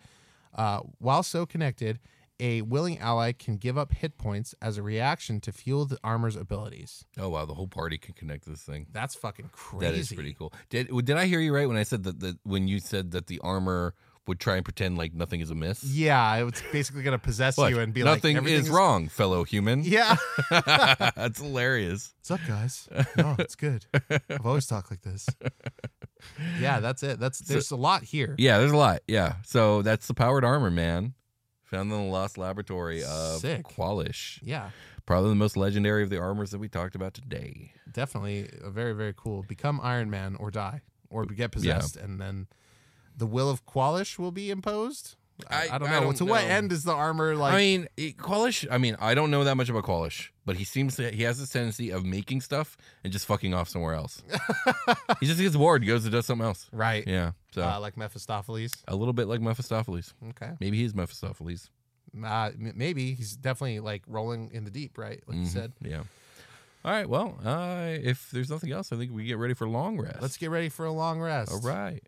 Uh, 0.54 0.80
while 0.98 1.22
so 1.24 1.46
connected, 1.46 2.00
a 2.40 2.62
willing 2.62 3.00
ally 3.00 3.32
can 3.32 3.58
give 3.58 3.78
up 3.78 3.92
hit 3.94 4.18
points 4.18 4.56
as 4.62 4.78
a 4.78 4.84
reaction 4.84 5.40
to 5.42 5.52
fuel 5.52 5.86
the 5.86 5.98
armor's 6.04 6.36
abilities. 6.36 7.06
Oh 7.18 7.30
wow, 7.30 7.46
the 7.46 7.54
whole 7.54 7.68
party 7.68 7.98
can 7.98 8.14
connect 8.14 8.44
to 8.46 8.52
this 8.52 8.62
thing. 8.62 8.88
That's 8.92 9.16
fucking 9.16 9.50
crazy. 9.52 9.86
That 9.86 9.96
is 9.96 10.12
pretty 10.12 10.34
cool. 10.34 10.54
Did 10.70 10.88
did 11.06 11.18
I 11.18 11.26
hear 11.26 11.40
you 11.40 11.54
right 11.54 11.68
when 11.68 11.78
I 11.78 11.84
said 11.84 12.04
that, 12.04 12.20
that 12.22 12.38
when 12.44 12.68
you 12.68 12.80
said 12.80 13.12
that 13.12 13.28
the 13.28 13.40
armor 13.40 13.94
would 14.28 14.40
try 14.40 14.58
and 14.58 14.64
pretend 14.64 14.96
like 14.98 15.14
nothing 15.14 15.42
is 15.42 15.50
amiss? 15.50 15.84
Yeah, 15.84 16.46
it's 16.48 16.62
basically 16.72 17.02
gonna 17.04 17.18
possess 17.18 17.58
What? 17.58 17.72
you 17.72 17.80
and 17.80 17.94
be 17.94 18.04
nothing 18.04 18.36
like, 18.36 18.44
nothing 18.44 18.54
is 18.54 18.60
"Everything's- 18.60 18.70
wrong, 18.70 19.08
fellow 19.10 19.44
human. 19.44 19.84
Yeah. 19.84 20.16
That's 20.52 21.40
hilarious. 21.42 22.14
What's 22.20 22.32
up, 22.32 22.48
guys? 22.48 22.88
No, 23.18 23.36
it's 23.40 23.56
good. 23.56 23.86
I've 24.30 24.46
always 24.46 24.66
talked 24.68 24.92
like 24.92 25.02
this. 25.02 25.28
Yeah, 26.60 26.80
that's 26.80 27.02
it. 27.04 27.20
That's 27.20 27.40
there's 27.40 27.72
a 27.72 27.76
lot 27.78 28.04
here. 28.04 28.36
Yeah, 28.38 28.60
there's 28.60 28.72
a 28.74 28.78
lot. 28.78 29.02
Yeah. 29.08 29.36
So 29.46 29.82
that's 29.82 30.08
the 30.08 30.14
powered 30.14 30.44
armor, 30.44 30.70
man. 30.70 31.14
Found 31.72 31.92
in 31.92 31.98
the 31.98 32.04
lost 32.12 32.38
laboratory 32.38 33.04
of 33.04 33.40
Sick. 33.42 33.64
Kwalish. 33.68 34.40
Yeah, 34.42 34.70
Probably 35.06 35.30
the 35.30 35.36
most 35.36 35.58
legendary 35.58 36.04
of 36.04 36.10
the 36.10 36.18
armors 36.20 36.52
that 36.52 36.60
we 36.60 36.68
talked 36.70 36.94
about 36.96 37.14
today. 37.16 37.74
definitely 37.92 38.50
a 38.64 38.70
very 38.70 38.94
very 38.94 39.14
cool. 39.16 39.44
Become 39.48 39.80
Iron 39.84 40.10
Man 40.10 40.36
or 40.36 40.52
die 40.52 40.82
or 41.10 41.26
get 41.26 41.52
possessed, 41.52 41.96
and 41.96 42.20
then 42.22 42.48
the 43.18 43.26
will 43.26 43.50
of 43.50 43.66
Kwalish 43.66 44.18
will 44.20 44.32
be 44.32 44.50
imposed. 44.52 45.16
I, 45.50 45.56
I- 45.70 45.76
I 45.76 45.78
don't 45.78 45.88
I 45.90 45.92
know. 45.94 46.02
don't 46.02 46.16
to 46.18 46.26
what 46.26 46.44
end 46.44 46.72
is 46.72 46.84
the 46.84 46.92
armor 46.94 47.36
like? 47.36 47.54
I 47.54 47.58
mean, 47.58 47.88
Kwalish. 47.98 48.68
I 48.70 48.78
mean, 48.78 48.96
I 49.00 49.14
don't 49.16 49.32
know 49.32 49.44
that 49.44 49.56
much 49.56 49.70
about 49.70 49.84
Kwalish, 49.84 50.30
but 50.46 50.56
he 50.58 50.64
seems 50.64 50.96
to 50.98 51.10
he 51.12 51.24
has 51.24 51.40
this 51.40 51.50
tendency 51.50 51.92
of 51.92 52.06
making 52.06 52.42
stuff 52.42 52.76
and 53.04 53.14
just 53.14 53.26
fucking 53.26 53.54
off 53.54 53.70
somewhere 53.70 53.94
else. 53.94 54.22
he 55.20 55.26
just 55.28 55.40
gets 55.40 55.56
bored, 55.56 55.86
goes 55.86 56.04
and 56.06 56.12
does 56.12 56.26
something 56.26 56.46
else. 56.46 56.68
right. 56.72 57.04
Yeah. 57.08 57.32
So 57.52 57.64
Uh, 57.64 57.80
like 57.80 57.98
Mephistopheles. 57.98 58.72
a 58.88 58.96
little 58.96 59.14
bit 59.14 59.28
like 59.28 59.42
Mephistopheles. 59.42 60.14
Okay. 60.30 60.52
Maybe 60.60 60.78
he's 60.78 60.94
Mephistopheles. 60.94 61.70
Uh, 62.26 62.52
maybe 62.58 63.14
he's 63.14 63.36
definitely 63.36 63.80
like 63.80 64.04
rolling 64.08 64.50
in 64.54 64.64
the 64.66 64.72
deep, 64.72 64.98
right? 64.98 65.22
Like 65.28 65.38
you 65.38 65.44
Mhm. 65.44 65.48
said. 65.54 65.74
Yeah. 65.82 66.04
All 66.86 66.92
right. 66.92 67.08
Well, 67.10 67.38
uh, 67.46 67.88
if 68.02 68.30
there's 68.32 68.50
nothing 68.50 68.72
else, 68.72 68.92
I 68.92 68.96
think 68.98 69.12
we 69.12 69.26
get 69.26 69.38
ready 69.38 69.54
for 69.54 69.68
long 69.68 70.00
rest. 70.00 70.22
Let's 70.22 70.38
get 70.38 70.50
ready 70.50 70.70
for 70.70 70.86
a 70.86 70.92
long 70.92 71.20
rest. 71.20 71.52
All 71.52 71.60
right. 71.62 72.02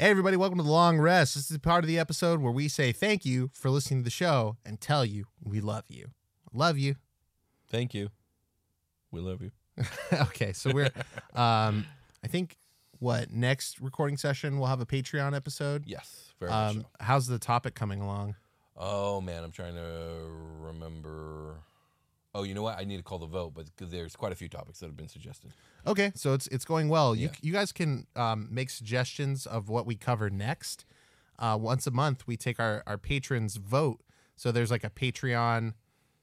Hey, 0.00 0.10
everybody, 0.10 0.36
welcome 0.36 0.58
to 0.58 0.64
the 0.64 0.70
long 0.70 0.98
rest. 0.98 1.34
This 1.34 1.44
is 1.44 1.48
the 1.48 1.58
part 1.58 1.82
of 1.82 1.88
the 1.88 1.98
episode 1.98 2.40
where 2.40 2.52
we 2.52 2.68
say 2.68 2.92
thank 2.92 3.24
you 3.24 3.50
for 3.52 3.68
listening 3.68 4.00
to 4.00 4.04
the 4.04 4.10
show 4.10 4.56
and 4.64 4.80
tell 4.80 5.04
you 5.04 5.26
we 5.42 5.60
love 5.60 5.84
you. 5.88 6.10
Love 6.52 6.78
you. 6.78 6.94
Thank 7.68 7.94
you. 7.94 8.10
We 9.10 9.20
love 9.20 9.42
you. 9.42 9.50
okay, 10.12 10.52
so 10.52 10.70
we're, 10.72 10.90
um, 11.34 11.84
I 12.22 12.28
think, 12.28 12.56
what, 13.00 13.32
next 13.32 13.80
recording 13.80 14.16
session 14.16 14.58
we'll 14.58 14.68
have 14.68 14.80
a 14.80 14.86
Patreon 14.86 15.34
episode? 15.34 15.82
Yes. 15.86 16.32
Very 16.38 16.50
much 16.52 16.70
Um, 16.76 16.80
so. 16.82 16.86
how's 17.00 17.26
the 17.26 17.38
topic 17.40 17.74
coming 17.74 18.00
along? 18.00 18.36
Oh 18.76 19.20
man, 19.20 19.42
I'm 19.42 19.50
trying 19.52 19.74
to 19.74 20.28
remember. 20.60 21.56
Oh, 22.34 22.42
you 22.42 22.54
know 22.54 22.62
what? 22.62 22.78
I 22.78 22.84
need 22.84 22.98
to 22.98 23.02
call 23.02 23.18
the 23.18 23.26
vote, 23.26 23.54
but 23.54 23.66
there's 23.78 24.14
quite 24.14 24.32
a 24.32 24.34
few 24.34 24.48
topics 24.48 24.80
that 24.80 24.86
have 24.86 24.96
been 24.96 25.08
suggested. 25.08 25.52
Okay, 25.86 26.12
so 26.14 26.34
it's 26.34 26.46
it's 26.48 26.64
going 26.64 26.88
well. 26.88 27.14
You 27.14 27.28
Yeah. 27.28 27.34
you 27.40 27.52
guys 27.52 27.72
can 27.72 28.06
um, 28.16 28.48
make 28.50 28.70
suggestions 28.70 29.46
of 29.46 29.68
what 29.68 29.86
we 29.86 29.96
cover 29.96 30.28
next. 30.30 30.84
Uh, 31.38 31.56
once 31.60 31.86
a 31.86 31.90
month, 31.90 32.26
we 32.26 32.36
take 32.36 32.60
our 32.60 32.82
our 32.86 32.98
patrons 32.98 33.56
vote. 33.56 34.02
So 34.36 34.52
there's 34.52 34.70
like 34.70 34.84
a 34.84 34.90
Patreon 34.90 35.72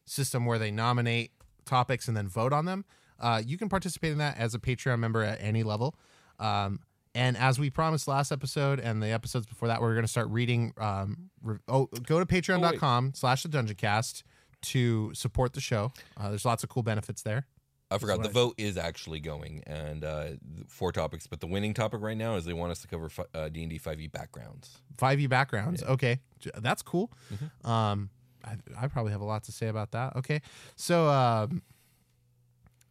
system 0.06 0.46
where 0.46 0.60
they 0.60 0.72
nominate 0.72 1.32
topics 1.66 2.08
and 2.08 2.16
then 2.16 2.28
vote 2.28 2.54
on 2.54 2.66
them. 2.66 2.86
Uh, 3.20 3.42
you 3.46 3.58
can 3.58 3.68
participate 3.70 4.12
in 4.12 4.18
that 4.20 4.38
as 4.38 4.54
a 4.54 4.60
Patreon 4.60 5.00
member 5.00 5.24
at 5.24 5.42
any 5.42 5.64
level. 5.64 5.96
Um, 6.40 6.82
and 7.16 7.36
as 7.38 7.58
we 7.58 7.70
promised 7.70 8.08
last 8.08 8.32
episode 8.32 8.80
and 8.80 9.02
the 9.02 9.08
episodes 9.10 9.46
before 9.46 9.70
that, 9.70 9.82
we're 9.82 9.94
going 9.94 10.04
to 10.04 10.12
start 10.12 10.30
reading. 10.30 10.74
Um, 10.78 11.30
re- 11.42 11.58
oh, 11.68 11.86
go 12.06 12.20
to 12.20 12.26
patreon.com 12.26 13.14
slash 13.16 13.44
the 13.44 13.50
dungeon 13.50 13.78
cast 13.78 14.24
to 14.64 15.14
support 15.14 15.54
the 15.54 15.62
show. 15.62 15.92
Uh, 16.18 16.30
there's 16.30 16.46
lots 16.46 16.64
of 16.64 16.70
cool 16.70 16.84
benefits 16.84 17.22
there. 17.22 17.46
I 17.92 17.98
forgot 18.00 18.24
the 18.24 18.30
I- 18.30 18.34
vote 18.34 18.56
is 18.58 18.78
actually 18.78 19.20
going, 19.20 19.64
and 19.68 20.04
uh, 20.04 20.26
four 20.68 20.92
topics. 20.92 21.28
But 21.28 21.40
the 21.40 21.48
winning 21.48 21.74
topic 21.74 22.02
right 22.02 22.18
now 22.18 22.36
is 22.36 22.46
they 22.46 22.54
want 22.54 22.72
us 22.72 22.82
to 22.82 22.88
cover 22.88 23.10
uh, 23.34 23.50
D 23.50 23.62
and 23.62 23.70
D 23.70 23.78
five 23.78 24.00
e 24.02 24.08
backgrounds. 24.08 24.82
5e 24.98 25.30
backgrounds. 25.30 25.84
Okay, 25.84 26.20
that's 26.58 26.82
cool. 26.82 27.12
Mm-hmm. 27.34 27.70
Um, 27.70 28.10
I, 28.44 28.56
I 28.78 28.88
probably 28.88 29.12
have 29.12 29.22
a 29.22 29.26
lot 29.26 29.44
to 29.44 29.52
say 29.52 29.68
about 29.68 29.92
that. 29.92 30.16
Okay, 30.16 30.42
so 30.76 31.08
um, 31.10 31.62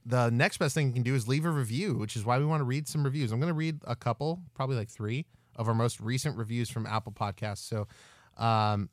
the 0.06 0.30
next 0.30 0.58
best 0.58 0.74
thing 0.74 0.88
you 0.88 0.92
can 0.92 1.02
do 1.02 1.14
is 1.14 1.26
leave 1.26 1.44
a 1.44 1.50
review, 1.50 1.94
which 1.94 2.16
is 2.16 2.24
why 2.24 2.38
we 2.38 2.44
want 2.44 2.60
to 2.60 2.64
read 2.64 2.86
some 2.86 3.04
reviews. 3.04 3.32
I'm 3.32 3.40
going 3.40 3.48
to 3.48 3.54
read 3.54 3.80
a 3.86 3.96
couple, 3.96 4.40
probably 4.54 4.76
like 4.76 4.90
three 4.90 5.26
of 5.56 5.68
our 5.68 5.74
most 5.74 6.00
recent 6.00 6.36
reviews 6.36 6.68
from 6.68 6.86
Apple 6.86 7.12
Podcasts. 7.12 7.58
So, 7.68 7.86
um, 8.36 8.90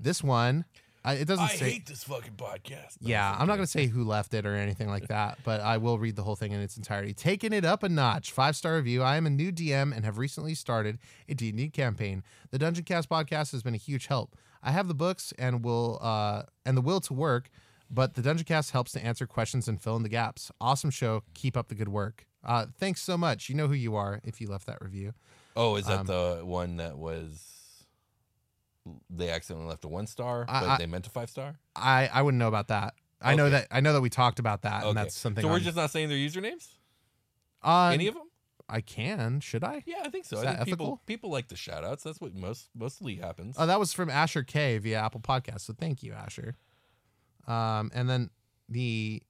this 0.00 0.22
one, 0.22 0.64
I, 1.04 1.14
it 1.14 1.26
doesn't 1.26 1.48
say. 1.48 1.82
this 1.84 2.04
fucking 2.04 2.34
podcast. 2.34 2.98
Yeah, 3.00 3.30
I'm 3.36 3.46
not 3.48 3.56
going 3.56 3.64
to 3.66 3.70
say 3.70 3.86
who 3.88 4.04
left 4.04 4.34
it 4.34 4.46
or 4.46 4.54
anything 4.54 4.88
like 4.88 5.08
that, 5.08 5.38
but 5.44 5.60
I 5.60 5.78
will 5.78 5.98
read 5.98 6.14
the 6.14 6.22
whole 6.22 6.36
thing 6.36 6.52
in 6.52 6.60
its 6.60 6.76
entirety. 6.76 7.12
Taking 7.12 7.52
it 7.52 7.64
up 7.64 7.82
a 7.82 7.88
notch, 7.88 8.30
five 8.30 8.54
star 8.54 8.76
review. 8.76 9.02
I 9.02 9.16
am 9.16 9.26
a 9.26 9.30
new 9.30 9.50
DM 9.50 9.94
and 9.94 10.04
have 10.04 10.18
recently 10.18 10.54
started 10.54 10.98
a 11.28 11.34
D&D 11.34 11.70
campaign. 11.70 12.22
The 12.52 12.58
Dungeon 12.58 12.84
Cast 12.84 13.08
podcast 13.08 13.50
has 13.52 13.62
been 13.64 13.74
a 13.74 13.78
huge 13.78 14.06
help. 14.06 14.36
I 14.62 14.70
have 14.70 14.86
the 14.86 14.94
books 14.94 15.32
and 15.38 15.64
will 15.64 15.98
uh, 16.00 16.44
and 16.64 16.76
the 16.76 16.80
will 16.82 17.00
to 17.00 17.12
work, 17.14 17.50
but 17.90 18.14
the 18.14 18.22
Dungeon 18.22 18.44
Cast 18.44 18.70
helps 18.70 18.92
to 18.92 19.04
answer 19.04 19.26
questions 19.26 19.66
and 19.66 19.82
fill 19.82 19.96
in 19.96 20.04
the 20.04 20.08
gaps. 20.08 20.52
Awesome 20.60 20.90
show. 20.90 21.24
Keep 21.34 21.56
up 21.56 21.66
the 21.68 21.74
good 21.74 21.88
work. 21.88 22.26
Uh, 22.44 22.66
thanks 22.78 23.00
so 23.02 23.18
much. 23.18 23.48
You 23.48 23.56
know 23.56 23.66
who 23.66 23.74
you 23.74 23.96
are 23.96 24.20
if 24.22 24.40
you 24.40 24.46
left 24.48 24.66
that 24.66 24.80
review. 24.80 25.14
Oh, 25.56 25.74
is 25.76 25.86
that 25.86 26.00
Um, 26.00 26.06
the 26.06 26.40
one 26.44 26.76
that 26.76 26.96
was? 26.96 27.44
They 29.10 29.30
accidentally 29.30 29.68
left 29.68 29.84
a 29.84 29.88
one 29.88 30.06
star, 30.06 30.44
but 30.46 30.52
I- 30.54 30.76
they 30.78 30.86
meant 30.86 31.06
a 31.06 31.10
five 31.10 31.30
star. 31.30 31.58
I 31.76 32.08
I 32.12 32.22
wouldn't 32.22 32.38
know 32.38 32.48
about 32.48 32.68
that. 32.68 32.94
I 33.20 33.34
know 33.36 33.48
that 33.50 33.68
I 33.70 33.80
know 33.80 33.92
that 33.92 34.00
we 34.00 34.10
talked 34.10 34.38
about 34.40 34.62
that, 34.62 34.84
and 34.84 34.96
that's 34.96 35.14
something. 35.16 35.42
So 35.42 35.48
we're 35.48 35.54
on- 35.54 35.60
just 35.62 35.76
not 35.76 35.90
saying 35.90 36.08
their 36.08 36.18
usernames. 36.18 36.66
uh, 37.62 37.90
Any 37.94 38.08
of 38.08 38.14
them? 38.14 38.24
I 38.68 38.80
can. 38.80 39.38
Should 39.40 39.62
I? 39.64 39.82
Yeah, 39.86 40.02
I 40.04 40.08
think 40.08 40.24
so. 40.24 40.36
Is 40.38 40.42
I 40.42 40.46
that 40.46 40.56
think 40.56 40.68
people 40.68 40.86
ethical? 40.86 41.02
people 41.06 41.30
like 41.30 41.48
the 41.48 41.56
shout 41.56 41.84
outs. 41.84 42.02
That's 42.02 42.20
what 42.20 42.34
most 42.34 42.70
mostly 42.74 43.16
happens. 43.16 43.54
Oh, 43.58 43.66
that 43.66 43.78
was 43.78 43.92
from 43.92 44.10
Asher 44.10 44.42
K 44.42 44.78
via 44.78 44.98
Apple 44.98 45.20
Podcast. 45.20 45.60
So 45.60 45.74
thank 45.74 46.02
you, 46.02 46.12
Asher. 46.12 46.56
Um, 47.46 47.90
and 47.94 48.08
then 48.08 48.30
the 48.68 49.22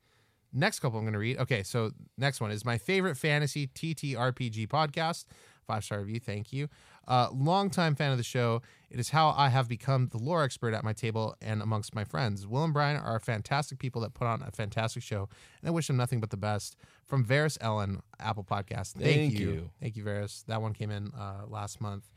next 0.53 0.81
couple 0.81 0.99
I'm 0.99 1.05
going 1.05 1.15
to 1.15 1.19
read. 1.19 1.39
Okay, 1.39 1.63
so 1.63 1.91
next 2.17 2.41
one 2.41 2.51
is 2.51 2.65
my 2.65 2.79
favorite 2.79 3.17
fantasy 3.17 3.67
TTRPG 3.67 4.69
podcast. 4.69 5.25
Five 5.67 5.85
star 5.85 6.01
review. 6.01 6.21
Thank 6.21 6.53
you. 6.53 6.69
Uh, 7.09 7.29
longtime 7.33 7.95
fan 7.97 8.13
of 8.13 8.19
the 8.19 8.25
show. 8.25 8.63
It 8.93 9.01
is 9.01 9.09
how 9.09 9.31
I 9.31 9.49
have 9.49 9.69
become 9.69 10.09
the 10.09 10.19
lore 10.19 10.45
expert 10.45 10.75
at 10.75 10.85
my 10.85 10.93
table 10.93 11.35
and 11.41 11.63
amongst 11.63 11.95
my 11.95 12.05
friends. 12.05 12.47
Will 12.47 12.63
and 12.63 12.75
Brian 12.75 12.99
are 13.01 13.19
fantastic 13.19 13.79
people 13.79 14.03
that 14.03 14.13
put 14.13 14.27
on 14.27 14.43
a 14.43 14.51
fantastic 14.51 15.03
show, 15.03 15.31
and 15.63 15.69
I 15.69 15.71
wish 15.71 15.87
them 15.87 15.97
nothing 15.97 16.21
but 16.21 16.29
the 16.29 16.37
best. 16.37 16.77
From 17.07 17.25
Varys 17.25 17.57
Ellen, 17.63 18.03
Apple 18.21 18.45
Podcast. 18.45 18.93
Thank, 18.93 19.05
Thank 19.17 19.33
you. 19.39 19.51
you. 19.51 19.71
Thank 19.81 19.97
you, 19.97 20.05
Varys. 20.05 20.45
That 20.45 20.61
one 20.61 20.75
came 20.75 20.91
in 20.91 21.11
uh, 21.19 21.47
last 21.49 21.81
month. 21.81 22.11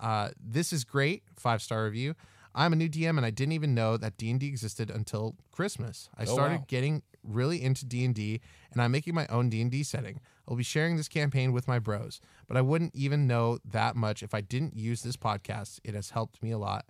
Uh, 0.00 0.30
this 0.42 0.72
is 0.72 0.84
great. 0.84 1.22
Five 1.36 1.60
star 1.60 1.84
review. 1.84 2.14
I'm 2.54 2.72
a 2.72 2.76
new 2.76 2.88
DM 2.88 3.16
and 3.16 3.24
I 3.26 3.30
didn't 3.30 3.52
even 3.52 3.74
know 3.74 3.96
that 3.96 4.16
D&D 4.18 4.46
existed 4.46 4.90
until 4.90 5.36
Christmas. 5.52 6.08
I 6.18 6.22
Oh, 6.22 6.26
started 6.34 6.58
wow. 6.60 6.64
getting 6.68 7.02
really 7.22 7.62
into 7.62 7.84
D&D 7.86 8.40
and 8.72 8.82
I'm 8.82 8.90
making 8.92 9.14
my 9.14 9.26
own 9.28 9.48
D&D 9.48 9.82
setting. 9.84 10.20
I'll 10.48 10.56
be 10.56 10.62
sharing 10.62 10.96
this 10.96 11.08
campaign 11.08 11.52
with 11.52 11.68
my 11.68 11.78
bros, 11.78 12.20
but 12.48 12.56
I 12.56 12.60
wouldn't 12.60 12.94
even 12.94 13.26
know 13.26 13.58
that 13.64 13.94
much 13.96 14.22
if 14.22 14.34
I 14.34 14.40
didn't 14.40 14.76
use 14.76 15.02
this 15.02 15.16
podcast. 15.16 15.78
It 15.84 15.94
has 15.94 16.10
helped 16.10 16.42
me 16.42 16.50
a 16.50 16.58
lot 16.58 16.86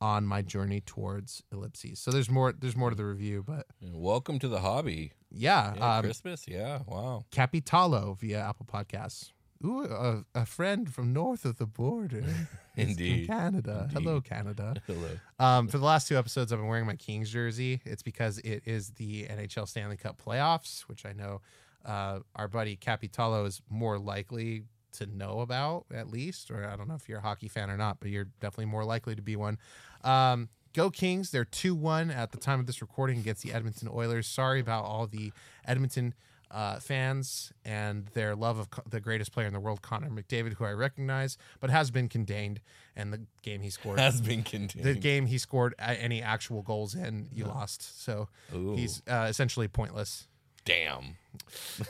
on 0.00 0.26
my 0.26 0.42
journey 0.42 0.80
towards 0.80 1.42
ellipses. 1.52 2.00
So 2.00 2.10
there's 2.10 2.28
more 2.28 2.52
there's 2.52 2.76
more 2.76 2.90
to 2.90 2.96
the 2.96 3.04
review, 3.06 3.44
but 3.46 3.66
Welcome 3.80 4.38
to 4.40 4.48
the 4.48 4.60
hobby. 4.60 5.12
yeah, 5.30 5.74
Yeah, 5.76 5.96
um, 5.98 6.02
Christmas. 6.04 6.46
Yeah, 6.48 6.80
wow. 6.86 7.24
Capitalo 7.30 8.18
via 8.18 8.40
Apple 8.40 8.66
Podcasts. 8.66 9.30
Ooh, 9.64 9.84
a, 9.84 10.24
a 10.34 10.44
friend 10.44 10.92
from 10.92 11.12
north 11.12 11.44
of 11.44 11.56
the 11.58 11.66
border. 11.66 12.24
Indeed. 12.76 13.26
From 13.26 13.36
Canada. 13.38 13.86
Indeed. 13.88 14.02
Hello, 14.02 14.20
Canada. 14.20 14.74
Hello. 14.88 15.08
Um, 15.38 15.68
for 15.68 15.78
the 15.78 15.84
last 15.84 16.08
two 16.08 16.18
episodes, 16.18 16.52
I've 16.52 16.58
been 16.58 16.66
wearing 16.66 16.86
my 16.86 16.96
Kings 16.96 17.30
jersey. 17.30 17.80
It's 17.84 18.02
because 18.02 18.38
it 18.38 18.64
is 18.66 18.90
the 18.96 19.26
NHL 19.26 19.68
Stanley 19.68 19.96
Cup 19.96 20.20
playoffs, 20.20 20.80
which 20.82 21.06
I 21.06 21.12
know 21.12 21.42
uh, 21.84 22.20
our 22.36 22.48
buddy 22.48 22.76
Capitalo 22.76 23.46
is 23.46 23.60
more 23.68 23.98
likely 23.98 24.64
to 24.92 25.06
know 25.06 25.40
about, 25.40 25.86
at 25.92 26.08
least. 26.10 26.50
Or 26.50 26.68
I 26.68 26.76
don't 26.76 26.88
know 26.88 26.94
if 26.94 27.08
you're 27.08 27.18
a 27.18 27.22
hockey 27.22 27.48
fan 27.48 27.70
or 27.70 27.76
not, 27.76 27.98
but 28.00 28.10
you're 28.10 28.28
definitely 28.40 28.66
more 28.66 28.84
likely 28.84 29.14
to 29.14 29.22
be 29.22 29.36
one. 29.36 29.58
Um, 30.04 30.48
go 30.74 30.90
Kings! 30.90 31.30
They're 31.30 31.44
two 31.44 31.74
one 31.74 32.10
at 32.10 32.32
the 32.32 32.38
time 32.38 32.60
of 32.60 32.66
this 32.66 32.80
recording 32.82 33.18
against 33.18 33.42
the 33.42 33.52
Edmonton 33.52 33.88
Oilers. 33.92 34.26
Sorry 34.26 34.60
about 34.60 34.84
all 34.84 35.06
the 35.06 35.32
Edmonton. 35.66 36.14
Uh, 36.50 36.78
fans 36.78 37.50
and 37.64 38.08
their 38.08 38.36
love 38.36 38.58
of 38.58 38.68
co- 38.68 38.82
the 38.86 39.00
greatest 39.00 39.32
player 39.32 39.46
in 39.46 39.54
the 39.54 39.58
world, 39.58 39.80
Connor 39.80 40.10
McDavid, 40.10 40.52
who 40.52 40.66
I 40.66 40.72
recognize, 40.72 41.38
but 41.60 41.70
has 41.70 41.90
been 41.90 42.10
contained, 42.10 42.60
and 42.94 43.10
the 43.10 43.22
game 43.40 43.62
he 43.62 43.70
scored 43.70 43.98
Has 43.98 44.20
been 44.20 44.42
continued. 44.42 44.84
the 44.86 45.00
game 45.00 45.24
he 45.24 45.38
scored 45.38 45.74
any 45.78 46.20
actual 46.20 46.60
goals 46.60 46.94
in, 46.94 47.30
you 47.32 47.46
lost. 47.46 48.04
So 48.04 48.28
Ooh. 48.54 48.74
he's 48.76 49.02
uh, 49.08 49.28
essentially 49.30 49.66
pointless. 49.66 50.28
Damn. 50.64 51.16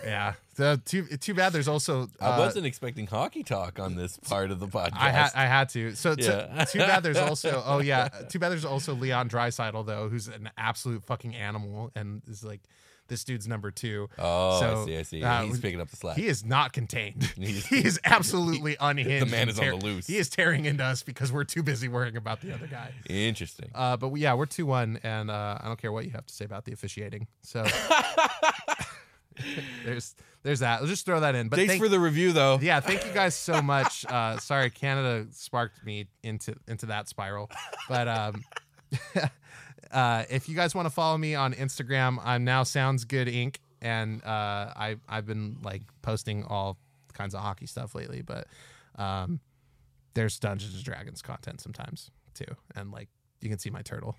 yeah. 0.04 0.34
The 0.56 0.80
too 0.84 1.04
too 1.18 1.34
bad. 1.34 1.52
There's 1.52 1.68
also 1.68 2.08
I 2.20 2.26
uh, 2.30 2.38
wasn't 2.38 2.66
expecting 2.66 3.06
hockey 3.06 3.42
talk 3.42 3.78
on 3.80 3.96
this 3.96 4.16
part 4.18 4.50
of 4.50 4.60
the 4.60 4.66
podcast. 4.66 4.96
I 4.96 5.10
had 5.10 5.30
I 5.34 5.46
had 5.46 5.68
to. 5.70 5.94
So 5.94 6.14
t- 6.14 6.24
Yeah. 6.24 6.64
too 6.64 6.78
bad. 6.78 7.02
There's 7.02 7.16
also 7.30 7.62
oh 7.64 7.78
yeah. 7.80 8.08
Too 8.08 8.38
bad. 8.38 8.50
There's 8.50 8.64
also 8.64 8.94
Leon 8.94 9.28
Draisaitl 9.28 9.86
though, 9.86 10.08
who's 10.08 10.28
an 10.28 10.50
absolute 10.58 11.02
fucking 11.04 11.34
animal 11.34 11.90
and 11.94 12.22
is 12.28 12.44
like 12.44 12.60
this 13.08 13.24
dude's 13.24 13.46
number 13.46 13.70
two. 13.70 14.08
oh, 14.18 14.60
So, 14.60 14.82
I 14.82 14.86
see. 14.86 14.98
I 14.98 15.02
see. 15.02 15.22
uh, 15.22 15.42
He's 15.44 15.60
picking 15.60 15.80
up 15.80 15.90
the 15.90 15.96
slack. 15.96 16.16
He 16.16 16.26
is 16.28 16.44
not 16.44 16.72
contained. 16.72 17.24
He 17.36 17.84
is 17.84 18.00
absolutely 18.04 18.76
unhinged. 18.80 19.26
The 19.26 19.30
man 19.30 19.48
is 19.48 19.58
on 19.58 19.66
the 19.66 19.76
loose. 19.76 20.06
He 20.06 20.16
is 20.18 20.28
tearing 20.30 20.64
into 20.64 20.84
us 20.84 21.02
because 21.02 21.32
we're 21.32 21.44
too 21.44 21.62
busy 21.62 21.88
worrying 21.88 22.16
about 22.16 22.40
the 22.40 22.54
other 22.54 22.66
guy. 22.66 22.92
Interesting. 23.08 23.70
Uh, 23.74 23.96
but 23.96 24.08
we, 24.08 24.20
yeah, 24.20 24.34
we're 24.34 24.46
two 24.46 24.66
one, 24.66 24.98
and 25.02 25.30
uh, 25.30 25.58
I 25.60 25.66
don't 25.66 25.80
care 25.80 25.92
what 25.92 26.04
you 26.04 26.10
have 26.12 26.26
to 26.26 26.34
say 26.34 26.44
about 26.44 26.64
the 26.64 26.72
officiating. 26.72 27.26
So 27.42 27.64
there's 29.84 30.14
there's 30.42 30.60
that. 30.60 30.80
I'll 30.80 30.86
just 30.86 31.06
throw 31.06 31.20
that 31.20 31.34
in. 31.34 31.48
But 31.48 31.56
Thanks 31.56 31.72
thank, 31.72 31.82
for 31.82 31.88
the 31.88 32.00
review, 32.00 32.32
though. 32.32 32.58
yeah, 32.60 32.80
thank 32.80 33.04
you 33.06 33.12
guys 33.12 33.34
so 33.34 33.62
much. 33.62 34.04
Uh, 34.06 34.38
sorry, 34.38 34.70
Canada 34.70 35.26
sparked 35.32 35.84
me 35.84 36.08
into 36.22 36.54
into 36.68 36.86
that 36.86 37.08
spiral, 37.08 37.50
but 37.88 38.08
um, 38.08 38.44
uh, 39.92 40.24
if 40.30 40.48
you 40.48 40.54
guys 40.56 40.74
want 40.74 40.86
to 40.86 40.90
follow 40.90 41.16
me 41.18 41.34
on 41.34 41.52
Instagram, 41.54 42.18
I'm 42.24 42.44
now 42.44 42.62
Sounds 42.62 43.04
Good 43.04 43.28
Inc. 43.28 43.56
And 43.80 44.22
uh, 44.24 44.72
I 44.76 44.96
I've 45.08 45.26
been 45.26 45.56
like 45.62 45.82
posting 46.02 46.44
all 46.44 46.78
kinds 47.14 47.34
of 47.34 47.40
hockey 47.40 47.66
stuff 47.66 47.94
lately, 47.96 48.22
but 48.22 48.46
um, 48.96 49.40
there's 50.14 50.38
Dungeons 50.38 50.74
and 50.74 50.84
Dragons 50.84 51.20
content 51.20 51.60
sometimes 51.60 52.10
too, 52.34 52.44
and 52.76 52.92
like 52.92 53.08
you 53.40 53.48
can 53.48 53.58
see 53.58 53.70
my 53.70 53.82
turtle. 53.82 54.16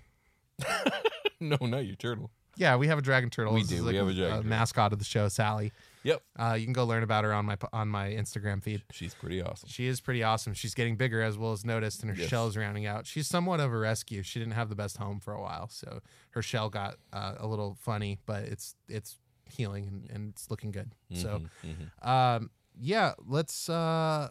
no, 1.40 1.56
not 1.62 1.86
your 1.86 1.96
turtle. 1.96 2.30
Yeah, 2.56 2.76
we 2.76 2.86
have 2.88 2.98
a 2.98 3.02
dragon 3.02 3.30
turtle. 3.30 3.54
We 3.54 3.60
This 3.60 3.70
do. 3.70 3.76
is, 3.76 3.82
We 3.84 3.96
have 3.96 4.06
a 4.08 4.12
dragon 4.12 4.36
turtle. 4.36 4.48
mascot 4.50 4.92
of 4.92 4.98
the 4.98 5.04
show, 5.04 5.28
Sally. 5.28 5.72
Yep. 6.04 6.22
Uh, 6.38 6.56
you 6.58 6.64
can 6.66 6.72
go 6.72 6.84
learn 6.84 7.02
about 7.02 7.24
her 7.24 7.32
on 7.32 7.44
my 7.46 7.56
on 7.72 7.88
my 7.88 8.10
Instagram 8.10 8.62
feed. 8.62 8.82
She's 8.92 9.14
pretty 9.14 9.42
awesome. 9.42 9.68
She 9.68 9.86
is 9.86 10.00
pretty 10.00 10.22
awesome. 10.22 10.54
She's 10.54 10.74
getting 10.74 10.96
bigger 10.96 11.22
as 11.22 11.36
well 11.36 11.52
as 11.52 11.64
noticed, 11.64 12.02
and 12.02 12.10
her 12.10 12.16
Yes. 12.16 12.28
shell 12.28 12.46
is 12.46 12.56
rounding 12.56 12.86
out. 12.86 13.06
She's 13.06 13.26
somewhat 13.26 13.58
of 13.60 13.72
a 13.72 13.76
rescue. 13.78 14.22
She 14.22 14.38
didn't 14.38 14.52
have 14.54 14.68
the 14.68 14.74
best 14.76 14.98
home 14.98 15.18
for 15.18 15.32
a 15.32 15.40
while, 15.40 15.68
so 15.68 16.00
her 16.30 16.42
shell 16.42 16.68
got 16.70 16.96
uh, 17.12 17.34
a 17.38 17.46
little 17.46 17.76
funny, 17.80 18.18
but 18.26 18.44
it's 18.44 18.76
it's 18.88 19.18
healing 19.46 19.86
and, 19.86 20.10
and 20.10 20.28
it's 20.30 20.50
looking 20.50 20.70
good. 20.70 20.92
So, 21.14 21.42
Mhm, 21.64 21.90
mhm. 22.02 22.06
um, 22.08 22.50
yeah, 22.78 23.12
let's. 23.26 23.68
Uh, 23.68 24.28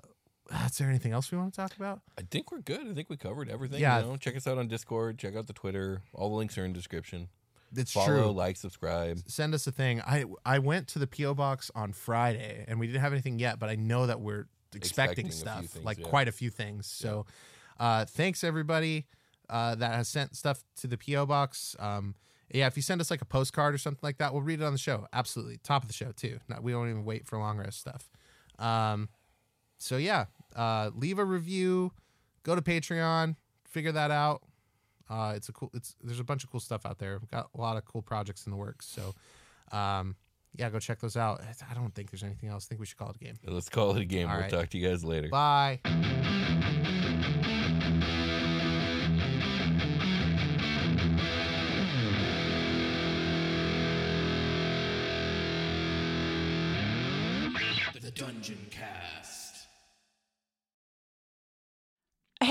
is 0.66 0.78
there 0.78 0.90
anything 0.90 1.12
else 1.14 1.32
we 1.32 1.38
want 1.38 1.54
to 1.54 1.58
talk 1.62 1.76
about? 1.76 2.02
I 2.18 2.22
think 2.30 2.52
we're 2.52 2.60
good. 2.60 2.86
I 2.88 2.94
think 2.94 3.10
we 3.10 3.16
covered 3.18 3.50
everything. 3.50 3.80
Yeah. 3.80 4.00
You 4.02 4.06
know? 4.10 4.18
Check 4.18 4.36
us 4.36 4.46
out 4.46 4.58
on 4.58 4.68
Discord. 4.68 5.18
Check 5.18 5.36
out 5.36 5.48
the 5.48 5.54
Twitter. 5.54 6.02
All 6.14 6.30
the 6.30 6.36
links 6.36 6.58
are 6.58 6.66
in 6.66 6.74
the 6.74 6.78
description. 6.78 7.30
It's 7.76 7.92
Follow, 7.92 8.06
true. 8.08 8.32
like, 8.32 8.58
subscribe. 8.58 9.20
Send 9.28 9.54
us 9.54 9.68
a 9.68 9.72
thing. 9.72 10.02
I 10.02 10.26
I 10.46 10.60
went 10.60 10.88
to 10.90 11.00
the 11.00 11.08
PO 11.08 11.34
box 11.34 11.72
on 11.76 11.94
Friday, 11.94 12.66
and 12.68 12.80
we 12.80 12.88
didn't 12.88 13.02
have 13.02 13.14
anything 13.14 13.40
yet, 13.40 13.60
but 13.60 13.70
I 13.70 13.76
know 13.76 14.06
that 14.08 14.22
we're 14.22 14.48
expecting, 14.76 15.28
Expecting 15.28 15.32
stuff, 15.32 15.66
things, 15.72 15.86
like 15.86 16.00
yeah. 16.00 16.08
quite 16.08 16.28
a 16.28 16.32
few 16.32 16.50
things. 16.50 16.88
So, 16.88 17.26
uh, 17.80 18.06
thanks 18.06 18.44
everybody 18.44 19.08
uh, 19.50 19.76
that 19.76 19.94
has 19.94 20.08
sent 20.08 20.36
stuff 20.36 20.64
to 20.78 20.88
the 20.88 20.98
PO 20.98 21.26
box. 21.26 21.76
Um, 21.80 22.16
yeah, 22.52 22.68
if 22.68 22.76
you 22.76 22.84
send 22.84 23.02
us 23.02 23.10
like 23.10 23.22
a 23.22 23.26
postcard 23.26 23.74
or 23.74 23.78
something 23.78 24.00
like 24.04 24.18
that, 24.20 24.34
we'll 24.34 24.44
read 24.44 24.62
it 24.62 24.64
on 24.64 24.74
the 24.74 24.80
show. 24.80 25.08
Absolutely, 25.12 25.58
top 25.64 25.84
of 25.84 25.88
the 25.88 25.94
show 25.94 26.12
too. 26.12 26.40
Not, 26.48 26.64
we 26.64 26.72
don't 26.72 26.90
even 26.90 27.06
wait 27.06 27.26
for 27.26 27.38
long 27.38 27.58
rest 27.58 27.80
stuff. 27.80 28.10
Um, 28.60 29.10
so 29.80 29.98
yeah, 29.98 30.26
uh, 30.56 30.92
leave 30.96 31.20
a 31.20 31.26
review. 31.26 31.92
Go 32.44 32.56
to 32.56 32.62
Patreon. 32.62 33.36
Figure 33.66 33.92
that 33.92 34.12
out. 34.12 34.44
Uh, 35.14 35.34
it's 35.36 35.48
a 35.48 35.52
cool. 35.54 35.70
It's 35.76 35.96
there's 36.04 36.20
a 36.20 36.24
bunch 36.24 36.44
of 36.44 36.50
cool 36.50 36.60
stuff 36.60 36.88
out 36.88 36.98
there. 36.98 37.20
We've 37.20 37.30
got 37.30 37.50
a 37.56 37.62
lot 37.62 37.78
of 37.78 37.86
cool 37.86 38.02
projects 38.02 38.48
in 38.48 38.52
the 38.52 38.58
works. 38.58 38.88
So, 38.88 39.14
um, 39.72 40.16
yeah, 40.56 40.72
go 40.72 40.80
check 40.80 41.00
those 41.00 41.16
out. 41.16 41.42
I 41.70 41.74
don't 41.76 41.94
think 41.94 42.10
there's 42.10 42.24
anything 42.24 42.50
else. 42.50 42.66
I 42.66 42.70
think 42.70 42.80
we 42.80 42.88
should 42.88 42.98
call 42.98 43.10
it 43.10 43.18
a 43.18 43.24
game. 43.24 43.38
Let's 43.46 43.70
call 43.70 43.96
it 43.96 44.02
a 44.02 44.06
game. 44.06 44.28
All 44.28 44.34
we'll 44.34 44.42
right. 44.44 44.52
talk 44.52 44.70
to 44.70 44.78
you 44.78 44.88
guys 44.88 45.04
later. 45.04 45.30
Bye. 45.30 45.80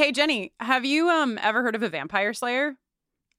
Hey 0.03 0.11
Jenny, 0.11 0.53
have 0.59 0.85
you 0.85 1.09
um 1.09 1.39
ever 1.41 1.63
heard 1.63 1.77
of 1.77 1.85
a 1.85 1.89
vampire 1.89 2.33
slayer? 2.33 2.75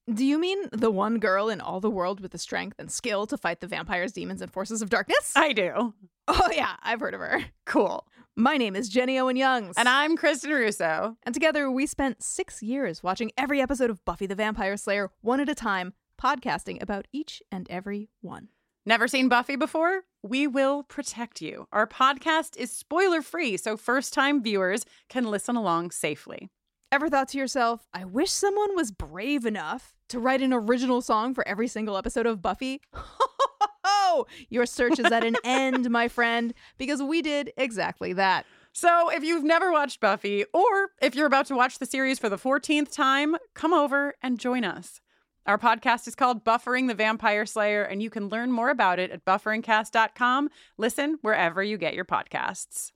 Do 0.09 0.23
you 0.23 0.39
mean 0.39 0.69
the 0.71 0.91
one 0.91 1.19
girl 1.19 1.49
in 1.49 1.59
all 1.59 1.81
the 1.81 1.89
world 1.89 2.21
with 2.21 2.31
the 2.31 2.37
strength 2.37 2.79
and 2.79 2.89
skill 2.89 3.27
to 3.27 3.37
fight 3.37 3.59
the 3.59 3.67
vampires, 3.67 4.13
demons, 4.13 4.41
and 4.41 4.49
forces 4.49 4.81
of 4.81 4.89
darkness? 4.89 5.33
I 5.35 5.51
do. 5.51 5.93
oh, 6.29 6.49
yeah, 6.53 6.77
I've 6.81 7.01
heard 7.01 7.15
of 7.15 7.19
her. 7.19 7.43
Cool. 7.65 8.07
My 8.37 8.55
name 8.55 8.77
is 8.77 8.87
Jenny 8.87 9.19
Owen 9.19 9.35
Youngs. 9.35 9.75
And 9.77 9.89
I'm 9.89 10.15
Kristin 10.15 10.51
Russo. 10.51 11.17
And 11.23 11.35
together 11.35 11.69
we 11.69 11.85
spent 11.85 12.23
six 12.23 12.63
years 12.63 13.03
watching 13.03 13.33
every 13.37 13.61
episode 13.61 13.89
of 13.89 14.05
Buffy 14.05 14.25
the 14.25 14.33
Vampire 14.33 14.77
Slayer 14.77 15.11
one 15.19 15.41
at 15.41 15.49
a 15.49 15.55
time, 15.55 15.91
podcasting 16.17 16.81
about 16.81 17.09
each 17.11 17.43
and 17.51 17.69
every 17.69 18.07
one. 18.21 18.47
Never 18.85 19.07
seen 19.07 19.29
Buffy 19.29 19.55
before? 19.55 20.01
We 20.23 20.45
will 20.45 20.83
protect 20.83 21.41
you. 21.41 21.67
Our 21.71 21.87
podcast 21.87 22.57
is 22.57 22.69
spoiler 22.69 23.21
free, 23.21 23.55
so 23.55 23.77
first 23.77 24.13
time 24.13 24.43
viewers 24.43 24.85
can 25.07 25.23
listen 25.23 25.55
along 25.55 25.91
safely. 25.91 26.49
Ever 26.91 27.09
thought 27.09 27.29
to 27.29 27.37
yourself, 27.37 27.87
I 27.93 28.03
wish 28.03 28.29
someone 28.29 28.75
was 28.75 28.91
brave 28.91 29.45
enough 29.45 29.95
to 30.09 30.19
write 30.19 30.41
an 30.41 30.51
original 30.51 31.01
song 31.01 31.33
for 31.33 31.47
every 31.47 31.69
single 31.69 31.95
episode 31.95 32.25
of 32.25 32.41
Buffy? 32.41 32.81
Your 34.49 34.65
search 34.65 34.99
is 34.99 35.11
at 35.11 35.23
an 35.23 35.37
end, 35.45 35.89
my 35.89 36.09
friend, 36.09 36.53
because 36.77 37.01
we 37.01 37.21
did 37.21 37.53
exactly 37.57 38.11
that. 38.13 38.45
So, 38.73 39.09
if 39.09 39.23
you've 39.23 39.43
never 39.43 39.71
watched 39.71 40.01
Buffy, 40.01 40.43
or 40.53 40.89
if 41.01 41.15
you're 41.15 41.25
about 41.25 41.45
to 41.47 41.55
watch 41.55 41.79
the 41.79 41.85
series 41.85 42.19
for 42.19 42.27
the 42.27 42.37
14th 42.37 42.91
time, 42.91 43.37
come 43.55 43.73
over 43.73 44.13
and 44.21 44.39
join 44.39 44.63
us. 44.63 44.99
Our 45.45 45.57
podcast 45.57 46.07
is 46.07 46.15
called 46.15 46.45
Buffering 46.45 46.87
the 46.87 46.93
Vampire 46.93 47.45
Slayer, 47.45 47.83
and 47.83 48.01
you 48.01 48.09
can 48.09 48.29
learn 48.29 48.51
more 48.51 48.69
about 48.69 48.97
it 48.97 49.11
at 49.11 49.25
bufferingcast.com. 49.25 50.49
Listen 50.77 51.17
wherever 51.21 51.61
you 51.61 51.77
get 51.77 51.93
your 51.93 52.05
podcasts. 52.05 52.91